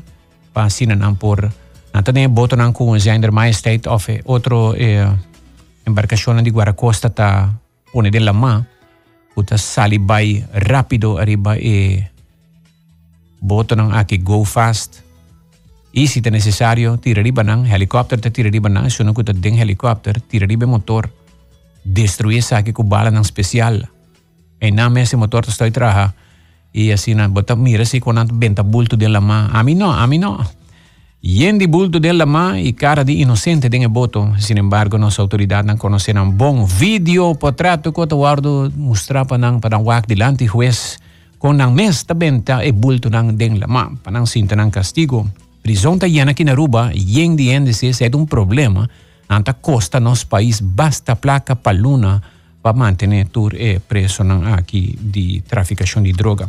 pa 0.53 0.69
sinan 0.69 1.01
ampor 1.01 1.49
natane 1.93 2.29
botonan 2.29 2.73
ku 2.73 2.85
un 2.85 2.99
zender 2.99 3.31
majesteit 3.33 3.87
of 3.87 4.09
eh, 4.09 4.21
otro 4.25 4.73
eh, 4.77 5.09
embarcazione 5.83 6.41
di 6.41 6.51
guardacosta 6.51 7.09
ta 7.09 7.49
pone 7.91 8.09
della 8.09 8.31
ma. 8.31 8.76
Mão 9.37 9.43
Uta 9.43 9.57
sali 9.57 9.99
bay 9.99 10.45
rapido 10.51 11.19
arriba 11.19 11.57
e 11.57 12.09
boto 13.39 13.75
ng 13.75 13.93
aki 13.93 14.17
go 14.17 14.43
fast. 14.43 15.05
Easy 15.93 16.21
ta 16.21 16.29
necesaryo, 16.29 16.97
tira 16.97 17.21
riba 17.21 17.43
ng 17.45 17.65
helicopter 17.69 18.19
ta 18.19 18.29
tira 18.29 18.49
riba 18.49 18.69
ng 18.69 18.89
sunod 18.89 19.13
ko 19.13 19.21
ta 19.21 19.33
ding 19.33 19.57
helicopter, 19.57 20.17
tira 20.21 20.49
riba 20.49 20.65
motor. 20.65 21.09
Destruye 21.85 22.41
sa 22.41 22.65
aki 22.65 22.73
ko 22.73 22.81
bala 22.81 23.13
ng 23.13 23.23
special. 23.23 23.85
E 24.57 24.73
name 24.73 25.05
si 25.05 25.15
motor 25.15 25.45
ta 25.45 25.53
stoy 25.53 25.69
traha. 25.69 26.13
E 26.73 26.89
asina, 26.89 27.29
bota 27.29 27.55
mira 27.55 27.85
si 27.85 28.01
ko 28.01 28.11
nang 28.11 28.27
benta 28.33 28.65
bulto 28.65 28.97
de 28.97 29.05
la 29.05 29.21
ma. 29.21 29.53
Ami 29.53 29.77
no, 29.77 29.93
ami 29.93 30.17
no. 30.17 30.41
Yen 31.27 31.57
di 31.57 31.67
bulto 31.67 31.99
della 31.99 32.23
ma 32.23 32.55
e 32.55 32.73
cara 32.73 33.03
di 33.03 33.19
inocente 33.19 33.67
den 33.67 33.91
boto. 33.91 34.33
Sin 34.37 34.55
embargo, 34.55 34.97
nos 34.97 35.19
autoridad 35.19 35.65
nan 35.65 35.75
conocen 35.75 36.17
un 36.17 36.37
bom 36.37 36.65
video 36.65 37.35
potrato 37.35 37.91
ko 37.91 38.07
tawardo 38.07 38.71
mustra 38.73 39.25
pa 39.25 39.35
nang 39.35 39.59
padang 39.59 39.83
wak 39.83 40.07
dilante 40.07 40.47
juez 40.47 40.95
con 41.37 41.57
nang 41.57 41.75
mes 41.75 42.05
tabenta 42.05 42.63
e 42.63 42.71
bulto 42.71 43.09
nang 43.09 43.35
den 43.35 43.59
la 43.59 43.67
ma 43.67 43.91
panang 44.01 44.25
sinta 44.25 44.55
nang 44.55 44.71
castigo. 44.71 45.27
Prison 45.61 45.99
ta 45.99 46.07
yana 46.07 46.31
kinaruba 46.31 46.95
yen 46.95 47.35
di 47.35 47.51
índice 47.51 47.91
é 47.91 48.09
um 48.15 48.25
problema 48.25 48.87
anta 49.27 49.51
costa 49.51 49.99
nos 49.99 50.23
país 50.23 50.61
basta 50.61 51.19
placa 51.19 51.55
paluna 51.55 52.21
para 52.61 52.73
manter 52.73 53.27
tur 53.27 53.53
e 53.53 53.81
preso 53.83 54.23
nang 54.23 54.47
aqui 54.55 54.95
de 54.95 55.43
traficação 55.43 56.01
de 56.01 56.13
droga. 56.13 56.47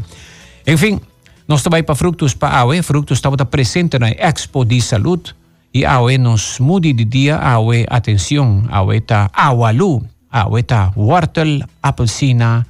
Enfim, 0.64 1.01
Nós 1.49 1.63
também 1.63 1.83
para 1.83 1.95
frutos 1.95 2.35
para 2.35 2.59
AOE, 2.61 2.83
frutos 2.83 3.17
estava 3.17 3.37
presente 3.47 3.99
na 3.99 4.11
Expo 4.11 4.67
de 4.67 4.83
Saúde 4.83 5.35
e 5.73 5.87
AOE 5.87 6.19
nos 6.19 6.61
mude 6.61 6.93
de 6.93 7.05
dia, 7.07 7.39
AOE, 7.39 7.87
atenção, 7.89 8.65
AOE 8.69 8.99
está 8.99 9.31
awalu, 9.33 10.05
AOE 10.31 10.61
está 10.61 10.93
wortel, 10.95 11.65
apelsina, 11.83 12.67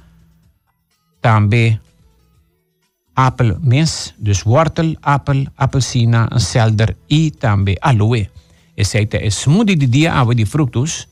também 1.21 1.77
appelmens, 3.15 4.13
dus 4.17 4.45
wortel, 4.45 4.95
appel, 5.01 5.47
apelsina, 5.57 6.29
selder 6.39 6.95
e 7.09 7.31
também 7.31 7.75
aloe. 7.81 8.29
Esse 8.77 8.97
é 8.97 9.27
o 9.27 9.31
smoothie 9.31 9.75
de 9.75 9.87
dia, 9.87 10.13
AOE 10.13 10.35
de 10.35 10.45
frutos. 10.45 11.09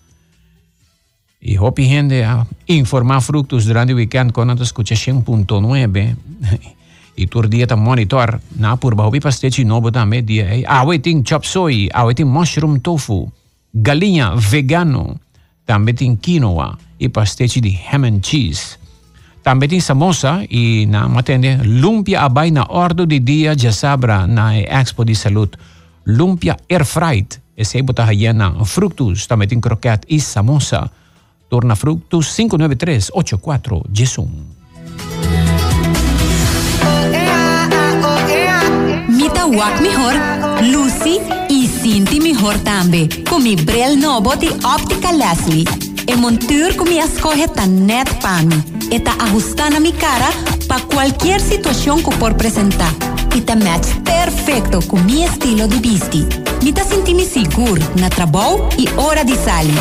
Y 1.41 1.53
e 1.53 1.59
Hopi 1.59 1.85
Gente 1.85 2.23
informa 2.67 3.21
frutos 3.21 3.65
durante 3.65 3.91
el 3.91 3.97
weekend 3.97 4.31
con 4.31 4.49
escucha 4.61 4.95
100.9. 4.95 6.15
Iturdieta 7.17 7.75
monitor 7.75 8.39
na 8.55 8.77
purba 8.77 9.03
hobi 9.03 9.19
pasteci 9.19 9.65
nobo 9.65 9.89
da 9.89 10.05
medie. 10.05 10.63
Awe 10.67 10.99
ting 10.99 11.23
chop 11.25 11.43
soy, 11.45 11.89
awe 11.93 12.13
ting 12.13 12.29
mushroom 12.29 12.79
tofu, 12.79 13.31
galinha 13.73 14.35
vegano, 14.35 15.19
também 15.65 15.95
tem 15.95 16.15
quinoa 16.15 16.77
e 16.99 17.09
pasteci 17.09 17.59
de 17.59 17.75
ham 17.91 18.05
and 18.05 18.21
cheese. 18.21 18.77
Também 19.43 19.67
tem 19.69 19.79
samosa 19.79 20.45
e 20.49 20.85
na 20.85 21.07
matende 21.09 21.57
lumpia 21.63 22.21
abai 22.21 22.51
na 22.51 22.65
ordo 22.69 23.07
de 23.07 23.19
dia 23.19 23.55
de 23.55 23.71
sabra 23.73 24.27
na 24.27 24.55
expo 24.57 25.03
de 25.03 25.15
salut. 25.15 25.57
Lumpia 26.05 26.55
air 26.69 26.85
fried, 26.85 27.41
esse 27.57 27.77
aí 27.77 27.83
bota 27.83 28.13
hiena, 28.13 28.53
fructus, 28.63 29.25
também 29.25 29.47
tem 29.47 29.59
croquete 29.59 30.05
e 30.07 30.19
samosa. 30.19 30.91
Torna 31.49 31.75
fructus 31.75 32.35
593 32.35 33.09
84 33.13 33.83
11. 33.89 35.56
Nahuac 39.47 39.79
mejor, 39.79 40.13
Lucy 40.61 41.21
y 41.47 41.67
Cinti 41.67 42.19
mejor 42.19 42.57
también. 42.59 43.07
Con 43.29 43.43
mi 43.43 43.55
brel 43.55 43.97
no 43.97 44.19
boti 44.19 44.49
óptica 44.49 45.13
Leslie. 45.13 45.63
En 46.05 46.19
montur 46.19 46.75
con 46.75 46.89
mi 46.89 46.99
escoge 46.99 47.47
tan 47.47 47.87
net 47.87 48.09
pan. 48.19 48.49
Eta 48.91 49.15
ajustana 49.19 49.79
mi 49.79 49.93
cara 49.93 50.29
para 50.67 50.83
cualquier 50.83 51.39
situación 51.39 52.03
que 52.03 52.11
por 52.17 52.35
presentar. 52.35 52.91
Y 53.35 53.39
te 53.39 53.55
match 53.55 53.87
perfecto 54.03 54.81
con 54.81 55.05
mi 55.05 55.23
estilo 55.23 55.65
de 55.69 55.77
visti. 55.77 56.25
Mi 56.61 56.73
te 56.73 56.83
sentimi 56.83 57.23
seguro 57.23 57.81
na 57.95 58.09
trabajo 58.09 58.67
y 58.77 58.89
hora 58.97 59.23
de 59.23 59.35
salir. 59.35 59.79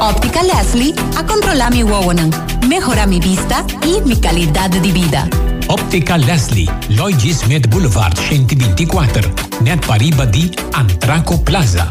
Óptica 0.00 0.44
Leslie 0.44 0.94
a 1.16 1.26
controlar 1.26 1.72
mi 1.72 1.82
wawanan 1.82 2.30
mejorar 2.68 3.08
mi 3.08 3.18
vista 3.18 3.64
y 3.82 4.00
mi 4.06 4.16
calidad 4.20 4.70
de 4.70 4.92
vida. 4.92 5.28
Optica 5.68 6.18
Leslie, 6.18 6.68
Lloyd 6.90 7.32
Smith 7.32 7.68
Boulevard 7.68 8.16
124, 8.16 9.30
net 9.62 9.84
pariba 9.86 10.26
di 10.26 10.50
Antraco 10.72 11.42
Plaza. 11.42 11.88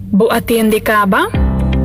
Bo 0.00 0.28
attende 0.28 0.80
Caba? 0.80 1.28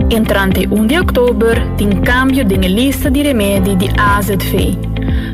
Entrante 0.10 0.68
1 0.70 0.88
de 0.88 1.00
oktober 1.00 1.68
tem 1.78 2.02
cambio 2.02 2.46
de 2.46 2.58
lista 2.58 3.10
de 3.10 3.24
remédio 3.24 3.76
de 3.76 3.90
AZV. 3.98 4.78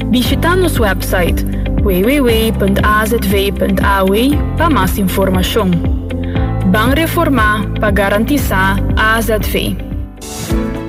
Visita 0.10 0.56
nosso 0.56 0.82
website 0.84 1.44
www.azv.aue 1.82 2.58
para 4.56 4.70
mais 4.70 4.98
informação. 4.98 5.70
Bang 6.68 6.96
reformar 6.96 7.68
para 7.80 7.92
garantizar 7.92 8.78
AZV. 8.96 9.87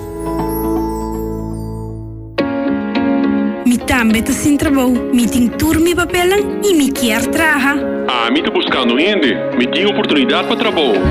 Mi 3.66 3.78
tambe 3.78 4.22
te 4.22 4.34
sin 4.34 4.58
trabalho, 4.58 5.10
mi 5.14 5.28
ting 5.28 5.56
turmi 5.58 5.96
papelan 5.96 6.60
e 6.64 6.74
mi 6.74 6.92
quer 6.92 7.26
traha. 7.28 7.76
Ah, 8.08 8.32
mi 8.32 8.42
tô 8.42 8.52
buscando 8.52 8.98
gente, 8.98 9.36
mi 9.58 9.68
tem 9.68 9.86
oportunidade 9.86 10.48
para 10.48 10.58
trabalho. 10.58 11.02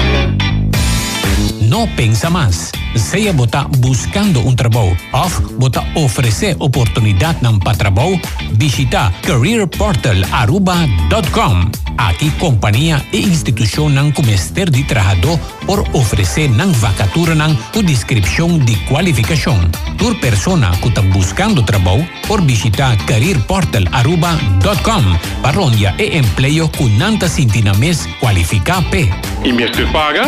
Não 1.69 1.87
pensa 1.97 2.31
mais. 2.31 2.73
Seja 2.97 3.33
botar 3.33 3.69
buscando 3.79 4.47
um 4.47 4.55
trabalho 4.55 4.95
ou 5.13 5.31
botar 5.59 5.85
oferecer 5.95 6.55
oportunidade 6.59 7.39
não 7.43 7.59
para 7.59 7.77
trabalho, 7.77 8.21
visita 8.53 9.13
careerportalaruba.com. 9.23 11.85
Aqui 11.97 12.29
companhia 12.33 13.01
e 13.13 13.21
instituição 13.21 13.89
não 13.89 14.11
comester 14.11 14.69
de 14.69 14.83
trabalhador 14.85 15.39
por 15.65 15.89
oferecer 15.93 16.51
não 16.51 16.73
vacatura 16.73 17.33
não 17.35 17.55
com 17.73 17.83
descrição 17.83 18.59
de 18.59 18.77
qualificação. 18.87 19.59
Tur 19.97 20.17
persona 20.17 20.71
que 20.77 20.89
está 20.89 21.01
buscando 21.03 21.63
trabalho 21.63 22.07
por 22.27 22.43
visitar 22.43 22.97
careerportalaruba.com 23.07 25.41
para 25.41 25.61
onde 25.61 25.87
emprego 25.87 26.69
com 26.77 26.89
nanta 26.89 27.29
sintina 27.29 27.73
mes 27.75 28.09
qualificar 28.21 28.83
P. 28.91 29.09
¿Invierte 29.45 29.87
paga? 29.89 30.25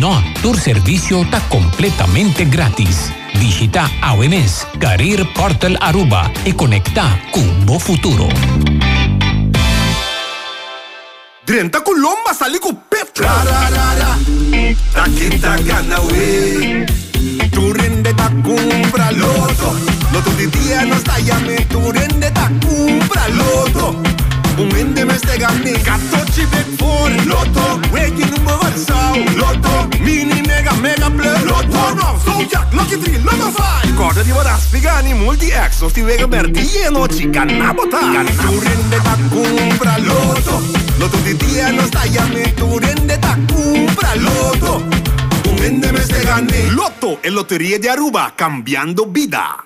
No, 0.00 0.22
tu 0.40 0.54
servicio 0.54 1.20
está 1.22 1.40
completamente 1.50 2.46
gratis. 2.46 3.12
Digita 3.38 3.90
AWMS 4.00 4.66
Career 4.80 5.26
Portal 5.34 5.76
Aruba 5.82 6.32
y 6.46 6.52
conecta 6.52 7.20
con 7.32 7.66
Bo 7.66 7.78
Futuro. 7.78 8.28
Drenta 11.44 11.84
Colomba 11.84 12.32
salí 12.32 12.58
con 12.58 12.76
Petra. 12.88 13.28
Ra, 13.44 13.68
ra, 13.68 13.94
ra, 13.94 14.18
Taquita 14.94 15.58
Ganaway. 15.58 16.86
Tu 17.52 17.72
rende 17.74 18.14
ta 18.14 18.30
compra 18.42 19.12
loto. 19.12 19.76
Loto 20.12 20.30
de 20.30 20.46
día 20.46 20.86
no 20.86 20.94
está 20.94 21.18
llame. 21.18 21.56
Tu 21.66 21.92
rende 21.92 22.30
ta 22.30 22.50
compra 22.64 23.28
loto. 23.28 24.05
Уминде 24.58 25.04
ме 25.04 25.18
стега 25.18 25.48
ми 25.64 25.72
Като 25.72 26.32
че 26.34 26.46
бекфор 26.46 27.10
Лото 27.30 27.80
Уеки 27.92 28.30
нумба 28.30 28.58
върсал 28.62 29.14
Лото 29.16 29.98
Мини 30.00 30.42
мега 30.46 30.72
мега 30.82 31.10
плен 31.10 31.48
Лото 31.48 31.94
Нов 31.94 32.24
Зодиак 32.24 32.74
Локи 32.74 32.94
3 32.94 33.24
Лото 33.24 33.62
5 33.84 33.96
Корда 33.96 34.24
ти 34.24 34.32
вода 34.32 34.56
спигани 34.60 35.14
Мулти 35.14 35.52
ексо 35.66 35.90
Ти 35.90 36.02
вега 36.02 36.26
берди 36.26 36.68
Ено 36.86 37.08
чи 37.08 37.32
канабота 37.32 38.00
Туренде 38.42 38.96
та 39.04 39.16
кумбра 39.30 39.96
Лото 40.08 40.62
Лото 41.00 41.18
ти 41.24 41.38
тия 41.38 41.72
но 41.72 41.82
стаями 41.82 42.54
Туренде 42.58 43.18
та 43.20 43.36
кумбра 43.54 44.12
Лото 44.20 44.82
Уминде 45.50 45.92
ме 45.92 46.00
стега 46.00 46.36
ми 46.36 46.70
Лото 46.80 47.18
e 47.22 47.30
lotterie 47.30 47.78
di 47.78 47.88
Aruba 47.88 48.32
cambiando 48.36 49.06
vita. 49.14 49.65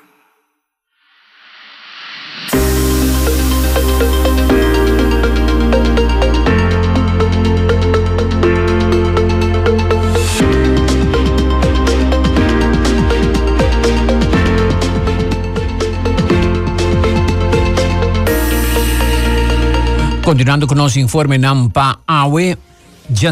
Continuando 20.31 20.69
con 20.69 20.79
nostro 20.79 21.01
informe 21.01 21.39
Nampa 21.39 22.03
Awe, 22.07 22.57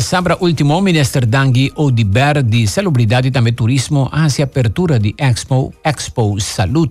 sabe 0.01 0.32
o 0.32 0.38
último 0.40 0.80
ministro 0.82 1.24
Dangi 1.24 1.70
Odiber 1.76 2.42
de 2.42 2.66
celebridade 2.66 3.28
e 3.28 3.30
também 3.30 3.55
turismo 3.55 4.11
hacia 4.11 4.44
apertura 4.44 4.99
de 4.99 5.14
Expo, 5.16 5.72
Expo 5.84 6.40
Salud. 6.40 6.90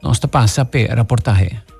Nós 0.00 0.20
passa 0.20 0.64
per 0.64 0.94
reportagem. 0.94 1.73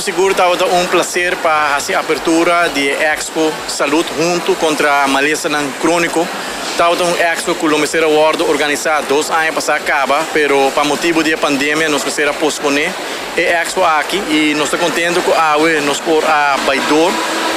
Seguro 0.00 0.30
estava 0.30 0.52
um 0.66 0.86
prazer 0.86 1.34
para 1.36 1.76
a 1.76 1.98
abertura 1.98 2.68
de 2.68 2.90
Expo 2.90 3.52
Salud 3.66 4.06
junto 4.16 4.54
contra 4.54 5.02
a 5.02 5.08
maleza 5.08 5.48
crônico. 5.80 6.28
Estava 6.70 7.02
um 7.02 7.16
Expo 7.16 7.56
que 7.56 7.66
o 7.66 7.70
Ministério 7.70 8.08
World 8.08 8.44
organizado 8.44 9.06
dois 9.08 9.30
anos 9.30 9.64
para 9.64 9.76
acaba, 9.76 10.24
pero 10.32 10.70
para 10.72 10.84
motivo 10.84 11.24
de 11.24 11.36
pandemia 11.36 11.88
nós 11.88 12.02
precisamos 12.02 12.36
posponer 12.36 12.92
e 13.36 13.40
Expo 13.40 13.82
aqui 13.82 14.22
e 14.28 14.54
nós 14.54 14.66
estamos 14.66 14.86
contentes 14.86 15.24
com 15.24 15.32
a 15.32 15.52
Awe 15.52 15.80
nos 15.80 15.98
por 15.98 16.24
a 16.24 16.56
Baidor 16.66 17.10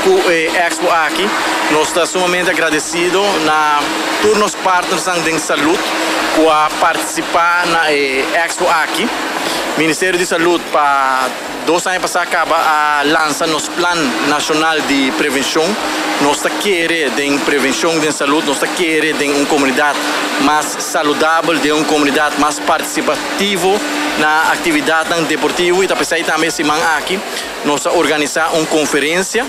com 0.03 0.29
a 0.29 0.67
Expo 0.67 0.89
aqui. 0.89 1.29
Nós 1.71 1.89
estamos 1.89 2.09
sumamente 2.09 2.49
agradecidos 2.49 3.25
na 3.45 3.79
turnos 4.23 4.55
partners 4.55 5.05
de 5.23 5.39
saúde 5.39 5.79
com 6.35 6.49
a 6.49 6.69
participar 6.79 7.67
na 7.67 7.91
Expo 7.93 8.67
aqui. 8.69 9.07
Ministério 9.77 10.17
de 10.17 10.25
Saúde 10.25 10.63
para 10.71 11.29
dois 11.67 11.85
anos 11.85 12.01
passar 12.01 12.23
acaba 12.23 12.55
a 12.55 13.03
lança 13.03 13.45
nosso 13.45 13.69
plano 13.71 14.27
nacional 14.27 14.79
de 14.81 15.11
prevenção. 15.11 15.63
Nós 16.21 16.41
queremos 16.59 17.15
de 17.15 17.37
prevenção 17.45 17.99
de 17.99 18.11
saúde, 18.11 18.47
nós 18.47 18.59
queremos 18.75 19.19
de 19.19 19.29
uma 19.29 19.45
comunidade 19.45 19.99
mais 20.41 20.65
saudável, 20.79 21.53
de 21.53 21.71
uma 21.71 21.85
comunidade 21.85 22.39
mais 22.39 22.59
participativa 22.59 23.67
na 24.17 24.51
atividade 24.51 25.09
deportiva 25.25 25.85
e 25.85 25.87
também 26.23 26.49
semana 26.49 26.97
aqui 26.97 27.19
nós 27.63 27.85
organizar 27.85 28.55
uma 28.55 28.65
conferência 28.65 29.45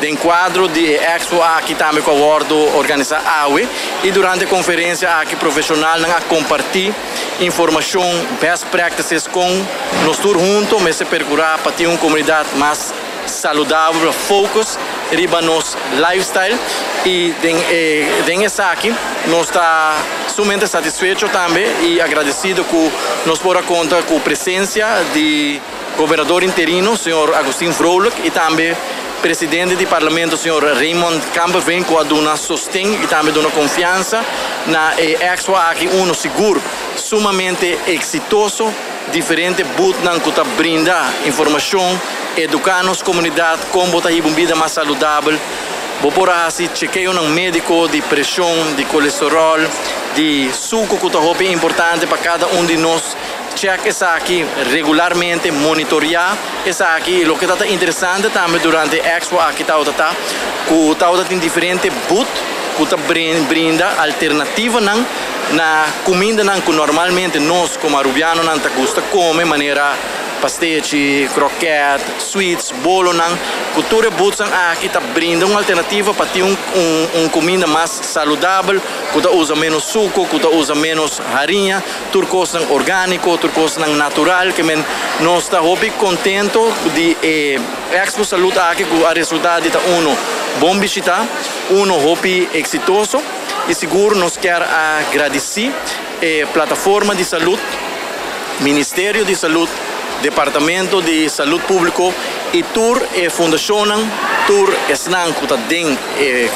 de 0.00 0.08
enquadro 0.08 0.66
de 0.68 0.94
Expo 0.94 1.42
aqui 1.42 1.74
também 1.74 2.02
com 2.02 2.12
o 2.12 2.20
World 2.20 2.52
organizar 2.74 3.22
AUE 3.42 3.68
e 4.02 4.10
durante 4.10 4.44
a 4.44 4.46
conferência 4.46 5.10
aqui 5.18 5.36
profissional 5.36 5.96
a 5.96 6.20
compartilhar 6.22 6.94
informação, 7.40 8.02
best 8.40 8.66
practices 8.66 9.26
com 9.26 9.48
nós 10.04 10.18
todos 10.18 10.42
juntos, 10.42 10.80
mas 10.82 10.96
se 10.96 11.04
procurar 11.04 11.58
para 11.58 11.72
ter 11.72 11.86
uma 11.86 11.98
comunidade 11.98 12.48
mais 12.56 12.92
saudável, 13.26 14.12
focus, 14.12 14.78
riba 15.12 15.40
nos 15.42 15.76
lifestyle 15.94 16.58
e 17.04 17.34
den, 17.42 17.56
eh, 17.70 18.22
den 18.24 18.44
essa 18.44 18.70
aqui 18.70 18.94
nós 19.26 19.46
está 19.46 19.96
sumamente 20.34 20.66
satisfeito 20.66 21.28
também 21.28 21.66
e 21.82 22.00
agradecido 22.00 22.64
que 22.64 22.92
nós 23.26 23.38
por 23.38 23.62
conta 23.64 24.02
com 24.02 24.16
a 24.16 24.20
presença 24.20 24.80
de 25.12 25.60
governador 25.96 26.42
interino, 26.42 26.96
senhor 26.96 27.34
Agostinho 27.34 27.72
Vrolijk 27.72 28.16
e 28.24 28.30
também 28.30 28.74
presidente 29.20 29.76
do 29.76 29.86
parlamento, 29.86 30.36
senhor 30.36 30.64
Raymond 30.64 31.20
Campbell, 31.34 31.84
com 31.84 31.98
a 31.98 32.02
dona 32.02 32.36
sostém 32.36 32.94
e 33.02 33.06
também 33.06 33.32
dona 33.32 33.50
confiança 33.50 34.24
na 34.66 34.94
Expo 34.98 35.54
aqui, 35.54 35.88
um 35.88 36.12
seguro, 36.14 36.60
sumamente 36.96 37.78
exitoso, 37.86 38.72
diferente, 39.12 39.62
butnan 39.62 40.18
que 40.18 40.32
brinda 40.56 41.04
informação, 41.26 42.00
educar 42.36 42.82
nos 42.82 43.02
comunidade, 43.02 43.62
como 43.70 43.92
botar 43.92 44.10
uma 44.10 44.30
vida 44.30 44.54
mais 44.54 44.72
saudável, 44.72 45.38
Vou 46.00 46.10
por 46.10 46.30
assim, 46.30 46.66
chequeio 46.74 47.12
um 47.20 47.28
médico 47.28 47.86
de 47.86 48.00
pressão, 48.00 48.50
de 48.74 48.86
colesterol, 48.86 49.58
de 50.14 50.50
suco 50.50 50.96
que 50.96 51.46
é 51.46 51.52
importante 51.52 52.06
para 52.06 52.16
cada 52.16 52.46
um 52.46 52.64
de 52.64 52.78
nós 52.78 53.14
check 53.54 53.86
está 53.86 54.14
aquí 54.14 54.44
regularmente, 54.70 55.50
monitorear 55.52 56.36
está 56.64 56.94
aquí. 56.94 57.24
Lo 57.24 57.38
que 57.38 57.46
está 57.46 57.66
interesante 57.66 58.28
también 58.30 58.62
durante 58.62 58.98
Expo 58.98 59.40
aquí 59.40 59.62
está, 59.62 59.78
está, 59.80 60.10
está, 60.68 61.24
tiene 61.28 61.42
diferentes 61.42 61.92
boot 62.08 62.28
que 62.76 63.38
brinda 63.48 64.00
alternativa 64.00 64.80
nan, 64.80 65.04
na 65.52 65.84
comida 66.04 66.42
nan, 66.44 66.62
que 66.62 66.72
normalmente 66.72 67.38
nós 67.38 67.76
como 67.76 67.98
arubianos 67.98 68.44
não 68.44 68.58
gusta 68.76 69.02
comer 69.02 69.44
maneira 69.44 69.92
pastete, 70.40 71.28
croquete, 71.34 72.04
sweets, 72.18 72.72
bolo. 72.82 73.10
Cultura 73.74 74.10
Butsan 74.10 74.46
aqui 74.72 74.86
está 74.86 75.00
brinda 75.00 75.46
uma 75.46 75.58
alternativa 75.60 76.12
para 76.14 76.26
ter 76.26 76.42
um, 76.42 76.50
um, 76.50 77.22
um 77.22 77.28
comida 77.28 77.66
mais 77.66 77.90
saudável, 77.90 78.80
que 79.12 79.28
usa 79.28 79.54
menos 79.54 79.84
suco, 79.84 80.26
que 80.26 80.46
usa 80.46 80.74
menos 80.74 81.18
farinha, 81.18 81.82
turcos 82.10 82.54
orgânico, 82.54 83.36
turcos 83.38 83.76
natural, 83.76 84.52
que 84.52 84.62
men, 84.62 84.84
nós 85.20 85.44
está 85.44 85.60
muito 85.60 85.92
contente 85.96 86.58
de 86.94 87.16
eh, 87.22 87.60
Expo 88.02 88.24
Saúde 88.24 88.58
aqui 88.58 88.84
com 88.84 89.06
a 89.06 89.12
resultado 89.12 89.68
de 89.68 89.76
um 89.76 90.16
bom 90.58 90.78
visitar, 90.78 91.26
um 91.70 91.90
hobby 91.92 92.48
exitoso. 92.54 93.20
E 93.68 93.74
seguro 93.74 94.16
nos 94.16 94.36
quer 94.36 94.62
agradecer 94.62 95.72
eh, 96.20 96.46
plataforma 96.52 97.14
de 97.14 97.24
saúde, 97.24 97.62
Ministério 98.60 99.24
de 99.24 99.36
Saúde 99.36 99.70
Departamento 100.22 101.00
de 101.02 101.28
Saúde 101.28 101.64
Público 101.66 102.12
e 102.52 102.62
tur 102.62 103.00
e 103.14 103.30
fundacionan 103.30 104.10
tur 104.46 104.74
esnan 104.88 105.32
kuta 105.32 105.56
den 105.68 105.96
e 106.18 106.50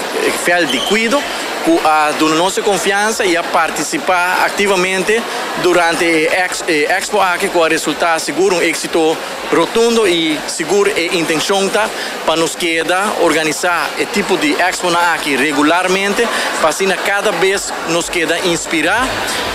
fel 0.45 0.67
de 0.67 0.81
cuido 0.89 1.23
ku 1.65 1.81
a 1.85 2.13
nossa 2.37 2.61
confiança 2.61 3.25
e 3.25 3.37
a 3.37 3.43
participar 3.43 4.45
ativamente 4.45 5.23
durante 5.63 6.29
a 6.29 6.99
Expo 6.99 7.21
aqui 7.21 7.49
com 7.49 7.63
a 7.63 7.69
resultado 7.69 8.19
seguro 8.19 8.57
um 8.57 8.63
êxito 8.63 9.17
rotundo 9.51 10.07
e 10.07 10.39
seguro 10.47 10.91
e 10.91 11.17
intenção 11.17 11.71
para 12.27 12.37
nos 12.37 12.55
queda 12.57 13.13
organizar 13.21 13.89
e 13.99 14.05
tipo 14.07 14.37
de 14.37 14.53
Expo 14.61 14.89
aqui 15.15 15.37
regularmente 15.37 16.29
para 16.61 16.71
assim 16.71 16.89
cada 16.89 17.31
vez 17.33 17.73
nos 17.89 18.09
queda 18.09 18.39
inspirar 18.41 19.07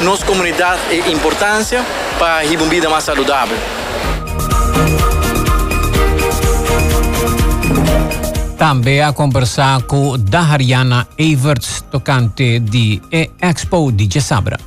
nossa 0.01 0.25
comunidade 0.25 0.79
e 0.89 1.11
importância 1.11 1.85
para 2.17 2.43
vida 2.69 2.89
mais 2.89 3.03
saudável. 3.03 3.78
Também 8.59 8.99
a 8.99 9.13
conversar 9.13 9.83
com 9.83 10.17
Dahariana 10.17 11.07
Everts, 11.17 11.81
tocante 11.89 12.59
de 12.59 13.01
Expo 13.41 13.89
de 13.89 14.19
Sabra. 14.19 14.59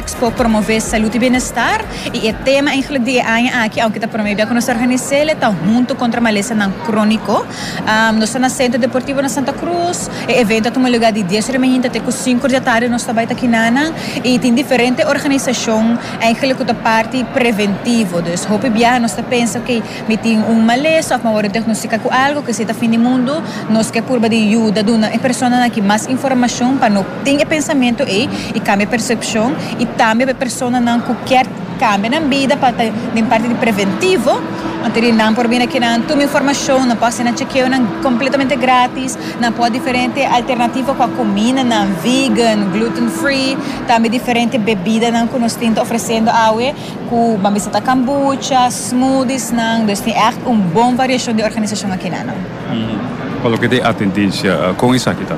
Expo 0.00 0.30
promover 0.32 0.80
saúde 0.80 1.16
e 1.16 1.20
bem-estar. 1.20 1.84
E 2.14 2.30
o 2.30 2.34
tema 2.42 2.70
eigenlijk 2.70 3.04
die 3.04 3.20
aan 3.20 3.64
aqui 3.64 3.80
ao 3.80 3.90
que 3.90 3.98
está 3.98 4.08
promovendo 4.08 4.46
que 4.46 4.54
nós 4.54 4.68
organizamos 4.68 5.32
está 5.32 5.52
junto 5.64 5.94
contra 5.94 6.20
a 6.20 6.22
maleza 6.22 6.54
não 6.54 6.72
crônico 6.86 7.32
um, 7.42 8.12
nós 8.18 8.30
estamos 8.30 8.50
no 8.50 8.56
Centro 8.56 8.78
Deportivo 8.78 9.20
na 9.20 9.28
Santa 9.28 9.52
Cruz 9.52 10.10
e 10.28 10.32
evento 10.32 10.70
tem 10.70 10.82
um 10.82 10.90
lugar 10.90 11.12
de 11.12 11.22
10 11.22 11.48
da 11.48 11.58
manhã 11.58 11.80
até 11.84 12.00
com 12.00 12.10
5 12.10 12.48
da 12.48 12.60
tarde 12.60 12.88
nós 12.88 13.02
estamos 13.02 13.30
aqui 13.30 13.46
na 13.46 13.92
e 14.24 14.38
tem 14.38 14.54
diferente 14.54 15.04
organização 15.04 15.98
eigenlijk 16.20 16.64
que 16.64 16.74
parte 16.74 17.24
preventivo. 17.34 18.22
Dus 18.22 18.46
hoop 18.46 18.70
bia 18.70 18.98
nós 18.98 19.14
pensa 19.28 19.60
que 19.60 19.82
me 20.08 20.16
tem 20.16 20.38
um 20.38 20.60
maleza 20.62 21.20
ou 21.22 21.30
uma 21.30 21.42
diagnostica 21.42 21.98
com 21.98 22.10
algo 22.12 22.42
que 22.42 22.54
se 22.54 22.62
está 22.62 22.72
fim 22.74 22.90
do 22.90 22.98
mundo 22.98 23.42
nós 23.68 23.90
que 23.90 24.00
por 24.00 24.18
de 24.20 24.36
ajuda 24.48 24.82
de 24.82 24.92
uma 24.92 25.08
pessoa 25.08 25.68
que 25.70 25.82
mais 25.82 26.06
informação 26.08 26.78
para 26.78 26.88
não 26.88 27.04
ter 27.24 27.44
pensamento 27.46 28.02
e 28.08 28.28
e 28.54 28.60
cambia 28.60 28.86
percepção 28.86 29.54
e 29.78 29.89
também 29.96 30.28
a 30.28 30.34
pessoa 30.34 30.70
não 30.70 31.00
quer 31.26 31.46
cambia 31.78 32.10
na 32.10 32.20
vida 32.20 32.56
para 32.56 32.84
em 32.84 33.24
parte 33.24 33.48
de 33.48 33.54
preventivo 33.54 34.40
Anteri 34.84 35.12
não 35.12 35.34
por 35.34 35.46
bem 35.46 35.62
aqui 35.62 35.78
não 35.78 36.00
toma 36.00 36.22
informação, 36.22 36.86
não 36.86 36.96
pode 36.96 37.14
ser 37.14 37.36
chequeio 37.36 37.68
não 37.68 37.84
completamente 38.02 38.56
grátis, 38.56 39.18
não 39.38 39.52
pode 39.52 39.78
diferente 39.78 40.24
alternativa 40.24 40.94
com 40.94 41.02
a 41.02 41.08
comida, 41.08 41.62
não 41.62 41.86
vegan, 42.02 42.70
gluten 42.72 43.08
free, 43.08 43.58
também 43.86 44.10
diferente 44.10 44.56
bebida 44.56 45.10
não 45.10 45.26
que 45.26 45.38
nós 45.38 45.52
estamos 45.52 45.78
oferecendo 45.78 46.30
água, 46.30 46.74
com 47.10 47.36
bambisata 47.36 47.80
kombucha, 47.82 48.70
smoothies 48.70 49.52
não, 49.52 49.82
então 49.82 49.96
tem 49.96 50.14
echt 50.14 50.40
uma 50.46 50.56
boa 50.56 50.94
variação 50.94 51.34
de 51.34 51.42
organização 51.42 51.92
aqui 51.92 52.08
não. 52.08 52.34
Qual 53.42 53.58
que 53.58 53.80
é 53.80 53.84
a 53.84 53.92
tendência 53.92 54.74
com 54.78 54.94
isso 54.94 55.10
aqui 55.10 55.24
tá? 55.24 55.36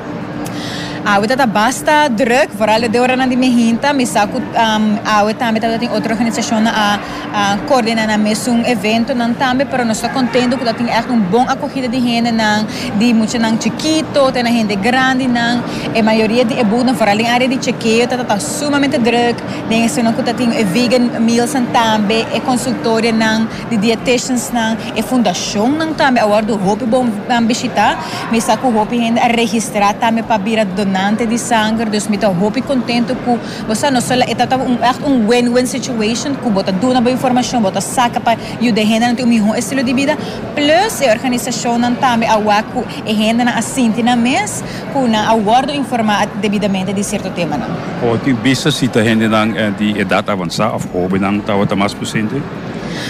Awe 1.05 1.26
tata 1.26 1.46
basta 1.46 2.09
druk, 2.09 2.55
vooral 2.57 2.88
de 2.88 3.00
ora 3.00 3.16
na 3.16 3.26
di 3.26 3.34
mehinta, 3.34 3.92
misaku 3.92 4.38
um, 4.38 4.98
awe 5.05 5.34
tambe 5.34 5.59
tata 5.59 5.76
tem 5.76 5.90
outra 5.90 6.12
organização 6.12 6.62
a, 6.64 6.96
a 7.34 7.59
coordenar 7.66 8.07
na 8.07 8.16
mesmo 8.16 8.64
evento 8.64 9.12
não 9.12 9.34
tambe, 9.34 9.64
pero 9.64 9.84
nós 9.84 9.96
está 9.96 10.09
contente 10.11 10.57
que 10.57 10.74
tem 10.74 10.88
echt 10.88 11.11
uma 11.11 11.18
boa 11.26 11.50
acolhida 11.50 11.88
de 11.88 11.98
gente 11.98 12.30
não, 12.30 12.64
de 13.00 13.12
muito 13.12 13.36
não 13.36 13.61
chiquito, 13.61 14.30
tem 14.30 14.46
gente 14.46 14.76
grande 14.76 15.26
não, 15.26 15.64
e 15.92 15.98
a 15.98 16.03
maioria 16.05 16.44
de 16.44 16.57
ebu 16.61 16.84
não 16.84 16.94
vooral 16.94 17.18
em 17.18 17.28
área 17.28 17.48
de 17.48 17.59
chequeio, 17.61 18.07
tata 18.07 18.22
tá 18.22 18.38
sumamente 18.38 18.96
druk, 18.96 19.42
tem 19.68 19.84
isso 19.84 20.00
não 20.05 20.12
que 20.12 20.22
tem 20.32 20.50
vegan 20.66 21.18
meals 21.18 21.53
não 21.55 21.64
tambe, 21.66 22.24
e 22.32 22.38
consultório 22.38 23.12
não, 23.12 23.48
de 23.68 23.76
dietitians 23.76 24.53
não, 24.53 24.76
e 24.94 25.03
fundação 25.03 25.66
não 25.66 25.94
tambe, 25.94 26.20
agora 26.20 26.46
do 26.46 26.55
hope 26.55 26.84
bom 26.84 27.05
visitar, 27.48 27.98
misaku 28.30 28.68
hope 28.68 28.96
gente 28.96 29.18
a 29.18 29.26
registrar 29.26 29.94
tambe 29.94 30.22
para 30.22 30.38
vir 30.38 30.61
a 30.61 30.64
donar 30.64 30.91
donante 30.93 31.26
de 31.26 31.38
sangue, 31.38 31.90
dus 31.90 32.09
met 32.09 32.22
een 32.22 32.34
hoop 32.38 32.61
contento 32.66 33.14
ku 33.24 33.38
você 33.66 33.90
não 33.90 34.01
só 34.01 34.14
é 34.14 34.34
tava 34.47 34.64
um 34.64 34.78
echt 34.80 35.01
um 35.07 35.26
win-win 35.26 35.66
situation 35.66 36.36
ku 36.43 36.51
bota 36.51 36.72
duna 36.72 37.01
boa 37.01 37.12
informação 37.12 37.62
bota 37.62 37.80
saca 37.80 38.20
para 38.20 38.38
e 38.61 38.68
o 38.68 38.72
de 38.72 38.82
renda 38.84 39.07
não 39.12 39.49
um 39.49 39.55
estilo 39.55 39.82
de 39.82 39.95
vida. 39.95 40.16
Plus 40.55 41.01
a 41.03 41.12
organização 41.12 41.78
não 41.78 41.95
também 41.95 42.28
a 42.28 42.36
waku 42.36 42.84
e 43.07 43.12
renda 43.12 43.45
na 43.45 43.53
assinti 43.57 44.03
na 44.03 44.16
mês 44.16 44.62
ku 44.93 45.09
na 45.09 45.30
aguardo 45.30 45.72
informar 45.72 46.26
devidamente 46.40 46.93
de 46.93 47.03
certo 47.03 47.30
tema 47.30 47.57
não. 47.57 48.12
O 48.12 48.18
tem 48.18 48.34
bisa 48.34 48.70
si 48.70 48.88
ta 48.88 49.01
renda 49.01 49.28
nang 49.28 49.55
di 49.78 49.99
edad 49.99 50.28
avançada 50.28 50.74
of 50.74 50.86
hobby 50.93 51.18
nang 51.18 51.40
tawa 51.40 51.66
tamas 51.66 51.95
presente 51.95 52.43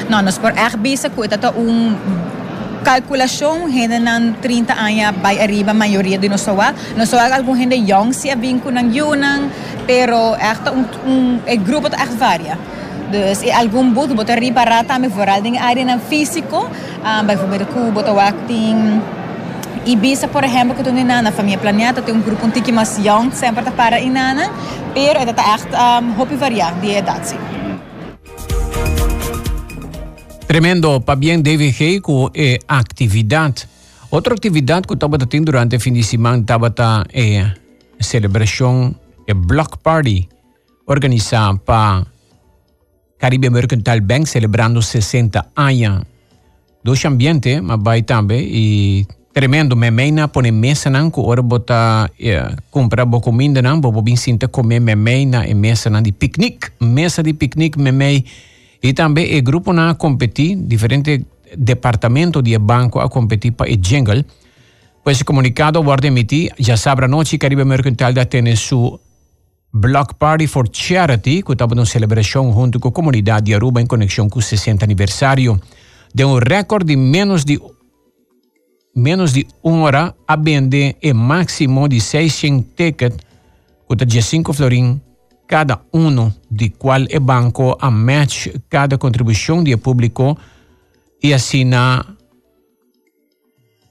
não 0.08 0.22
nós 0.22 0.38
por 0.38 0.52
echt 0.56 0.76
bisa 0.78 1.10
ku 1.10 1.26
tata 1.26 1.50
um 1.50 1.96
calculação 2.92 3.64
renda 3.72 3.96
ng 3.96 4.36
30 4.44 4.76
anos 4.76 5.16
by 5.24 5.40
arriba 5.40 5.72
maioria 5.72 6.20
de 6.20 6.28
nós 6.28 6.44
soa 6.44 6.76
nós 6.92 7.08
soa 7.08 7.24
algum 7.32 7.56
renda 7.56 7.72
young 7.72 8.12
se 8.12 8.28
vinco 8.36 8.68
ng 8.68 8.92
yunang 8.92 9.48
pero 9.88 10.36
echt 10.36 10.60
um, 10.68 10.84
um 11.08 11.40
e 11.48 11.56
grupo 11.56 11.88
to 11.88 11.96
echt 11.96 12.12
varia 12.20 12.58
dus 13.08 13.40
e 13.40 13.48
algum 13.48 13.88
boot 13.96 14.12
bota 14.12 14.36
arriba 14.36 14.60
rata 14.60 15.00
me 15.00 15.08
vooral 15.08 15.40
ding 15.40 15.56
área 15.56 15.80
ng 15.80 16.00
físico 16.04 16.68
um, 17.00 17.22
bijvoorbeeld 17.24 17.64
ku 17.72 17.88
bota 17.96 18.12
acting 18.12 19.00
Ibiza, 19.84 20.28
por 20.28 20.44
exemplo, 20.44 20.76
que 20.76 20.88
eu 20.88 20.94
na 20.94 21.32
família 21.32 21.58
planeada, 21.58 22.00
tem 22.00 22.14
um 22.14 22.20
grupo 22.20 22.46
um 22.46 22.50
tique 22.50 22.70
mais 22.70 22.98
young, 22.98 23.32
sempre 23.32 23.68
para 23.72 23.98
inana, 23.98 24.48
pero 24.94 25.18
é 25.18 25.24
echt 25.24 25.66
um, 25.74 26.12
hobby 26.12 26.36
variar 26.36 26.72
de 26.80 26.96
idade. 26.96 27.34
Tremendo, 30.52 31.00
para 31.00 31.18
bien 31.18 31.42
David 31.42 31.72
Geico, 31.72 32.30
eh, 32.34 32.58
actividad. 32.68 33.54
Otra 34.10 34.34
actividad 34.34 34.84
que 34.84 34.92
estaba 34.92 35.16
teniendo 35.16 35.50
durante 35.50 35.76
el 35.76 35.80
fin 35.80 35.94
de 35.94 36.02
semana 36.02 36.36
estaba 36.40 37.06
eh, 37.08 37.54
celebración, 37.98 38.94
el 39.26 39.34
block 39.36 39.78
party, 39.78 40.28
organizada 40.84 41.54
para 41.54 42.06
Caribe 43.16 43.48
Mercantile 43.48 44.02
Bank, 44.02 44.26
celebrando 44.26 44.82
60 44.82 45.52
años. 45.54 46.04
Dos 46.84 47.02
ambientes, 47.06 47.62
más 47.62 47.78
también, 48.04 48.44
y 48.46 49.06
tremendo, 49.32 49.74
me 49.74 49.90
meina 49.90 50.28
pone 50.28 50.52
mesa 50.52 50.90
nan, 50.90 51.10
que 51.10 51.18
ahora 51.18 51.40
bota 51.40 52.12
eh, 52.18 52.44
comprar 52.68 53.06
bo 53.06 53.22
comida 53.22 53.62
nan, 53.62 53.80
bo 53.80 53.90
bobin 53.90 54.18
sinta 54.18 54.48
comer 54.48 54.82
me 54.82 54.96
meina 54.96 55.46
en 55.46 55.58
mesa 55.58 55.88
nan, 55.88 56.02
de 56.02 56.12
picnic, 56.12 56.74
mesa 56.78 57.22
de 57.22 57.32
picnic 57.32 57.78
me 57.78 58.22
e 58.82 58.92
também 58.92 59.38
o 59.38 59.42
grupo 59.42 59.72
na 59.72 59.94
competir, 59.94 60.56
diferente 60.56 61.24
departamento 61.56 62.42
de 62.42 62.58
banco 62.58 62.98
a 62.98 63.08
competir 63.08 63.52
para 63.52 63.70
o 63.70 63.76
jingle. 63.76 64.24
Pues 65.04 65.16
esse 65.16 65.24
comunicado 65.24 65.82
vai 65.82 65.98
emitir, 66.04 66.52
já 66.58 66.76
sabe 66.76 67.04
a 67.04 67.08
noite, 67.08 67.38
Caribe 67.38 67.64
Mercantil 67.64 68.12
da 68.12 68.24
tem 68.24 68.54
su 68.56 68.98
Block 69.72 70.14
Party 70.14 70.46
for 70.46 70.68
Charity, 70.70 71.42
que 71.42 71.52
estava 71.52 71.74
uma 71.74 71.86
celebração 71.86 72.52
junto 72.52 72.78
com 72.78 72.88
a 72.88 72.92
comunidade 72.92 73.46
de 73.46 73.54
Aruba 73.54 73.80
em 73.80 73.86
conexão 73.86 74.28
com 74.28 74.38
o 74.38 74.42
60 74.42 74.84
aniversário. 74.84 75.60
De 76.14 76.24
um 76.24 76.38
recorde 76.38 76.94
de 76.94 76.96
menos 76.96 77.44
de 77.44 77.58
menos 78.94 79.32
de 79.32 79.46
uma 79.62 79.84
hora 79.84 80.14
a 80.28 80.36
vender 80.36 80.96
e 81.02 81.12
máximo 81.14 81.88
de 81.88 82.00
600 82.00 82.66
tickets, 82.76 83.16
que 83.88 83.94
está 83.94 84.20
5 84.20 84.52
florim 84.52 85.00
cada 85.46 85.80
uno 85.92 86.34
de 86.50 86.72
é 87.10 87.18
banco 87.18 87.76
a 87.80 87.90
match 87.90 88.48
cada 88.68 88.96
contribuição 88.98 89.62
de 89.62 89.76
público 89.76 90.36
e 91.22 91.32
assina 91.34 92.04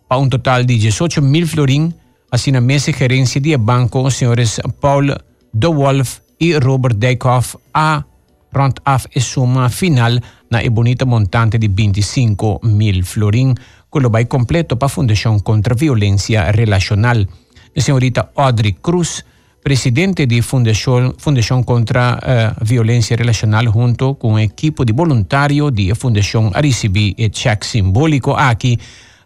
para 0.07 0.17
um 0.17 0.29
total 0.29 0.63
de 0.63 0.77
18 0.77 1.21
mil 1.21 1.47
florim 1.47 1.93
assina 2.31 2.61
mesa 2.61 2.91
gerência 2.91 3.39
de 3.39 3.55
banco 3.57 4.09
senhores 4.09 4.59
Paul 4.79 5.15
De 5.53 5.67
Wolf 5.67 6.19
Robert 6.63 6.95
Dijkhoff 6.95 7.57
a 7.73 8.03
pronto 8.51 8.81
af 8.85 9.07
e 9.15 9.21
suma 9.21 9.69
final 9.69 10.19
na 10.49 10.61
e 10.63 10.69
bonita 10.69 11.05
montante 11.05 11.57
de 11.57 11.67
25 11.67 12.59
mil 12.63 13.03
florim 13.03 13.55
quello 13.91 14.09
vai 14.09 14.25
completo 14.25 14.77
para 14.77 14.85
a 14.85 14.89
Fundação 14.89 15.39
contra 15.39 15.73
a 15.73 15.77
Violência 15.77 16.49
Relacional. 16.51 17.27
A 17.75 17.81
senhorita 17.81 18.31
Audrey 18.35 18.73
Cruz 18.73 19.23
presidente 19.61 20.25
di 20.25 20.41
Fundación, 20.41 21.15
Fundación 21.17 21.63
contra 21.63 22.19
eh, 22.21 22.51
uh, 22.51 22.65
Violencia 22.65 23.15
Relacional 23.15 23.67
junto 23.67 24.15
con 24.15 24.33
un 24.33 24.39
equipo 24.39 24.83
de 24.83 24.93
voluntarios 24.93 25.73
de 25.73 25.93
Fundación 25.95 26.51
Aricibi 26.53 27.13
e 27.17 27.29
Check 27.29 27.63
Simbólico 27.63 28.35
Aki 28.35 28.79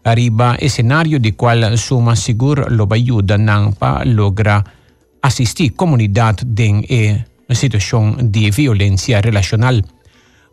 arriba 0.04 0.56
escenario 0.60 1.18
di 1.18 1.32
cual 1.32 1.76
suma 1.78 2.14
seguro 2.14 2.68
lo 2.68 2.86
bayuda 2.86 3.36
nampa 3.36 4.04
logra 4.04 4.62
asistir 5.20 5.74
comunidad 5.74 6.36
den 6.46 6.84
e 6.88 7.24
situación 7.50 8.30
de 8.30 8.50
violencia 8.50 9.20
relacional. 9.20 9.84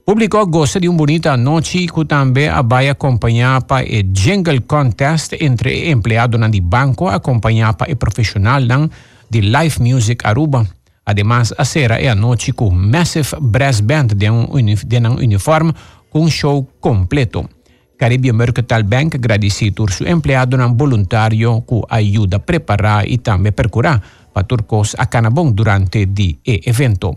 Pubblico 0.04 0.46
gosta 0.48 0.80
di 0.80 0.88
un 0.88 0.98
bonita 0.98 1.36
noci 1.36 1.88
cu 1.88 2.06
tambe 2.06 2.50
abai 2.50 2.90
accompagnapa 2.90 3.80
e 3.80 4.12
jingle 4.12 4.66
contest 4.66 5.36
entre 5.40 5.86
empleado 5.86 6.38
nan 6.38 6.52
di 6.52 6.60
banco 6.60 7.08
accompagnapa 7.08 7.86
e 7.86 7.96
professional 7.96 8.66
nan 8.66 8.90
de 9.30 9.41
Live 9.41 9.82
Music 9.82 10.26
Aruba. 10.26 10.67
Además, 11.05 11.53
a 11.57 11.65
será 11.65 11.99
é 11.99 12.07
a 12.07 12.15
noite 12.15 12.53
com 12.53 12.69
Massive 12.69 13.36
Brass 13.41 13.82
Band 13.82 14.07
de 14.15 14.30
um, 14.30 14.45
de 14.45 14.99
um 14.99 15.15
uniforme 15.15 15.74
com 16.09 16.21
um 16.21 16.30
show 16.30 16.67
completo. 16.80 17.49
Caribe 17.97 18.32
Mercantile 18.34 18.84
Bank 18.84 19.15
agradece 19.15 19.71
por 19.71 19.91
seu 19.91 20.07
empregado 20.07 20.57
um 20.57 20.76
voluntário 20.76 21.61
que 21.61 21.82
ajuda 21.89 22.38
a 22.38 22.39
preparar 22.39 23.07
e 23.07 23.17
também 23.17 23.51
percurar 23.51 24.01
para 24.34 24.43
turcos 24.43 24.95
a 24.97 25.05
Canabon 25.05 25.51
durante 25.51 26.05
o 26.05 26.39
evento. 26.45 27.15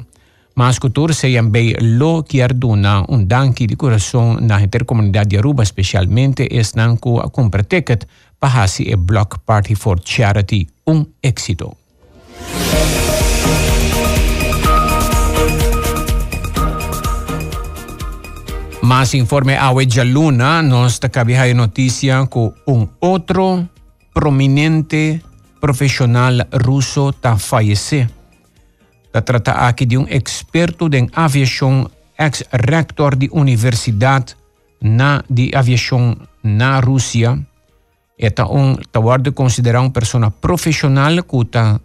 Mas 0.54 0.78
cultura 0.78 1.12
se 1.12 1.34
também 1.34 1.74
lo 1.80 2.22
que 2.22 2.40
arduna 2.40 3.04
um 3.08 3.22
danke 3.24 3.66
de 3.66 3.76
coração 3.76 4.40
na 4.40 4.62
intercomunidade 4.62 5.30
de 5.30 5.36
Aruba, 5.36 5.62
especialmente 5.62 6.48
es 6.50 6.74
nanco 6.74 7.20
a 7.20 7.28
comprar 7.28 7.64
ticket 7.64 8.04
para 8.40 8.62
hasi 8.62 8.84
e 8.84 8.96
Block 8.96 9.38
Party 9.44 9.74
for 9.74 10.00
Charity 10.02 10.66
um 10.86 11.04
éxito. 11.22 11.85
Más 18.86 19.14
informe 19.14 19.56
a 19.56 19.72
Luna 20.04 20.62
nos 20.62 21.00
cabía 21.00 21.52
noticia 21.54 22.24
que 22.32 22.52
un 22.66 22.90
otro 23.00 23.68
prominente 24.14 25.22
profesional 25.60 26.46
ruso 26.52 27.12
ta 27.12 27.36
fallece. 27.36 28.08
Se 29.12 29.22
trata 29.22 29.66
aquí 29.66 29.86
de 29.86 29.98
un 29.98 30.06
experto 30.08 30.88
en 30.92 31.10
aviación, 31.14 31.90
ex 32.16 32.46
rector 32.52 33.16
de 33.18 33.28
universidad 33.32 34.24
na 34.80 35.24
de 35.28 35.50
aviación 35.52 36.28
na 36.42 36.80
Rusia. 36.80 37.42
Eta 38.16 38.46
un 38.46 38.78
tawar 38.92 39.20
considerar 39.34 39.82
una 39.82 39.92
persona 39.92 40.30
profesional 40.30 41.26
que 41.26 41.40
está 41.40 41.80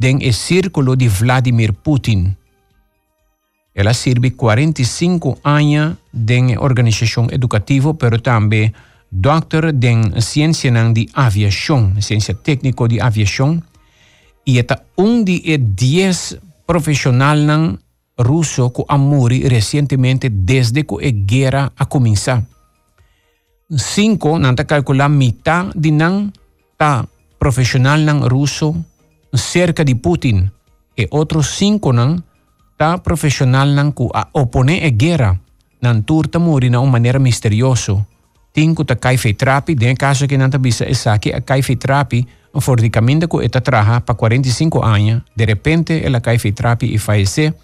den 0.00 0.18
el 0.22 0.32
círculo 0.32 0.96
de 0.96 1.08
Vladimir 1.08 1.74
Putin. 1.74 2.36
Ela 3.74 3.92
sirve 3.92 4.32
45 4.32 5.38
años 5.44 5.98
den 6.10 6.56
organización 6.58 7.28
educativa, 7.30 7.92
pero 7.92 8.18
también 8.18 8.72
doctor 9.10 9.74
den 9.74 10.20
ciencia 10.22 10.72
de 10.72 11.06
aviación, 11.12 12.00
ciencia 12.00 12.34
técnico 12.34 12.88
de 12.88 13.02
aviación, 13.02 13.62
y 14.44 14.58
está 14.58 14.84
un 14.96 15.24
de 15.24 15.60
10 15.62 16.38
profesionales 16.64 17.78
ruso 18.16 18.72
que 18.72 18.84
amuri 18.88 19.48
recientemente 19.48 20.30
desde 20.32 20.86
que 20.86 20.96
la 20.98 21.10
guerra 21.12 21.72
a 21.76 21.86
comenzado. 21.86 22.46
Cinco, 23.76 24.38
nanta 24.38 24.66
calcula 24.66 25.08
mitad 25.08 25.66
de 25.74 25.92
nan 25.92 26.32
ta 26.76 27.06
profesional 27.38 28.04
nan 28.04 28.28
ruso 28.28 28.74
cerca 29.32 29.84
de 29.84 29.94
Putin 29.94 30.50
e 30.96 31.06
outros 31.10 31.56
cinco 31.56 31.92
nan 31.92 32.24
ta 32.76 32.98
profissional 32.98 33.74
nan 33.74 33.92
ku 33.92 34.08
a 34.12 34.28
opone 34.32 34.82
a 34.82 34.90
guerra 34.90 35.38
nan 35.80 36.04
turta 36.04 36.38
muri 36.38 36.70
na 36.70 36.80
uma 36.80 36.92
maneira 36.92 37.18
misterioso. 37.18 38.06
Tinko 38.52 38.84
ta 38.84 38.96
kai 38.96 39.16
trapi, 39.16 39.74
den 39.74 39.96
caso 39.96 40.26
que 40.26 40.36
nanta 40.36 40.58
bisa 40.58 40.84
esaki 40.84 41.32
a 41.32 41.40
kai 41.40 41.62
trapi, 41.62 42.26
for 42.58 42.80
di 42.80 42.90
caminho 42.90 43.28
que 43.28 43.44
eta 43.44 43.60
traja 43.60 44.00
pa 44.00 44.14
45 44.14 44.82
anos, 44.82 45.22
de 45.36 45.46
repente 45.46 46.04
ela 46.04 46.20
kai 46.20 46.38
trapi 46.52 46.94
e 46.94 46.98
falece. 46.98 47.54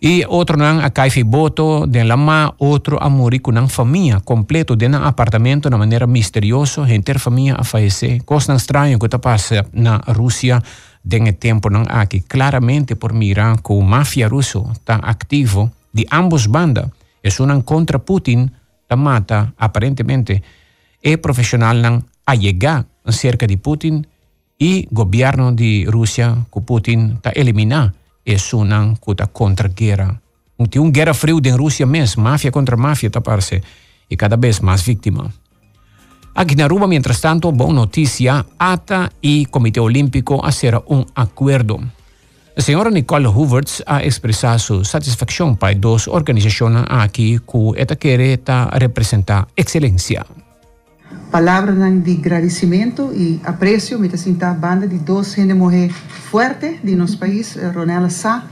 E 0.00 0.24
outro 0.28 0.56
não 0.56 0.80
a 0.80 0.90
cai 0.90 1.10
boto 1.24 1.86
de 1.86 2.04
lama, 2.04 2.54
outro 2.58 2.98
a 3.00 3.08
morir 3.08 3.40
com 3.40 3.50
uma 3.50 3.68
família 3.68 4.20
completo 4.20 4.76
de 4.76 4.88
um 4.88 4.96
apartamento 4.96 5.70
de 5.70 5.76
maneira 5.76 6.06
misteriosa, 6.06 6.86
gente 6.86 7.18
família 7.18 7.56
a 7.58 7.64
falecer. 7.64 8.22
Coisa 8.24 8.54
estranha 8.54 8.98
que 8.98 9.06
está 9.06 9.18
passando 9.18 9.68
na 9.72 9.96
Rússia 10.06 10.62
de 11.02 11.32
tempo 11.32 11.70
não 11.70 11.84
aqui. 11.88 12.20
Claramente 12.20 12.94
por 12.94 13.12
mirar 13.12 13.56
que 13.62 13.72
a 13.72 13.82
máfia 13.82 14.28
russa 14.28 14.62
está 14.72 14.96
ativo 14.96 15.70
de 15.92 16.06
ambos 16.12 16.46
bandas. 16.46 16.90
É 17.22 17.30
um 17.42 17.62
contra 17.62 17.98
Putin, 17.98 18.50
está 18.82 18.96
mata 18.96 19.52
aparentemente 19.58 20.42
é 21.02 21.16
profissional 21.16 21.74
não 21.74 22.02
a 22.26 22.34
chegar 22.34 22.84
cerca 23.08 23.46
de 23.46 23.56
Putin 23.56 24.04
e 24.58 24.88
governo 24.90 25.54
de 25.54 25.84
Rússia 25.84 26.36
que 26.52 26.60
Putin 26.60 27.14
está 27.16 27.32
eliminar 27.34 27.94
es 28.26 28.52
una 28.52 28.94
contra 29.00 29.26
contraguerra. 29.26 30.20
Tem 30.68 30.82
un 30.82 30.92
guerra 30.92 31.14
frio 31.14 31.40
en 31.44 31.56
Rusia 31.56 31.86
mes, 31.86 32.16
mafia 32.16 32.50
contra 32.50 32.76
mafia 32.76 33.10
taparse 33.10 33.62
y 34.08 34.14
e 34.14 34.16
cada 34.16 34.36
vez 34.36 34.62
más 34.62 34.84
víctima. 34.84 35.32
Aquí 36.34 36.54
en 36.54 36.60
Aruba, 36.60 36.86
mientras 36.86 37.20
tanto, 37.20 37.50
buena 37.52 37.74
noticia, 37.74 38.44
ATA 38.58 39.10
y 39.22 39.46
Comité 39.46 39.80
Olímpico 39.80 40.44
hacer 40.44 40.78
un 40.86 41.06
acuerdo. 41.14 41.78
La 42.56 42.62
señora 42.62 42.90
Nicole 42.90 43.28
Hooverts 43.28 43.84
ha 43.86 44.02
expresado 44.02 44.58
su 44.58 44.84
satisfacción 44.84 45.56
para 45.56 45.74
dos 45.74 46.08
organizaciones 46.08 46.84
aquí 46.88 47.38
que 47.38 47.72
esta 47.76 47.96
quiere 47.96 48.40
representar 48.72 49.48
excelencia 49.56 50.26
palabras 51.30 51.76
de 51.78 52.12
agradecimiento 52.12 53.12
y 53.14 53.40
aprecio 53.44 53.98
me 53.98 54.08
siento 54.16 54.46
banda 54.58 54.86
de 54.86 54.98
dos 54.98 55.34
gente 55.34 55.54
mujer 55.54 55.90
fuerte 55.92 56.80
de 56.82 56.96
nuestro 56.96 57.20
país 57.20 57.56
eh, 57.56 57.72
Ronela 57.72 58.10
Sá 58.10 58.44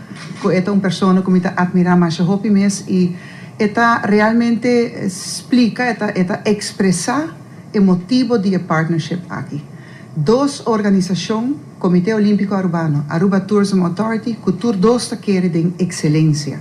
que 0.43 0.57
es 0.57 0.69
una 0.69 0.83
persona 0.83 1.23
que 1.23 1.31
me 1.31 1.41
admira 1.57 1.97
más 1.97 2.21
mes 2.51 2.85
y 2.89 3.17
esta 3.59 4.03
realmente 4.03 5.05
explica 5.05 5.91
esta, 5.91 6.11
esta 6.11 6.43
expresa 6.45 7.29
el 7.73 7.83
motivo 7.83 8.39
de 8.39 8.59
partnership 8.59 9.21
aquí. 9.29 9.63
Dos 10.17 10.63
organizaciones 10.67 11.57
Comité 11.79 12.15
Olímpico 12.15 12.55
Arubano 12.55 13.05
Aruba 13.09 13.47
Tourism 13.47 13.83
Authority 13.83 14.35
cultura 14.35 14.79
dos 14.79 15.15
quiere 15.21 15.49
de 15.49 15.73
excelencia 15.79 16.61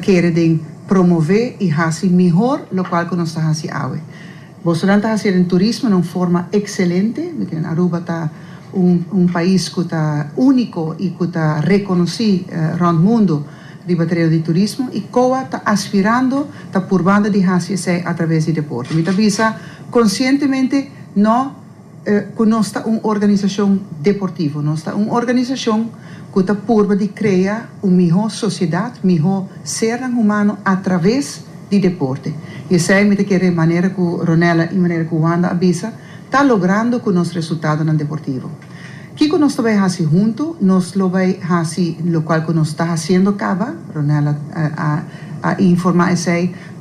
quiere 0.00 0.30
de 0.30 0.58
promover 0.88 1.56
y 1.60 1.70
hacer 1.70 2.10
mejor 2.10 2.66
lo 2.72 2.88
cual 2.88 3.08
que 3.08 3.14
nos 3.14 3.36
hace 3.36 3.70
ahora 3.70 4.00
Bolsonaro 4.64 4.96
está 4.98 5.12
haciendo 5.12 5.46
turismo 5.46 5.90
de 5.90 5.96
una 5.96 6.04
forma 6.04 6.48
excelente, 6.50 7.34
porque 7.38 7.58
Aruba 7.58 7.98
está 7.98 8.32
un, 8.72 9.06
un, 9.12 9.28
país 9.28 9.70
que 9.70 9.82
está 9.82 10.32
único 10.36 10.96
y 10.98 11.10
que 11.10 11.24
está 11.24 11.60
reconocido 11.60 12.46
uh, 12.48 12.54
eh, 12.54 12.72
around 12.72 12.98
el 12.98 13.04
mundo 13.04 13.46
de 13.86 13.94
batería 13.94 14.26
de 14.28 14.38
turismo 14.38 14.88
y 14.92 15.02
COA 15.02 15.42
está 15.42 15.58
aspirando, 15.58 16.48
está 16.64 16.80
curvando 16.80 17.28
de 17.30 17.44
hacer 17.44 18.08
a 18.08 18.14
través 18.14 18.46
del 18.46 18.54
deporte. 18.54 18.94
Me 18.94 19.06
avisa 19.08 19.58
conscientemente 19.90 20.90
no 21.14 21.56
eh, 22.06 22.32
que 22.36 22.46
no 22.46 22.60
está 22.60 22.84
una 22.86 23.00
organización 23.02 23.82
deportiva, 24.02 24.62
no 24.62 24.74
está 24.74 24.94
una 24.94 25.12
organización 25.12 25.90
que 26.32 26.40
está 26.40 26.54
curva 26.54 26.96
de 26.96 27.10
crear 27.10 27.68
una 27.82 27.96
mejor 27.96 28.30
sociedad, 28.30 28.94
un 29.02 29.14
mejor 29.14 29.44
ser 29.62 30.02
humano 30.04 30.58
a 30.64 30.80
través 30.80 31.40
de 31.40 31.53
do 31.70 31.80
deporte. 31.80 32.34
E 32.70 32.76
essa 32.76 32.94
é 32.94 33.02
a 33.02 33.52
maneira 33.52 33.90
que 33.90 34.00
Ronela 34.00 34.68
e 34.70 34.74
maneira 34.76 35.04
que 35.04 35.14
Wanda 35.14 35.48
avisa, 35.48 35.92
está 36.24 36.42
logrando 36.42 37.00
com 37.00 37.10
o 37.10 37.12
nosso 37.12 37.34
resultado 37.34 37.84
no 37.84 37.94
deportivo. 37.94 38.50
que 39.14 39.28
nós 39.38 39.54
também 39.54 39.78
fazemos 39.78 40.12
junto, 40.12 40.56
nós 40.60 40.94
lo 40.94 41.08
vai 41.08 41.34
fazer, 41.34 41.96
lo 42.04 42.22
qual 42.22 42.42
que 42.42 42.52
nós 42.52 42.68
está 42.68 42.86
fazendo 42.86 43.34
cava, 43.34 43.74
Ronela 43.94 44.36
a, 44.52 45.02
a, 45.42 45.50
a 45.50 45.62
informar 45.62 46.12
isso 46.12 46.30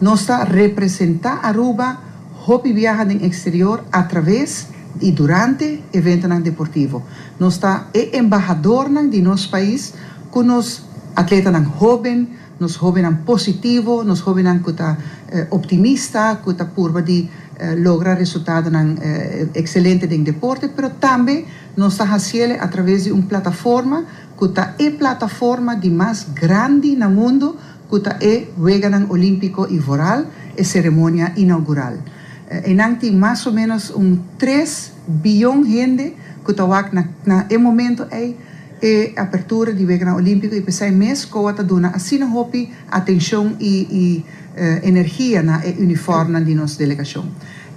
nós 0.02 0.22
está 0.22 0.44
representar 0.44 1.40
Aruba, 1.44 1.98
hobby 2.46 2.74
viaja 2.74 3.06
no 3.06 3.26
exterior 3.26 3.84
através 3.92 4.68
e 5.02 5.12
durante 5.12 5.84
evento 5.94 6.28
deportivo. 6.42 7.04
Nós 7.40 7.54
está 7.54 7.88
é 7.94 8.18
embajador 8.18 8.90
de 8.90 9.22
nosso 9.22 9.50
país, 9.50 9.94
com 10.32 10.58
os 10.58 10.84
atletas 11.16 11.54
jovens, 11.80 12.28
noshovenan 12.64 13.26
positivo, 13.26 14.03
noshovenan 14.03 14.59
kuta 14.59 14.97
eh, 15.32 15.47
optimista, 15.49 16.39
kuta 16.43 16.70
curva 16.70 17.01
de 17.01 17.28
eh, 17.59 17.76
logra 17.78 18.16
resultados 18.16 18.72
nan 18.72 18.97
eh, 19.01 19.47
en 19.53 20.24
deporte, 20.24 20.70
pero 20.70 20.89
también 20.89 21.45
nos 21.76 21.99
haciendo 21.99 22.55
a 22.64 22.70
través 22.70 23.03
de 23.05 23.11
una 23.11 23.28
plataforma, 23.28 24.05
kuta 24.36 24.76
e 24.80 24.91
plataforma 24.91 25.76
de 25.76 25.89
más 25.89 26.34
grande 26.34 26.93
en 26.93 27.03
el 27.03 27.09
mundo, 27.09 27.57
kuta 27.89 28.18
e 28.20 28.51
Weganan 28.57 29.07
Olímpico 29.09 29.68
y 29.70 29.80
Voral, 29.80 30.26
e 30.55 30.64
ceremonia 30.64 31.34
inaugural. 31.36 31.99
Eh, 32.49 32.72
en 32.72 32.82
anti 32.82 33.11
más 33.11 33.45
o 33.45 33.51
menos 33.51 33.91
un 33.91 34.22
3 34.38 34.93
billón 35.22 35.66
gente, 35.66 36.16
kuta 36.43 36.66
wak 36.66 36.93
na, 36.93 37.09
na 37.26 37.45
e 37.49 37.57
momento, 37.57 38.07
eh, 38.11 38.36
e 38.84 39.14
apertura 39.16 39.72
di 39.74 39.86
Vegana 39.86 40.14
Olímpico 40.14 40.54
e 40.54 40.62
pensei 40.62 40.92
mesmo 40.92 41.32
que 41.32 41.50
está 41.50 41.64
dando 41.64 41.88
assim 41.88 42.22
hopi 42.22 42.70
atenção 42.92 43.56
e, 43.58 43.88
e 43.90 44.26
uh, 44.60 44.86
energia 44.86 45.42
na 45.42 45.62
uniforme 45.80 46.44
de 46.44 46.54
nossa 46.54 46.78
delegação. 46.78 47.26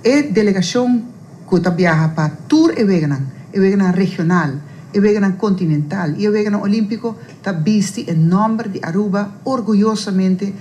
E 0.03 0.25
delegação 0.25 1.05
que 1.49 1.57
está 1.57 1.71
viaja 1.71 2.09
para 2.09 2.31
tour 2.49 2.75
e 2.77 2.85
Vegana, 2.85 3.23
e 3.55 3.61
Vegana 3.61 3.93
regional, 3.93 4.51
e 4.93 4.99
Vegana 4.99 5.31
continental, 5.39 6.11
e 6.19 6.29
Vegana 6.29 6.59
Olímpico 6.59 7.17
está 7.39 7.53
visto 7.53 8.01
em 8.01 8.17
nome 8.17 8.69
de 8.71 8.81
Aruba 8.83 9.31
orgulhosamente 9.45 10.53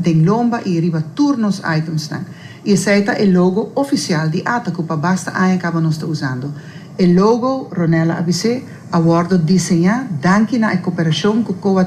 de 0.00 0.14
lomba 0.20 0.60
e 0.66 0.78
riba 0.80 1.02
turnos 1.14 1.62
items. 1.64 2.10
E 2.62 2.72
esse 2.72 2.90
é 2.90 3.24
o 3.24 3.32
logo 3.32 3.72
oficial 3.74 4.28
de 4.28 4.42
ATA 4.44 4.70
que 4.70 4.82
basta 4.82 5.30
a 5.30 5.50
acaba 5.54 5.80
nós 5.80 6.02
usando. 6.02 6.52
O 6.96 7.06
logo 7.14 7.70
Ronella 7.74 8.18
ABC 8.18 8.62
awardo 8.94 9.36
desenhar 9.36 10.06
danke 10.22 10.56
na 10.56 10.76
cooperação 10.76 11.42
com 11.42 11.52
o 11.52 11.84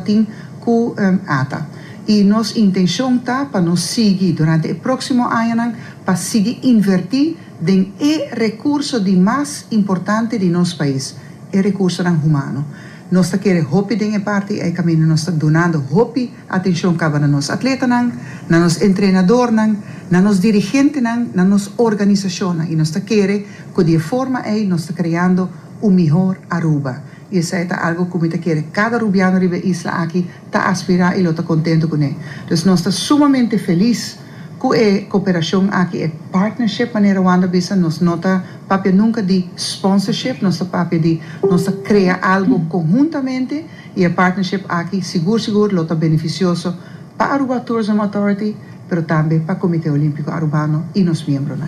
com 0.60 0.88
um, 0.89 1.20
ATA. 1.26 1.66
E 2.05 2.24
nossa 2.24 2.60
intenção 2.60 3.16
está 3.16 3.45
para 3.45 3.62
nos 3.62 3.82
seguir 3.82 4.34
durante 4.34 4.70
o 4.70 4.76
próximo 4.76 5.24
ano 5.24 5.74
para 6.05 6.16
seguir 6.18 6.60
invertir 6.64 7.38
em 7.66 7.93
o 7.99 8.36
recurso 8.36 8.99
de 8.99 9.16
mais 9.16 9.66
importante 9.72 10.38
de 10.38 10.49
nosso 10.49 10.78
país, 10.78 11.16
o 11.53 11.62
recurso 11.62 12.03
humano. 12.03 12.66
Nós 13.10 13.32
queremos 13.36 13.72
hopi 13.72 13.95
em 13.95 14.20
parte 14.20 14.55
e 14.55 14.72
caminho 14.72 15.08
nós 15.08 15.24
donando 15.26 15.82
hopi 15.91 16.34
atenção 16.49 16.95
para 16.95 17.20
nos 17.20 17.49
atletas, 17.49 17.88
na 17.88 18.60
nos 18.60 18.76
treinador, 18.76 19.49
na 19.51 20.22
nos 20.22 20.41
dirigente, 20.41 20.99
na 20.99 21.45
nos 21.45 21.72
organização. 21.78 22.66
E 22.70 22.76
nós 22.76 22.91
queremos 22.91 23.47
que 23.74 23.84
de 23.86 23.97
forma 23.97 24.41
aí 24.41 24.66
nós 24.66 24.89
criando 24.91 25.49
o 25.82 25.89
melhor 25.89 26.38
Aruba. 26.49 27.01
E 27.32 27.39
isso 27.39 27.55
é 27.55 27.67
algo 27.71 28.05
que 28.05 28.17
muita 28.17 28.38
quer. 28.38 28.63
Cada 28.71 28.97
rubiano 28.97 29.38
ribe 29.38 29.61
isla 29.65 29.91
aqui 29.91 30.28
está 30.45 30.69
aspirar 30.69 31.19
e 31.19 31.23
está 31.23 31.43
contente 31.43 31.88
com 31.88 31.95
ele. 31.97 32.15
Então 32.45 32.57
nós 32.65 32.80
estamos 32.80 32.95
sumamente 32.95 33.57
felizes 33.57 34.17
com 34.57 34.73
a 34.73 35.05
cooperação 35.09 35.67
aqui, 35.71 36.03
a 36.03 36.09
partnership 36.32 36.89
maneira 36.93 37.21
Wanda 37.21 37.47
bisa 37.47 37.75
nós 37.75 37.99
nota 37.99 38.43
papel 38.67 38.93
nunca 38.93 39.21
de 39.21 39.45
sponsorship, 39.55 40.41
nós 40.41 40.57
papel 40.63 40.99
de 40.99 41.21
nós 41.43 41.67
criar 41.84 42.19
algo 42.23 42.59
conjuntamente 42.67 43.65
e 43.95 44.03
a 44.05 44.09
partnership 44.09 44.65
aqui 44.67 45.01
seguro 45.01 45.39
seguro 45.39 45.75
lota 45.75 45.93
beneficioso 45.93 46.75
para 47.17 47.34
Aruba 47.34 47.59
Tourism 47.59 47.99
Authority, 47.99 48.55
pero 48.89 49.03
também 49.03 49.39
para 49.39 49.55
o 49.55 49.59
Comitê 49.59 49.89
Olímpico 49.89 50.32
Arubano 50.32 50.86
e 50.95 51.03
nos 51.03 51.23
membros. 51.25 51.59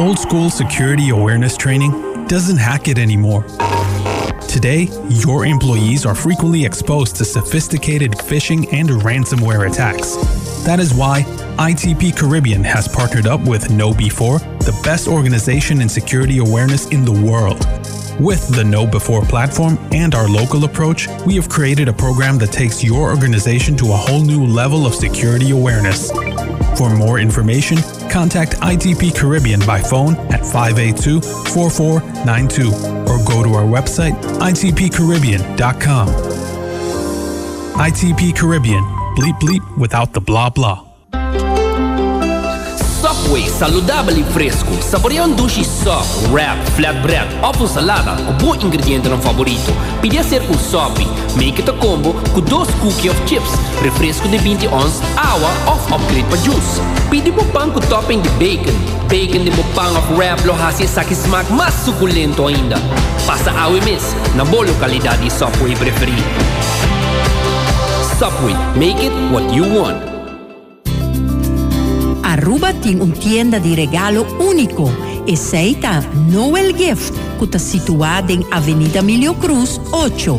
Old 0.00 0.18
school 0.18 0.48
security 0.48 1.10
awareness 1.10 1.58
training 1.58 2.26
doesn't 2.26 2.56
hack 2.56 2.88
it 2.88 2.98
anymore. 2.98 3.42
Today, 4.48 4.88
your 5.10 5.44
employees 5.44 6.06
are 6.06 6.14
frequently 6.14 6.64
exposed 6.64 7.16
to 7.16 7.24
sophisticated 7.26 8.12
phishing 8.12 8.72
and 8.72 8.88
ransomware 8.88 9.70
attacks. 9.70 10.16
That 10.64 10.80
is 10.80 10.94
why 10.94 11.24
ITP 11.58 12.16
Caribbean 12.16 12.64
has 12.64 12.88
partnered 12.88 13.26
up 13.26 13.42
with 13.42 13.68
KnowBe4, 13.68 14.60
the 14.64 14.80
best 14.82 15.06
organization 15.06 15.82
in 15.82 15.88
security 15.90 16.38
awareness 16.38 16.88
in 16.88 17.04
the 17.04 17.12
world. 17.12 17.58
With 18.18 18.48
the 18.56 18.64
Know 18.64 18.86
Before 18.86 19.22
platform 19.22 19.78
and 19.92 20.14
our 20.14 20.28
local 20.28 20.64
approach, 20.64 21.08
we 21.26 21.34
have 21.36 21.50
created 21.50 21.88
a 21.88 21.92
program 21.92 22.38
that 22.38 22.52
takes 22.52 22.82
your 22.82 23.10
organization 23.10 23.76
to 23.76 23.92
a 23.92 23.96
whole 23.96 24.22
new 24.22 24.46
level 24.46 24.86
of 24.86 24.94
security 24.94 25.50
awareness. 25.50 26.10
For 26.80 26.88
more 26.88 27.18
information, 27.18 27.76
contact 28.08 28.52
ITP 28.52 29.14
Caribbean 29.14 29.60
by 29.66 29.82
phone 29.82 30.16
at 30.32 30.40
582 30.46 31.20
4492 31.20 32.68
or 33.02 33.22
go 33.28 33.42
to 33.42 33.50
our 33.50 33.66
website 33.66 34.14
itpcaribbean.com. 34.40 36.08
ITP 37.74 38.34
Caribbean, 38.34 38.82
bleep 39.14 39.38
bleep 39.40 39.76
without 39.76 40.14
the 40.14 40.22
blah 40.22 40.48
blah. 40.48 40.89
Subway, 43.20 43.48
saudável 43.48 44.16
e 44.18 44.24
fresco. 44.24 44.70
Saboreia 44.82 45.24
um 45.24 45.32
dushi 45.34 45.64
soft, 45.64 46.26
wrap, 46.32 46.58
flatbread, 46.74 47.28
ovo 47.42 47.66
salada, 47.66 48.12
com 48.22 48.32
bom 48.34 48.54
ingrediente 48.54 49.08
no 49.08 49.18
favorito. 49.18 49.72
Podia 50.00 50.22
ser 50.22 50.42
um 50.42 50.58
sopi, 50.58 51.06
make 51.36 51.60
it 51.60 51.68
a 51.68 51.72
combo 51.74 52.14
com 52.32 52.40
dois 52.40 52.68
cookies 52.76 53.10
of 53.10 53.20
chips, 53.26 53.50
refresco 53.82 54.26
de 54.28 54.38
20 54.38 54.68
ons, 54.68 55.02
água 55.16 55.50
of 55.70 55.92
upgrade 55.92 56.24
para 56.28 56.38
juice. 56.38 56.80
Mo 57.34 57.44
pão 57.52 57.70
com 57.70 57.80
topping 57.80 58.20
de 58.20 58.28
bacon. 58.30 58.72
Bacon 59.08 59.44
de 59.44 59.50
pão 59.74 59.96
of 59.98 60.14
wrap 60.14 60.42
lo 60.46 60.54
hasi 60.54 60.86
sa 60.86 61.04
que 61.04 61.14
smack 61.14 61.52
mais 61.52 61.74
suculento 61.74 62.46
ainda. 62.46 62.76
Passa 63.26 63.50
ao 63.50 63.72
mês, 63.72 64.16
na 64.34 64.44
boa 64.44 64.64
localidade 64.64 65.22
de 65.22 65.30
Subway 65.30 65.76
preferido. 65.76 66.22
Subway, 68.18 68.54
make 68.76 69.04
it 69.04 69.12
what 69.30 69.54
you 69.54 69.64
want. 69.64 70.19
Aruba 72.30 72.72
tiene 72.72 73.02
un 73.02 73.12
tienda 73.12 73.58
de 73.58 73.74
regalo 73.74 74.24
único. 74.38 74.88
Aceita 75.28 76.00
Noel 76.28 76.76
Gift, 76.76 77.12
que 77.40 77.44
está 77.44 77.58
situada 77.58 78.32
en 78.32 78.44
Avenida 78.52 79.00
Emilio 79.00 79.34
Cruz 79.34 79.80
8. 79.90 80.38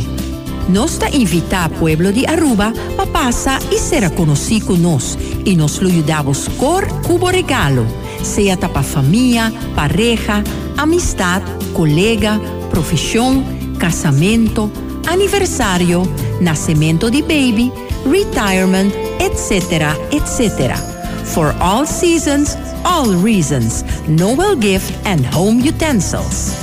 Nos 0.70 1.00
te 1.00 1.14
invita 1.14 1.66
a 1.66 1.70
Pueblo 1.70 2.14
de 2.14 2.26
Aruba 2.28 2.72
para 2.96 3.12
pasar 3.12 3.62
y 3.74 3.76
ser 3.76 4.10
conocido 4.16 4.68
con 4.68 4.82
nos 4.82 5.18
y 5.44 5.58
nos 5.58 5.82
lo 5.82 5.90
ayudamos 5.90 6.50
con 6.58 6.86
cubo 7.02 7.30
regalo, 7.30 7.84
sea 8.24 8.58
para 8.58 8.84
familia, 8.84 9.52
pareja, 9.76 10.46
amistad, 10.78 11.42
colega, 11.74 12.40
profesión, 12.70 13.44
casamento, 13.78 14.72
aniversario, 15.08 16.08
nacimiento 16.40 17.10
de 17.10 17.22
baby, 17.22 17.70
retirement, 18.06 18.94
etcétera, 19.20 19.98
etcétera. 20.10 20.91
For 21.24 21.56
all 21.60 21.86
seasons, 21.86 22.58
all 22.84 23.16
reasons, 23.22 23.84
Noel 24.08 24.58
Gift 24.58 24.94
and 25.06 25.26
Home 25.34 25.62
Utensils. 25.68 26.54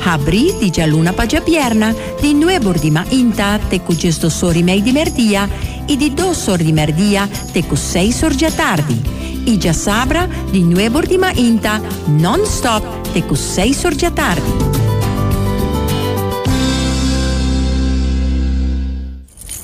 Habri 0.00 0.54
di 0.58 0.70
già 0.70 0.86
luna 0.86 1.12
pagia 1.12 1.40
pierna, 1.40 1.94
di 2.20 2.34
nuevo 2.34 2.72
di 2.72 2.90
ma 2.90 3.04
inta, 3.08 3.58
te 3.68 3.80
cu 3.82 3.94
gesto 3.94 4.28
sori 4.28 4.62
mei 4.62 4.82
di 4.82 4.92
merdia, 4.92 5.48
e 5.86 5.96
di 5.96 6.12
do 6.14 6.32
sori 6.32 6.64
di 6.64 6.72
merdia, 6.72 7.28
te 7.52 7.64
cu 7.64 7.74
sei 7.74 8.12
sorgia 8.12 8.50
tardi. 8.50 9.00
I 9.44 9.58
già 9.58 9.72
sabra, 9.72 10.28
di 10.50 10.62
nuevo 10.62 11.00
di 11.00 11.16
ma 11.16 11.30
inta, 11.32 11.80
non 12.06 12.44
stop, 12.44 13.10
te 13.12 13.24
cu 13.24 13.34
sei 13.34 13.72
sorgia 13.72 14.10
tardi. 14.10 14.66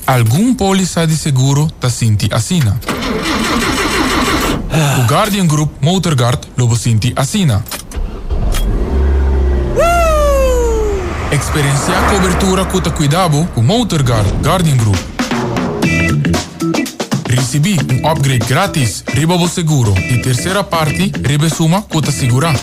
Algum 0.07 0.53
polisa 0.53 1.05
de 1.05 1.15
seguro 1.15 1.67
ta 1.79 1.89
sinti 1.89 2.27
asina. 2.29 2.77
O 4.77 5.07
Guardian 5.07 5.47
Group 5.47 5.71
Motorguard 5.79 6.39
lobo 6.57 6.75
sinti 6.75 7.13
asina. 7.15 7.63
Experiencia 11.31 11.93
cobertura 12.09 12.65
cuta 12.65 12.91
cuidado 12.91 13.47
com 13.55 13.61
Motorguard 13.61 14.27
Guardian 14.43 14.75
Group. 14.75 14.97
Recebi 17.29 17.77
um 17.89 18.11
upgrade 18.11 18.45
grátis 18.45 19.01
riba 19.13 19.37
bo 19.37 19.47
seguro 19.47 19.93
de 19.93 20.17
terceira 20.21 20.61
parte 20.61 21.09
riba 21.23 21.47
suma 21.47 21.81
cuta 21.81 22.11
segura. 22.11 22.53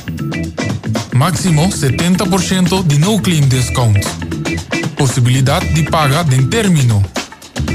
Máximo 1.15 1.67
70% 1.71 2.83
de 2.85 2.99
no 2.99 3.23
claim 3.23 3.49
discount. 3.49 4.05
Possibilidade 4.99 5.73
de 5.73 5.85
paga 5.85 6.23
de 6.25 6.43
término. 6.49 7.03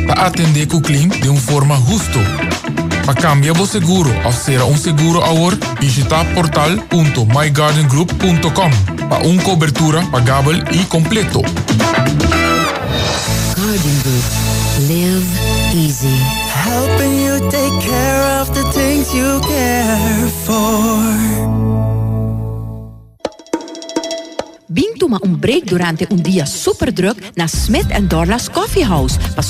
Para 0.06 0.28
atender 0.28 0.68
com 0.68 0.78
o 0.78 0.82
claim 0.82 1.08
de 1.08 1.28
uma 1.28 1.42
forma 1.42 1.76
justa. 1.78 2.57
Para 3.08 3.20
cambiar 3.22 3.58
o 3.58 3.66
seguro 3.66 4.14
ou 4.26 4.34
ser 4.34 4.62
um 4.64 4.76
seguro 4.76 5.24
agora, 5.24 5.58
visita 5.80 6.26
portal.myguardiangroup.com 6.36 8.70
para 9.08 9.26
uma 9.26 9.42
cobertura 9.44 10.06
pagável 10.08 10.62
e 10.74 10.84
completo. 10.84 11.42
Garden 13.56 14.00
Group. 14.04 14.26
Live 14.90 15.26
easy. 15.74 16.20
Helping 16.66 17.24
you 17.24 17.40
take 17.50 17.80
care 17.80 18.42
of 18.42 18.52
the 18.54 18.66
things 18.74 19.14
you 19.14 19.40
care 19.40 20.28
for. 20.44 21.57
Toma 24.98 25.20
um 25.24 25.34
break 25.34 25.68
durante 25.68 26.08
um 26.12 26.16
dia 26.16 26.46
super 26.46 26.92
druk 26.92 27.22
na 27.36 27.46
Smith 27.46 27.88
Dorlas 28.10 28.50
Coffee 28.50 28.84
House 28.84 29.18
para 29.18 29.44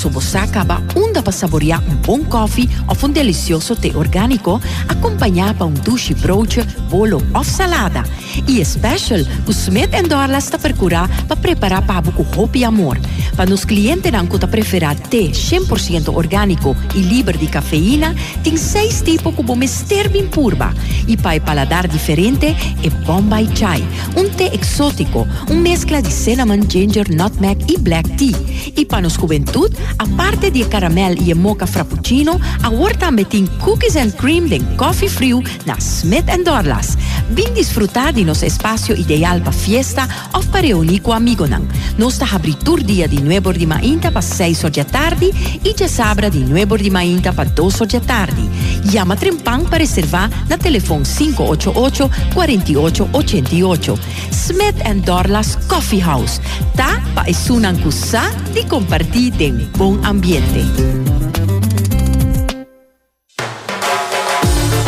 acaba 0.44 0.82
onda 0.94 1.22
para 1.22 1.32
saborear 1.32 1.82
um 1.82 1.96
bom 1.96 2.24
coffee 2.24 2.68
ou 2.86 2.94
um 2.94 3.10
delicioso 3.10 3.74
té 3.74 3.96
orgânico 3.96 4.60
acompanhado 4.88 5.58
por 5.58 5.66
um 5.66 5.72
douche 5.72 6.14
broodje, 6.14 6.62
bolo 6.90 7.22
ou 7.34 7.44
salada. 7.44 8.04
E 8.46 8.64
special, 8.64 9.20
o 9.46 9.50
Smith 9.50 9.90
Dorlas 10.08 10.44
está 10.44 10.58
procurar 10.58 11.08
para 11.26 11.36
preparar 11.36 11.82
para 11.82 12.12
com 12.12 12.26
hope 12.40 12.58
e 12.58 12.64
amor. 12.64 12.98
Para 13.38 13.50
los 13.50 13.64
clientes 13.64 14.10
dan 14.10 14.26
cuota 14.26 14.50
preferat 14.50 14.98
té 15.10 15.30
100% 15.30 16.10
orgánico 16.12 16.74
y 16.92 17.04
libre 17.04 17.38
de 17.38 17.46
cafeína, 17.46 18.12
tiene 18.42 18.58
seis 18.58 19.04
tipos 19.04 19.32
como 19.32 19.54
mister 19.54 20.08
bien 20.08 20.28
purba. 20.28 20.74
Y 21.06 21.16
para 21.16 21.36
el 21.36 21.42
paladar 21.42 21.88
diferente, 21.88 22.56
es 22.82 23.06
Bombay 23.06 23.48
Chai, 23.54 23.84
un 24.16 24.28
té 24.30 24.52
exótico, 24.52 25.24
un 25.48 25.62
mezcla 25.62 26.02
de 26.02 26.10
cinnamon, 26.10 26.68
ginger, 26.68 27.08
nutmeg 27.14 27.58
y 27.68 27.76
black 27.76 28.08
tea. 28.16 28.36
Y 28.74 28.84
para 28.86 29.02
nos 29.02 29.16
juventud, 29.16 29.72
aparte 29.98 30.50
de 30.50 30.68
caramel 30.68 31.16
y 31.24 31.32
mocha 31.32 31.68
frappuccino, 31.68 32.40
ahora 32.64 32.98
también 32.98 33.28
tiene 33.28 33.48
cookies 33.64 33.94
and 33.94 34.16
cream 34.16 34.48
de 34.48 34.58
coffee 34.74 35.08
frío 35.08 35.42
na 35.64 35.80
Smith 35.80 36.28
and 36.28 36.44
Dorlas. 36.44 36.98
Bien 37.36 37.54
disfrutar 37.54 38.12
de 38.12 38.24
nuestro 38.24 38.48
espacio 38.48 38.96
ideal 38.96 39.40
para 39.42 39.52
fiesta 39.52 40.08
o 40.32 40.40
para 40.40 40.62
reunir 40.62 41.02
con 41.02 41.14
amigos. 41.16 41.50
Nuestra 41.98 42.26
abritura 42.32 42.82
día 42.82 43.06
de 43.06 43.27
9 43.28 43.58
de 43.58 43.66
manhã 43.66 43.98
para 44.10 44.22
6 44.22 44.64
horas 44.64 44.76
da 44.76 44.84
tarde 44.84 45.30
e 45.62 45.74
de 45.74 45.86
sábado 45.86 46.30
de 46.30 46.38
9 46.38 46.78
de 46.78 46.90
manhã 46.90 47.20
para 47.20 47.44
2 47.44 47.80
horas 47.80 47.92
da 47.92 48.00
tarde. 48.00 48.42
Llama 48.84 49.16
Trempang 49.16 49.68
para 49.68 49.78
reservar 49.78 50.30
na 50.48 50.56
telefone 50.56 51.04
588 51.04 52.10
4888. 52.32 53.98
Smith 54.32 54.76
Dorlas 55.04 55.56
Coffee 55.68 56.00
House. 56.00 56.40
Tá 56.74 57.02
para 57.14 57.28
isunang 57.28 57.78
kusa 57.82 58.30
de 58.54 58.64
compartir 58.64 59.30
de 59.32 59.52
um 59.52 59.68
bom 59.76 59.98
ambiente. 60.02 60.64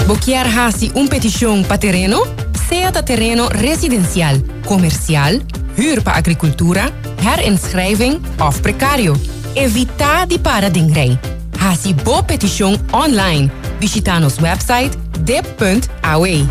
Boquear 0.06 0.46
hasi 0.58 0.90
um 0.94 1.06
petição 1.06 1.62
para 1.62 1.78
terreno? 1.78 2.22
Sea 2.68 2.90
terreno 2.90 3.48
residencial, 3.48 4.36
comercial, 4.64 5.34
huur 5.80 6.02
para 6.02 6.16
agricultura, 6.16 6.90
herinschrijving 7.22 8.20
of 8.38 8.60
precario. 8.60 9.16
Evita 9.54 10.24
di 10.26 10.38
paradengrij. 10.38 11.18
Hasi 11.58 11.94
bo 11.94 12.22
petition 12.22 12.76
online. 12.90 13.50
Visita 13.78 14.18
nos 14.18 14.38
website 14.40 14.96
dip.awe. 15.24 16.46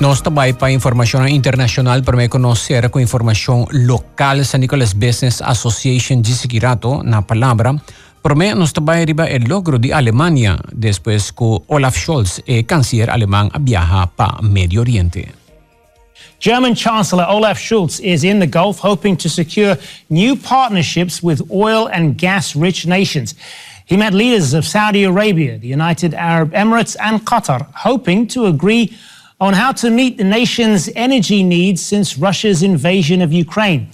Nós 0.00 0.22
também 0.22 0.54
para 0.54 0.72
informação 0.72 1.28
internacional 1.28 2.02
para 2.02 2.16
me 2.16 2.26
conhecer 2.26 2.88
com 2.88 2.98
informação 2.98 3.66
local 3.70 4.42
San 4.44 4.58
Nicolas 4.58 4.94
Business 4.94 5.42
Association 5.42 6.22
de 6.22 6.34
Seguirato 6.34 7.02
na 7.02 7.20
palavra 7.20 7.78
Por 8.22 8.34
mí 8.34 8.54
nos 8.54 8.72
trabaja 8.72 9.02
arriba 9.02 9.26
el 9.26 9.44
logro 9.44 9.78
de 9.78 9.94
Alemania 9.94 10.58
después 10.72 11.32
que 11.32 11.58
Olaf 11.68 11.96
Scholz, 11.96 12.42
el 12.46 12.66
canciller 12.66 13.10
alemán, 13.10 13.50
viaja 13.60 14.10
para 14.14 14.42
Medio 14.42 14.82
Oriente. 14.82 15.32
German 16.38 16.74
Chancellor 16.74 17.26
Olaf 17.28 17.58
Scholz 17.58 18.00
is 18.00 18.24
in 18.24 18.40
the 18.40 18.46
Gulf 18.46 18.78
hoping 18.82 19.16
to 19.16 19.28
secure 19.28 19.78
new 20.10 20.36
partnerships 20.36 21.22
with 21.22 21.42
oil 21.50 21.88
and 21.92 22.18
gas 22.18 22.54
rich 22.54 22.86
nations. 22.86 23.34
He 23.86 23.96
met 23.96 24.12
leaders 24.12 24.54
of 24.54 24.66
Saudi 24.66 25.04
Arabia, 25.04 25.58
the 25.58 25.68
United 25.68 26.14
Arab 26.14 26.52
Emirates, 26.52 26.96
and 27.00 27.24
Qatar, 27.24 27.66
hoping 27.74 28.26
to 28.28 28.46
agree 28.46 28.92
on 29.40 29.54
how 29.54 29.72
to 29.72 29.90
meet 29.90 30.18
the 30.18 30.24
nation's 30.24 30.90
energy 30.94 31.42
needs 31.42 31.80
since 31.80 32.18
Russia's 32.18 32.62
invasion 32.62 33.22
of 33.22 33.32
Ukraine. 33.32 33.88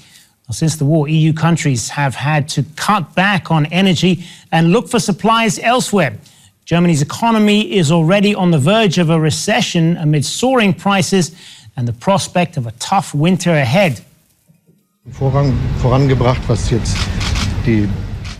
Since 0.51 0.77
the 0.77 0.85
war, 0.85 1.09
EU 1.09 1.33
countries 1.33 1.89
have 1.91 2.15
had 2.15 2.49
to 2.51 2.65
cut 2.77 3.15
back 3.15 3.51
on 3.51 3.67
energy 3.67 4.25
and 4.53 4.73
look 4.73 4.89
for 4.89 5.01
supplies 5.01 5.59
elsewhere. 5.59 6.17
Germany's 6.65 7.03
economy 7.03 7.77
is 7.77 7.91
already 7.91 8.35
on 8.35 8.51
the 8.51 8.59
verge 8.59 8.99
of 8.99 9.11
a 9.11 9.19
recession 9.19 9.97
amid 9.97 10.25
soaring 10.25 10.73
prices 10.73 11.33
and 11.77 11.87
the 11.87 11.93
prospect 11.93 12.57
of 12.57 12.67
a 12.67 12.73
tough 12.73 13.15
winter 13.15 13.53
ahead. 13.53 14.01
Vorrang, 15.09 15.57
vorangebracht, 15.81 16.49
was 16.49 16.71
jetzt 16.71 16.97
die 17.65 17.89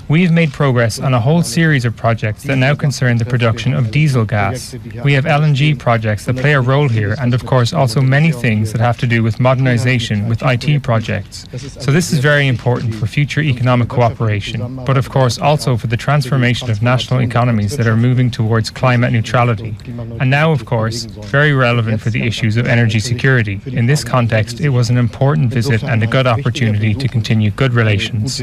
We 0.09 0.23
have 0.23 0.33
made 0.33 0.53
progress 0.53 1.01
on 1.01 1.15
a 1.15 1.21
whole 1.21 1.43
series 1.43 1.85
of 1.85 1.97
projects 1.97 2.45
that 2.45 2.57
now 2.57 2.77
concern 2.77 3.17
the 3.17 3.25
production 3.25 3.75
of 3.75 3.91
diesel 3.91 4.25
gas. 4.25 4.77
We 5.03 5.13
have 5.15 5.25
LNG 5.25 5.77
projects 5.81 6.27
that 6.27 6.37
play 6.37 6.55
a 6.55 6.61
role 6.61 6.89
here, 6.89 7.17
and 7.19 7.35
of 7.35 7.45
course, 7.45 7.73
also 7.73 8.01
many 8.01 8.31
things 8.31 8.71
that 8.71 8.81
have 8.81 8.99
to 8.99 9.07
do 9.09 9.25
with 9.25 9.41
modernization 9.41 10.29
with 10.29 10.43
IT 10.45 10.85
projects. 10.85 11.45
So, 11.81 11.91
this 11.91 12.13
is 12.13 12.21
very 12.21 12.47
important 12.47 12.95
for 12.95 13.09
future 13.09 13.41
economic 13.41 13.89
cooperation, 13.89 14.85
but 14.85 14.97
of 14.97 15.11
course, 15.11 15.39
also 15.39 15.77
for 15.77 15.89
the 15.89 15.97
transformation 15.97 16.71
of 16.71 16.83
national 16.83 17.21
economies 17.21 17.77
that 17.77 17.89
are 17.89 17.97
moving 17.97 18.31
towards 18.31 18.71
climate 18.71 19.13
neutrality. 19.13 19.75
And 20.21 20.31
now, 20.31 20.53
of 20.53 20.67
course, 20.67 21.05
very 21.05 21.53
relevant 21.53 22.01
for 22.01 22.11
the 22.11 22.23
issues 22.23 22.57
of 22.57 22.67
energy 22.67 23.01
security. 23.01 23.61
In 23.67 23.87
this 23.87 24.05
context, 24.05 24.61
it 24.61 24.69
was 24.69 24.89
an 24.89 24.99
important 24.99 25.51
visit 25.53 25.83
and 25.83 26.01
a 26.05 26.07
good 26.07 26.29
opportunity 26.29 26.95
to 26.95 27.09
continue 27.09 27.51
good 27.51 27.73
relations. 27.73 28.41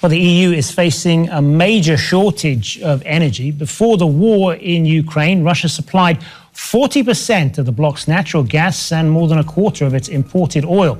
Well, 0.00 0.10
the 0.10 0.18
EU 0.18 0.50
is 0.52 0.70
facing 0.70 1.28
a 1.28 1.40
major 1.40 1.96
shortage 1.96 2.80
of 2.80 3.02
energy. 3.04 3.50
Before 3.50 3.96
the 3.96 4.06
war 4.06 4.54
in 4.54 4.84
Ukraine, 4.84 5.44
Russia 5.44 5.68
supplied 5.68 6.18
40% 6.54 7.58
of 7.58 7.66
the 7.66 7.72
bloc's 7.72 8.06
natural 8.08 8.42
gas 8.42 8.92
and 8.92 9.10
more 9.10 9.28
than 9.28 9.38
a 9.38 9.44
quarter 9.44 9.84
of 9.86 9.94
its 9.94 10.08
imported 10.08 10.64
oil. 10.64 10.98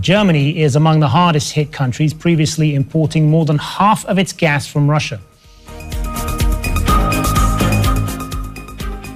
Germany 0.00 0.60
is 0.60 0.76
among 0.76 1.00
the 1.00 1.08
hardest 1.08 1.52
hit 1.52 1.72
countries, 1.72 2.12
previously 2.12 2.74
importing 2.74 3.30
more 3.30 3.46
than 3.46 3.58
half 3.58 4.04
of 4.04 4.18
its 4.18 4.32
gas 4.32 4.66
from 4.66 4.90
Russia. 4.90 5.18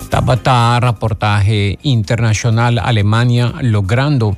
Tabata 0.09 0.79
reportaje 0.81 1.79
internacional 1.83 2.79
Alemania 2.79 3.53
logrando 3.63 4.37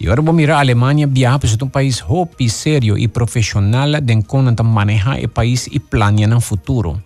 Y 0.00 0.08
ahora 0.08 0.22
vamos 0.22 0.32
a 0.32 0.36
mirar 0.36 0.56
a 0.56 0.60
Alemania, 0.60 1.06
viaja, 1.06 1.38
pues 1.38 1.52
es 1.52 1.60
un 1.60 1.68
país 1.68 2.02
hopi, 2.08 2.48
serio 2.48 2.96
y 2.96 3.06
profesional 3.06 3.98
de 4.02 4.22
cómo 4.22 4.50
maneja 4.64 5.18
el 5.18 5.28
país 5.28 5.68
y 5.70 5.78
planea 5.78 6.26
el 6.26 6.40
futuro. 6.40 7.02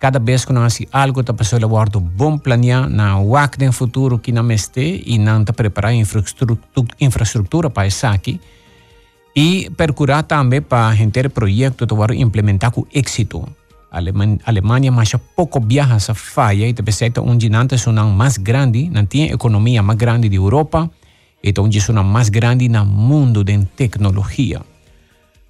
Cada 0.00 0.18
vez 0.18 0.44
que 0.44 0.50
uno 0.50 0.64
hace 0.64 0.88
algo, 0.90 1.22
ta 1.22 1.32
pessoa 1.32 1.64
guarda 1.64 2.00
bom 2.00 2.40
planear 2.40 2.90
na 2.90 3.20
WAC 3.20 3.56
del 3.56 3.72
futuro 3.72 4.18
que 4.18 4.32
não 4.32 4.50
este 4.50 5.00
e 5.06 5.16
não 5.16 5.44
ta 5.44 5.52
preparar 5.52 5.94
infraestrutura, 5.94 6.58
infraestrutura 6.98 7.70
para 7.70 7.86
isso 7.86 8.06
aqui. 8.08 8.40
E 9.36 9.70
procurar 9.76 10.24
também 10.24 10.60
para 10.60 10.96
gente 10.96 11.28
projeto 11.28 11.86
para 11.86 12.16
implementar 12.16 12.72
com 12.72 12.84
êxito. 12.92 13.48
Alemanha, 13.92 14.38
Alemanha 14.44 14.90
mas 14.90 15.12
pouco 15.36 15.60
viaja 15.60 15.94
essa 15.94 16.14
falha 16.14 16.66
e 16.66 16.72
te 16.72 16.82
percebe 16.82 17.20
onde 17.20 17.48
não 17.48 17.64
tem 17.64 17.78
mais 18.12 18.38
grande, 18.38 18.90
não 18.90 19.06
tem 19.06 19.30
economia 19.30 19.84
mais 19.84 19.96
grande 19.96 20.28
de 20.28 20.36
Europa, 20.36 20.90
então 21.42 21.68
é 21.68 21.90
uma 21.90 22.02
mais 22.02 22.28
grande 22.28 22.68
no 22.68 22.84
mundo 22.84 23.44
de 23.44 23.58
tecnologia. 23.76 24.60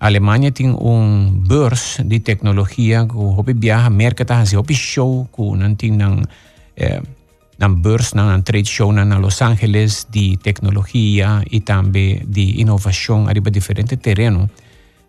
A 0.01 0.07
Alemanha 0.07 0.53
tem 0.53 0.71
um 0.71 1.31
beurs 1.33 1.99
de 2.05 2.21
tecnologia 2.21 3.05
que 3.05 3.17
o 3.17 3.43
viaja 3.57 3.91
mercado 3.91 4.31
assim 4.33 4.57
o 4.57 4.65
show 4.73 5.29
que 5.35 5.43
não 5.43 5.75
tem 5.75 5.91
nan 5.91 6.23
eh, 6.77 7.03
nan 7.59 7.75
beurs 7.75 8.15
nan 8.15 8.43
trade 8.43 8.69
show 8.69 8.93
na 8.93 9.19
Los 9.19 9.43
Angeles 9.43 10.07
de 10.09 10.37
tecnologia 10.37 11.43
e 11.51 11.61
também 11.61 12.23
de 12.25 12.61
inovação 12.61 13.27
arriba 13.27 13.51
diferente 13.51 13.97
terreno. 13.97 14.49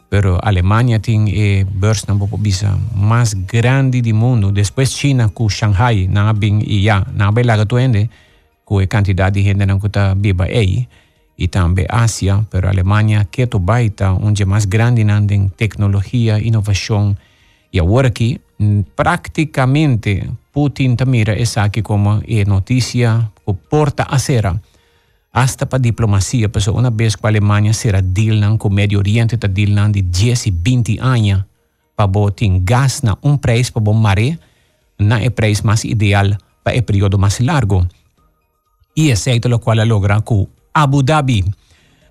Pero 0.09 0.39
Alemanha 0.41 0.99
tem 0.99 1.61
a 1.61 1.65
beurs 1.65 2.07
na 2.07 2.15
bisa 2.15 2.75
mais 2.95 3.35
grande 3.35 4.01
do 4.01 4.15
mundo. 4.15 4.51
Depois 4.51 4.91
China 4.91 5.29
com 5.29 5.47
Shanghai 5.47 6.07
na 6.07 6.33
bem 6.33 6.63
e 6.65 6.81
já 6.83 7.05
na 7.13 7.31
bem 7.31 7.45
lá 7.45 7.63
que 7.63 8.09
com 8.69 8.77
a 8.77 8.85
quantidade 8.85 9.41
de 9.41 9.79
que 9.79 9.87
está 9.87 10.13
viva 10.13 10.43
aí, 10.43 10.87
e 11.35 11.47
também 11.47 11.87
Ásia, 11.89 12.45
pero 12.51 12.69
Alemanha, 12.69 13.25
que 13.25 13.41
é 13.41 13.47
baita, 13.47 14.11
onde 14.11 14.43
é 14.43 14.45
mais 14.45 14.65
grande 14.65 15.01
em 15.01 15.49
tecnologia, 15.49 16.37
inovação, 16.37 17.17
e 17.73 17.79
agora 17.79 18.09
aqui, 18.09 18.39
praticamente, 18.95 20.29
Putin 20.53 20.95
mira 21.07 21.33
essa 21.33 21.63
aqui 21.63 21.81
como 21.81 22.21
é 22.27 22.45
notícia, 22.45 23.27
que 23.43 23.53
porta 23.71 24.03
a 24.03 24.19
cera, 24.19 24.61
hasta 25.33 25.65
para 25.65 25.79
diplomacia, 25.79 26.47
porque 26.47 26.69
uma 26.69 26.91
vez 26.91 27.15
que 27.15 27.25
a 27.25 27.29
Alemanha 27.29 27.73
será 27.73 28.01
deal 28.01 28.55
com 28.59 28.67
o 28.67 28.71
Médio 28.71 28.99
Oriente, 28.99 29.33
está 29.33 29.47
deal 29.47 29.89
de 29.91 30.03
10 30.03 30.45
e 30.45 30.51
20 30.51 30.99
anos, 30.99 31.43
para 31.95 32.05
botar 32.05 32.45
gás 32.61 33.01
na 33.01 33.17
um 33.23 33.35
preço 33.35 33.73
para 33.73 33.81
bom 33.81 33.95
maré, 33.95 34.37
na 34.99 35.19
é 35.19 35.31
preço 35.31 35.65
mais 35.65 35.83
ideal 35.83 36.37
para 36.63 36.77
o 36.77 36.83
período 36.83 37.17
mais 37.17 37.39
largo 37.39 37.87
y 38.99 39.11
aceite 39.11 39.47
lo 39.47 39.59
cual 39.59 39.87
logra 39.87 40.19
con 40.19 40.49
Abu 40.73 41.03
Dhabi. 41.03 41.45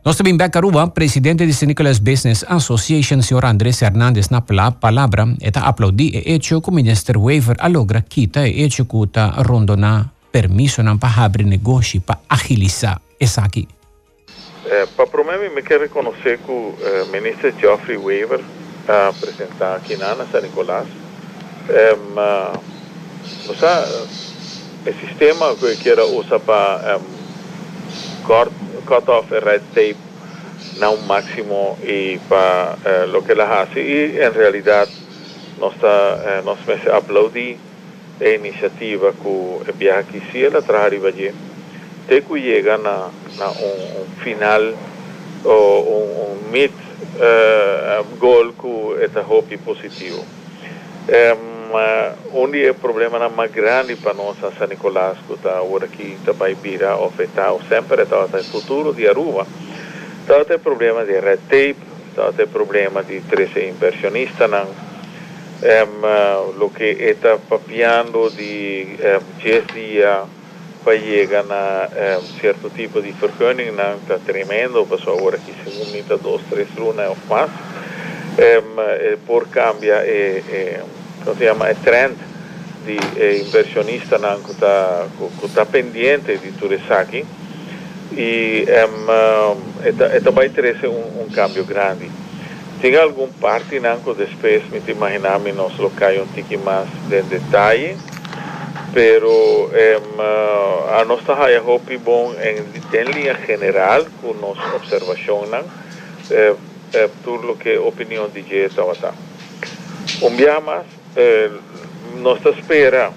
Nuestro 0.04 0.24
bem 0.24 0.38
Caruba, 0.50 0.94
presidente 0.94 1.46
de 1.46 1.66
Nicholas 1.66 2.00
Business 2.00 2.46
Association, 2.48 3.22
señor 3.22 3.44
Andrés 3.44 3.82
Hernández, 3.82 4.30
na 4.30 4.40
palabra, 4.40 5.26
eta 5.40 5.60
aplaudí 5.68 6.10
e 6.14 6.34
hecho 6.34 6.62
que 6.62 6.70
minister 6.70 7.18
waiver 7.18 7.56
alogra 7.60 8.00
quita 8.00 8.46
e 8.46 8.64
hecho 8.64 8.86
kuta 8.86 9.32
rondona 9.42 10.14
permiso 10.30 10.82
na 10.82 10.96
para 10.96 11.24
abrir 11.24 11.46
negócio 11.46 12.00
para 12.00 12.20
agilizar 12.26 13.02
essa 13.20 13.44
aqui. 13.44 13.68
Eh, 14.64 14.86
para 14.96 15.38
mim, 15.38 15.54
me 15.54 15.62
quer 15.62 15.80
reconhecer 15.80 16.38
que 16.38 16.50
o 16.50 16.74
eh, 16.80 17.04
ministro 17.12 17.52
Geoffrey 17.60 17.98
Weaver 17.98 18.40
uh, 18.40 19.08
apresentar 19.10 19.76
aqui 19.76 19.96
na 19.96 20.16
San 20.32 20.40
Nicolás. 20.40 20.86
Um, 21.68 22.16
uh, 22.16 22.78
il 23.50 24.27
el 24.88 24.94
sistema 25.06 25.54
que 25.60 25.76
queira 25.76 26.04
usar 26.06 26.40
para 26.40 26.96
um, 26.96 27.02
cut, 28.26 28.50
cut 28.86 29.06
off 29.08 29.30
el 29.32 29.42
red 29.42 29.60
tape 29.74 29.96
a 30.80 30.88
un 30.88 31.06
máximo 31.06 31.76
y 31.86 32.16
para 32.18 32.76
eh, 32.84 33.06
lo 33.06 33.22
que 33.22 33.34
las 33.34 33.50
hace. 33.50 33.82
Y 33.82 34.18
en 34.18 34.32
realidad 34.32 34.88
nos 35.60 35.74
está 35.74 36.38
eh, 36.38 36.42
nos 36.42 36.58
me 36.66 36.90
aplaudí 36.90 37.56
la 38.18 38.30
iniciativa 38.30 39.12
que 39.12 39.72
viaja 39.72 40.00
aquí 40.00 40.20
si 40.32 40.48
la 40.48 40.62
traer 40.62 40.94
allí 41.04 41.30
te 42.08 42.22
que 42.22 42.40
llegan 42.40 42.86
a, 42.86 43.08
un, 43.08 44.00
un, 44.00 44.24
final 44.24 44.74
o 45.44 45.80
un, 45.80 46.46
un 46.46 46.50
mid 46.50 46.70
eh, 47.20 48.02
goal 48.18 48.54
que 48.54 49.04
está 49.04 49.20
hopi 49.20 49.58
positivo. 49.58 50.24
Um, 51.08 51.47
ma 51.68 52.14
onde 52.34 52.64
é 52.64 52.70
o 52.70 52.74
problema 52.74 53.18
na 53.18 53.46
grande 53.46 53.96
para 53.96 54.14
nós 54.14 54.42
a 54.42 54.50
San 54.52 54.66
Nicolás 54.66 55.18
que 55.26 55.34
está 55.34 55.58
agora 55.58 55.84
aqui 55.84 56.18
também 56.24 56.54
vira 56.54 56.94
afetar 56.94 57.52
sempre 57.68 58.02
está 58.02 58.26
no 58.26 58.44
futuro 58.44 58.92
de 58.92 59.08
Aruba. 59.08 59.46
Está 60.22 60.44
tem 60.44 60.58
problema 60.58 61.04
de 61.04 61.18
red 61.20 61.38
tape 61.48 61.76
está 62.10 62.32
tem 62.32 62.46
problema 62.46 63.02
de 63.02 63.20
trece 63.20 63.68
inversionista 63.68 64.48
não 64.48 64.66
um, 65.62 66.64
o 66.64 66.70
que 66.70 66.84
está 66.84 67.38
papiando 67.48 68.30
de 68.30 68.96
um, 69.00 69.42
10 69.42 69.66
dias 69.74 70.26
para 70.84 70.98
chegar 70.98 71.44
a 71.50 72.18
um, 72.18 72.40
certo 72.40 72.70
tipo 72.70 73.02
de 73.02 73.12
vergunning 73.12 73.72
não 73.72 73.96
está 73.96 74.18
tremendo 74.18 74.86
pessoal 74.86 75.18
agora 75.18 75.36
aqui 75.36 75.54
segundo 75.64 76.22
dois 76.22 76.42
três 76.48 76.68
lunas 76.76 77.08
ou 77.08 77.16
mais 77.28 77.50
um, 78.38 79.18
por 79.26 79.48
cambia 79.48 79.94
é, 79.94 80.42
é 80.48 80.82
si 81.34 81.40
chiama, 81.40 81.68
è 81.68 81.76
trend 81.82 82.16
di 82.84 82.98
eh, 83.14 83.36
inversionista 83.36 84.18
che 84.18 84.52
sta, 84.52 85.06
sta 85.46 85.64
pendiente 85.66 86.38
di 86.38 86.54
Turesaki. 86.54 87.24
E, 88.10 88.66
um, 88.66 89.56
e, 89.84 90.16
e 90.16 90.20
também 90.20 90.48
interessa 90.48 90.88
um, 90.88 91.22
um 91.22 91.28
cambio 91.30 91.64
grande. 91.64 92.10
Tem 92.80 92.96
algum 92.96 93.28
parte 93.40 93.78
nanco 93.80 94.14
depois 94.14 94.62
me 94.70 94.80
imaginamos 94.88 95.54
nós 95.54 95.76
locais 95.78 96.20
um 96.20 96.26
pouco 96.26 96.58
mais 96.64 96.88
de 97.08 97.22
detalhe, 97.22 97.96
pero 98.94 99.30
um, 99.66 100.20
a 100.98 101.04
nossa 101.04 101.34
raia 101.34 101.62
hope 101.62 101.96
bom 101.98 102.32
em, 102.40 102.58
em 102.96 103.12
linha 103.12 103.36
geral 103.46 104.06
com 104.22 104.32
nossa 104.34 104.74
observação, 104.74 105.44
eh, 106.30 106.54
eh, 106.94 107.08
tudo 107.22 107.52
o 107.52 107.56
que 107.56 107.76
opinião 107.78 108.28
de 108.28 108.40
estava 108.40 108.94
Um 110.22 110.34
dia 110.34 110.60
mais, 110.60 110.86
eh, 111.16 111.50
nós 112.20 112.44
espera 112.44 113.12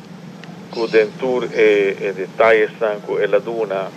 que 0.71 0.87
dentro 0.87 1.43
e, 1.45 1.97
e 1.99 2.13
detalhes 2.13 2.71
com 3.05 3.15
a 3.17 3.39
duna 3.39 3.91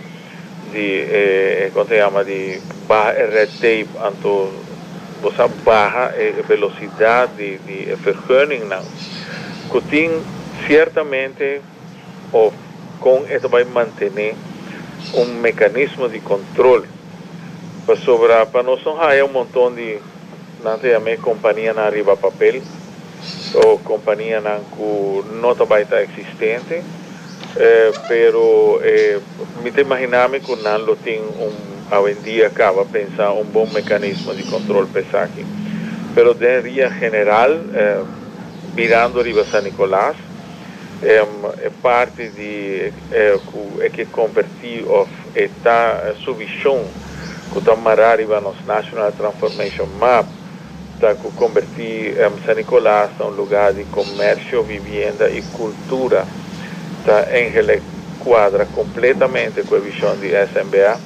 de, 0.73 1.01
eh, 1.01 1.71
se 1.89 1.97
chama, 1.97 2.25
de 2.25 2.61
barra 2.89 3.13
red 3.13 3.47
tape, 3.47 3.89
anto 4.03 4.51
você 5.23 5.49
barra 5.65 6.13
a 6.13 6.43
velocidade 6.43 7.33
de, 7.37 7.59
de 7.59 7.95
vergunning. 7.95 8.69
Que 9.71 9.81
tem 9.83 10.23
certamente, 10.67 11.61
ou 12.33 12.53
com 13.01 13.25
isso 13.31 13.49
vai 13.49 13.65
manter 13.65 14.13
um 15.15 15.25
mecanismo 15.41 16.09
de 16.09 16.21
controle 16.21 16.89
para 17.87 17.97
sobrar, 17.97 18.47
para 18.47 18.63
não 18.63 18.77
há 19.01 19.25
um 19.25 19.29
montão 19.29 19.73
de, 19.73 19.99
não 20.63 20.79
sei, 20.79 20.95
a 20.95 21.01
minha 21.01 21.19
companhia 21.19 21.73
na 21.73 21.83
arriba 21.83 22.17
papel, 22.17 22.63
ou 23.55 23.79
companhia 23.79 24.41
que 24.41 25.25
não 25.41 25.53
está 25.53 26.03
existente, 26.03 26.83
eh, 27.57 27.93
pero 28.09 28.81
eh, 28.83 29.21
me 29.63 29.71
imaginame 29.71 30.41
que 30.41 30.57
não 30.57 30.97
tem 30.97 31.21
um, 31.21 31.97
hoje 31.97 32.19
em 32.19 32.23
dia 32.23 32.47
acaba 32.49 32.85
pensar 32.85 33.33
um 33.33 33.45
bom 33.45 33.67
mecanismo 33.73 34.35
de 34.35 34.43
controle 34.45 34.89
pesaje. 34.89 35.45
Pero 36.15 36.35
de 36.35 36.61
via 36.63 36.91
general, 36.91 37.51
eh, 37.75 38.03
virando 38.75 39.21
arriba 39.21 39.45
San 39.51 39.63
Nicolás, 39.63 40.17
é 41.03 41.71
parte 41.83 42.29
de 42.31 42.93
é 43.11 43.89
que 43.91 44.07
convertir 44.07 44.89
of 44.89 45.11
está 45.35 46.15
subvisão 46.25 46.83
que 47.53 47.59
está 47.59 47.75
arriba 48.11 48.41
nos 48.41 48.57
National 48.65 49.13
Transformation 49.13 49.87
Map 50.01 50.27
está 51.05 51.15
convertir 51.33 52.17
um, 52.17 52.47
San 52.47 52.55
Nicolás 52.55 53.11
a 53.21 53.25
um 53.25 53.31
lugar 53.31 53.75
de 53.75 53.85
comércio, 53.85 54.63
vivenda 54.63 55.29
e 55.29 55.43
cultura 55.43 56.27
está 57.01 57.39
em 57.39 57.51
quadra 58.21 58.65
completamente 58.65 59.63
com 59.65 59.75
a 59.75 59.79
visão 59.81 60.17
de 60.17 60.29
SMBA 60.29 60.99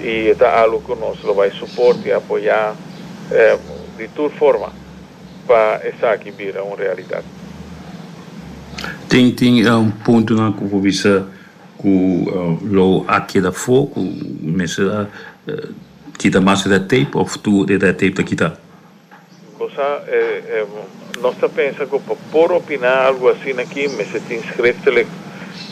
e 0.00 0.30
está 0.30 0.60
algo 0.60 0.80
que 0.80 1.00
nós 1.00 1.20
vai 1.20 1.52
suportar 1.52 2.06
e 2.06 2.12
apoiar 2.12 2.74
eh, 3.30 3.56
de 3.96 4.08
toda 4.08 4.34
forma 4.34 4.72
para 5.46 5.80
essa 5.84 6.10
aqui 6.10 6.32
vir 6.32 6.56
uma 6.60 6.74
realidade. 6.74 7.24
Tem, 9.08 9.30
tem 9.30 9.70
um 9.70 9.92
ponto 9.92 10.34
na 10.34 10.52
que 10.52 10.64
que 11.80 11.88
uh, 11.88 12.58
lo 12.62 13.04
aqui 13.06 13.40
da 13.40 13.52
fogo, 13.52 13.92
mas 14.42 14.76
uh, 14.78 15.06
kita 16.18 16.40
mais 16.40 16.64
da 16.64 16.80
tape 16.80 17.10
ou 17.14 17.24
tu 17.24 17.64
da 17.64 17.92
tape 17.92 18.10
da 18.10 18.22
kita? 18.22 18.69
Cosa, 19.80 20.02
eh, 20.08 20.42
eh, 20.46 20.66
nós 21.22 21.34
pensamos 21.54 21.88
que 21.90 22.16
por 22.30 22.52
opinar 22.52 23.06
algo 23.06 23.30
assim 23.30 23.58
aqui, 23.58 23.88
mas 23.88 24.12
se 24.12 24.20
te 24.20 24.34
inscreve 24.34 25.06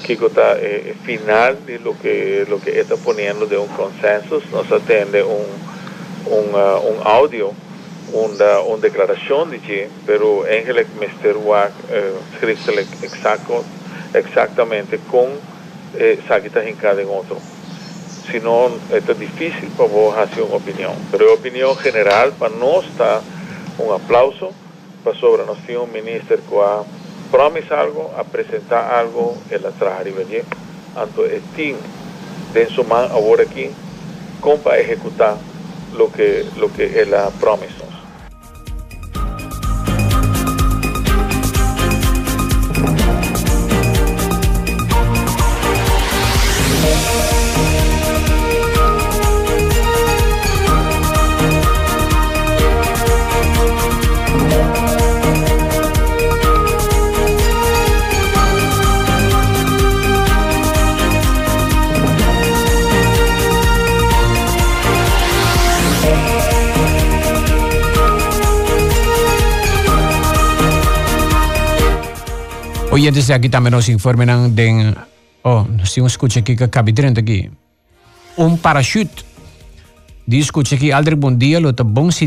que 0.02 0.12
está 0.14 0.56
eh, 0.58 0.94
final 1.04 1.56
de 1.66 1.78
lo 1.78 1.94
que 1.94 2.46
lo 2.48 2.58
que 2.58 2.70
está 2.70 2.96
poniendo 2.96 3.46
de 3.46 3.58
un 3.58 3.68
consenso, 3.68 4.40
nos 4.50 4.72
atende 4.72 5.22
un, 5.22 5.44
un, 6.24 6.54
uh, 6.54 6.78
un 6.88 7.06
audio, 7.06 7.52
una, 8.14 8.60
una 8.60 8.80
declaración 8.80 9.50
de 9.50 9.58
que, 9.58 9.90
pero 10.06 10.46
eigenlijk 10.46 10.88
Mr. 10.98 11.36
Wack 11.36 11.72
schriftelijk 12.38 12.88
exacto, 13.02 13.62
exactamente 14.14 14.98
con 15.10 15.28
eh, 15.98 16.18
saquitas 16.26 16.64
en 16.66 16.76
cada 16.76 17.02
otro. 17.06 17.36
Si 18.30 18.40
no, 18.40 18.70
es 18.90 19.06
difícil 19.18 19.68
para 19.76 19.88
vos 19.90 20.16
hacer 20.16 20.44
una 20.44 20.56
opinión. 20.56 20.92
Pero 21.10 21.32
opinión 21.34 21.76
general, 21.76 22.32
para 22.38 22.54
nosotros 22.54 22.90
está 22.92 23.20
un 23.78 23.94
applauso 23.94 24.52
per 25.04 25.12
pues, 25.12 25.18
sopra 25.18 25.44
nós 25.44 25.58
tínhamos 25.66 25.88
um 25.88 25.92
ministro 25.92 26.38
que 26.38 26.56
a 26.56 26.84
promise 27.30 27.72
algo, 27.72 28.10
a 28.16 28.24
presentar 28.24 28.92
algo 28.98 29.36
e 29.50 29.58
la 29.58 29.70
traja 29.70 30.00
arriba 30.00 30.22
Anto 30.96 31.24
el 31.24 31.42
team 31.54 31.76
de 32.52 32.68
su 32.70 32.82
man 32.84 33.08
ahora 33.12 33.44
aquí, 33.44 33.70
compa 34.40 34.76
ejecutar 34.78 35.36
lo 35.96 36.10
que, 36.10 36.44
lo 36.58 36.72
que 36.72 37.00
él 37.00 37.14
ha 37.14 37.30
prometido. 37.30 37.87
Oyentes, 72.98 73.30
aqui 73.30 73.48
também 73.48 73.70
nos 73.70 73.88
informam 73.88 74.50
de... 74.50 74.92
Oh, 75.44 75.62
nós 75.62 75.94
temos 75.94 76.10
escuta 76.10 76.40
aqui 76.40 76.56
que 76.56 76.64
acabei 76.64 76.92
de 76.92 77.06
aqui. 77.06 77.48
Um 78.36 78.56
parachute. 78.56 79.24
Diz 80.26 80.46
escuta 80.46 80.74
aqui, 80.74 80.90
Aldri, 80.90 81.14
bom 81.14 81.32
dia. 81.32 81.60
Lota 81.60 81.84
bom 81.84 82.10
se 82.10 82.26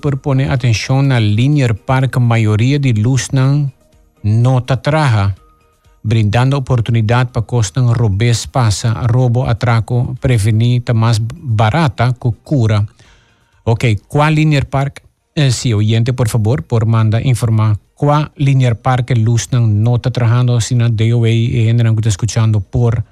por 0.00 0.16
pôr 0.16 0.42
atenção 0.50 1.00
na 1.00 1.20
linha 1.20 1.72
parque 1.72 2.18
maioria 2.18 2.76
de 2.76 2.92
luz 2.92 3.28
não 3.32 3.70
nota 4.24 4.76
traja, 4.76 5.32
brindando 6.02 6.56
oportunidade 6.56 7.30
para 7.30 7.42
costas 7.42 7.84
robês 7.96 8.46
passa, 8.46 8.90
roubo, 9.12 9.44
atraco, 9.44 10.16
prevenir, 10.20 10.82
tá 10.82 10.92
mais 10.92 11.18
barata 11.20 12.12
que 12.20 12.32
cura. 12.42 12.84
Ok, 13.64 13.96
qual 14.08 14.32
linha 14.32 14.64
parque? 14.64 15.02
Eh, 15.36 15.52
sí, 15.52 15.72
oyente, 15.72 16.12
por 16.12 16.28
favor, 16.28 16.62
por 16.62 16.84
manda 16.84 17.22
informar 17.22 17.78
qua 18.00 18.32
linear 18.34 18.76
parque 18.76 19.14
Lusnan 19.14 19.82
no 19.82 19.96
está 19.96 20.10
trabajando 20.10 20.58
sin 20.62 20.78
DOA 20.78 21.28
y 21.28 21.64
generan 21.66 21.94
que 21.94 22.00
está 22.00 22.08
escuchando 22.08 22.60
por 22.60 23.04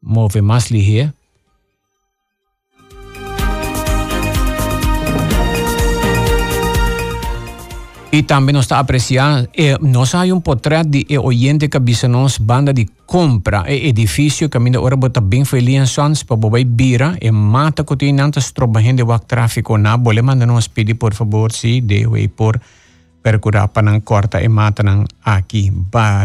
move 0.00 0.42
más 0.42 0.72
ligera. 0.72 1.14
Y 8.10 8.24
también 8.24 8.54
nos 8.54 8.64
está 8.64 8.80
apreciando, 8.80 9.48
eh, 9.52 9.76
nos 9.80 10.16
hay 10.16 10.32
un 10.32 10.42
portrait 10.42 10.84
de 10.84 11.06
eh, 11.08 11.18
oyente 11.18 11.70
que 11.70 11.78
dice 11.78 12.08
nos 12.08 12.44
banda 12.44 12.72
de 12.72 12.88
compra, 13.06 13.62
eh, 13.68 13.90
edificio 13.90 14.50
que 14.50 14.58
mira 14.58 14.80
ahora 14.80 14.96
está 15.06 15.20
bien 15.20 15.46
feliz 15.46 15.76
en 15.76 15.86
Sans, 15.86 16.24
para 16.24 16.40
poder 16.40 16.66
vira, 16.66 17.16
y 17.20 17.30
mata 17.30 17.84
cotidianamente, 17.84 18.40
trabajando 18.52 19.04
de 19.04 19.18
tráfico, 19.20 19.78
na, 19.78 19.96
vole 19.96 20.20
mandarnos 20.20 20.68
pedir 20.68 20.98
por 20.98 21.14
favor, 21.14 21.52
sí, 21.52 21.80
de 21.80 22.28
por 22.34 22.60
percurar 23.22 23.68
para 23.68 24.00
corta 24.00 24.40
e 24.40 24.48
mata 24.48 24.82
não 24.82 25.04
aqui 25.24 25.72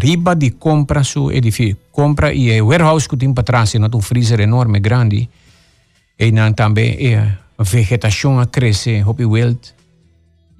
riba 0.01 0.35
de 0.35 0.51
compra 0.51 1.03
su 1.03 1.31
edifício 1.31 1.77
compra 1.91 2.33
e 2.33 2.51
é 2.51 2.61
warehouse 2.61 3.09
que 3.09 3.17
tem 3.17 3.33
para 3.33 3.43
trás 3.43 3.73
não 3.75 3.89
um 3.93 4.01
freezer 4.01 4.39
enorme 4.39 4.79
grande 4.79 5.29
e 6.19 6.31
não 6.31 6.53
também 6.53 7.13
é 7.13 7.37
vegetação 7.59 8.39
a 8.39 8.45
crescer 8.45 9.07
hopi 9.07 9.25
wild 9.25 9.59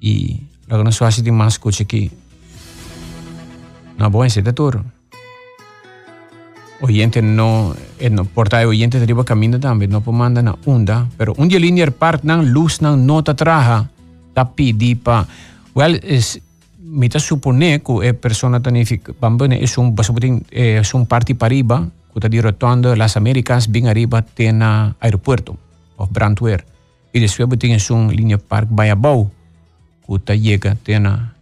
e 0.02 0.42
logo 0.68 0.82
nós 0.82 0.98
fazemos 0.98 1.22
de 1.24 1.30
mais 1.30 1.56
coisa 1.56 1.82
aqui 1.82 2.10
na 3.96 4.10
boa 4.10 4.26
esse 4.26 4.42
doutor 4.42 4.84
oyente 6.80 7.22
no, 7.22 7.74
eh, 7.98 8.10
no 8.10 8.26
porta 8.26 8.66
oyente 8.66 8.98
de 8.98 9.06
riba 9.06 9.24
caminho 9.24 9.58
também 9.60 9.88
não 9.88 10.02
mandar 10.12 10.42
na 10.42 10.56
onda 10.66 11.06
pero 11.16 11.32
um 11.38 11.46
dia 11.46 11.60
linear 11.60 11.92
part 11.92 12.26
não 12.26 12.42
luz 12.42 12.80
não 12.80 12.96
nota 12.96 13.34
traja 13.34 13.88
tá 14.34 14.44
pedir 14.44 14.96
es, 16.02 16.40
mita 16.78 17.18
supone 17.18 17.82
que 17.82 18.08
è 18.08 18.14
persona 18.14 18.60
tanifica, 18.60 19.12
bambone 19.20 19.62
es 19.62 19.78
un, 19.78 19.94
es 20.50 20.94
un 20.94 21.06
parti 21.06 21.34
pariba, 21.34 21.88
que 22.12 22.20
está 22.20 22.28
dirotoando 22.28 22.94
las 22.94 23.16
Américas 23.16 23.70
bien 23.70 23.88
arriba 23.88 24.22
tiene 24.22 24.94
aeropuerto, 25.00 25.56
of 25.96 26.10
brandweer. 26.12 26.64
Y 27.12 27.20
después 27.20 27.48
es 27.62 27.90
un 27.90 28.14
línea 28.14 28.38
park 28.38 28.68
Bayabau, 28.70 29.30
que 30.06 30.38
llega 30.38 30.76
tiene 30.76 31.33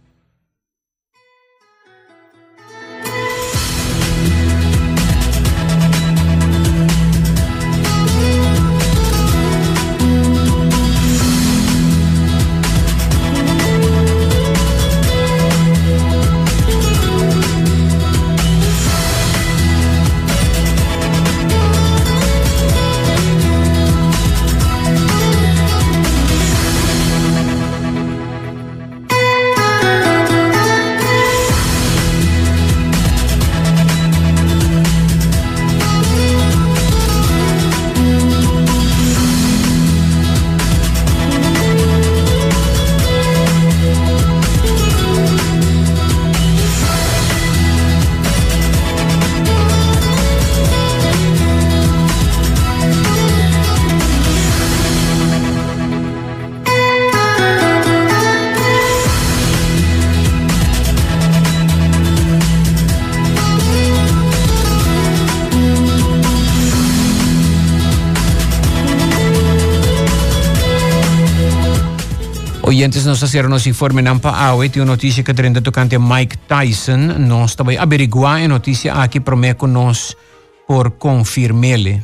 Oyentes 72.73 73.05
nos 73.05 73.21
hacer 73.21 73.47
nos 73.47 73.67
informe 73.67 74.01
nampa 74.01 74.33
awe 74.33 74.65
ti 74.67 74.81
noticia 74.81 75.21
que 75.21 75.35
trenda 75.35 75.61
tocante 75.61 75.93
Mike 75.99 76.49
Tyson 76.49 77.21
nos 77.21 77.53
também 77.53 77.77
averiguar 77.77 78.41
a 78.41 78.47
notícia 78.47 78.95
aqui 78.95 79.19
prometo 79.19 79.67
nos 79.67 80.17
por 80.65 80.97
confirmele. 80.97 82.01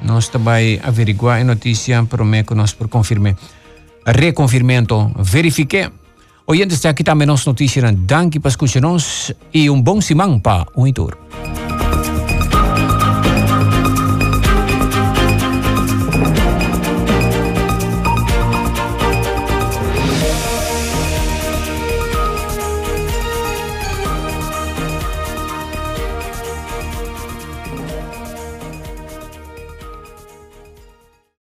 Nós 0.00 0.30
também 0.30 0.80
averiguar 0.82 1.42
a 1.42 1.44
notícia 1.44 2.02
prometo 2.04 2.54
nos 2.54 2.72
por 2.72 2.88
confirme. 2.88 3.36
Reconfirmento, 4.06 5.12
verifique. 5.18 5.92
Oyentes, 6.46 6.86
aqui 6.86 7.04
também 7.04 7.26
nos 7.26 7.44
notícia. 7.44 7.92
Danke 7.92 8.40
para 8.40 8.48
escutar 8.48 8.80
nos 8.80 9.30
e 9.52 9.68
um 9.68 9.82
bom 9.82 10.00
simão 10.00 10.40
para 10.40 10.64
o 10.74 10.90
tour. 10.90 11.18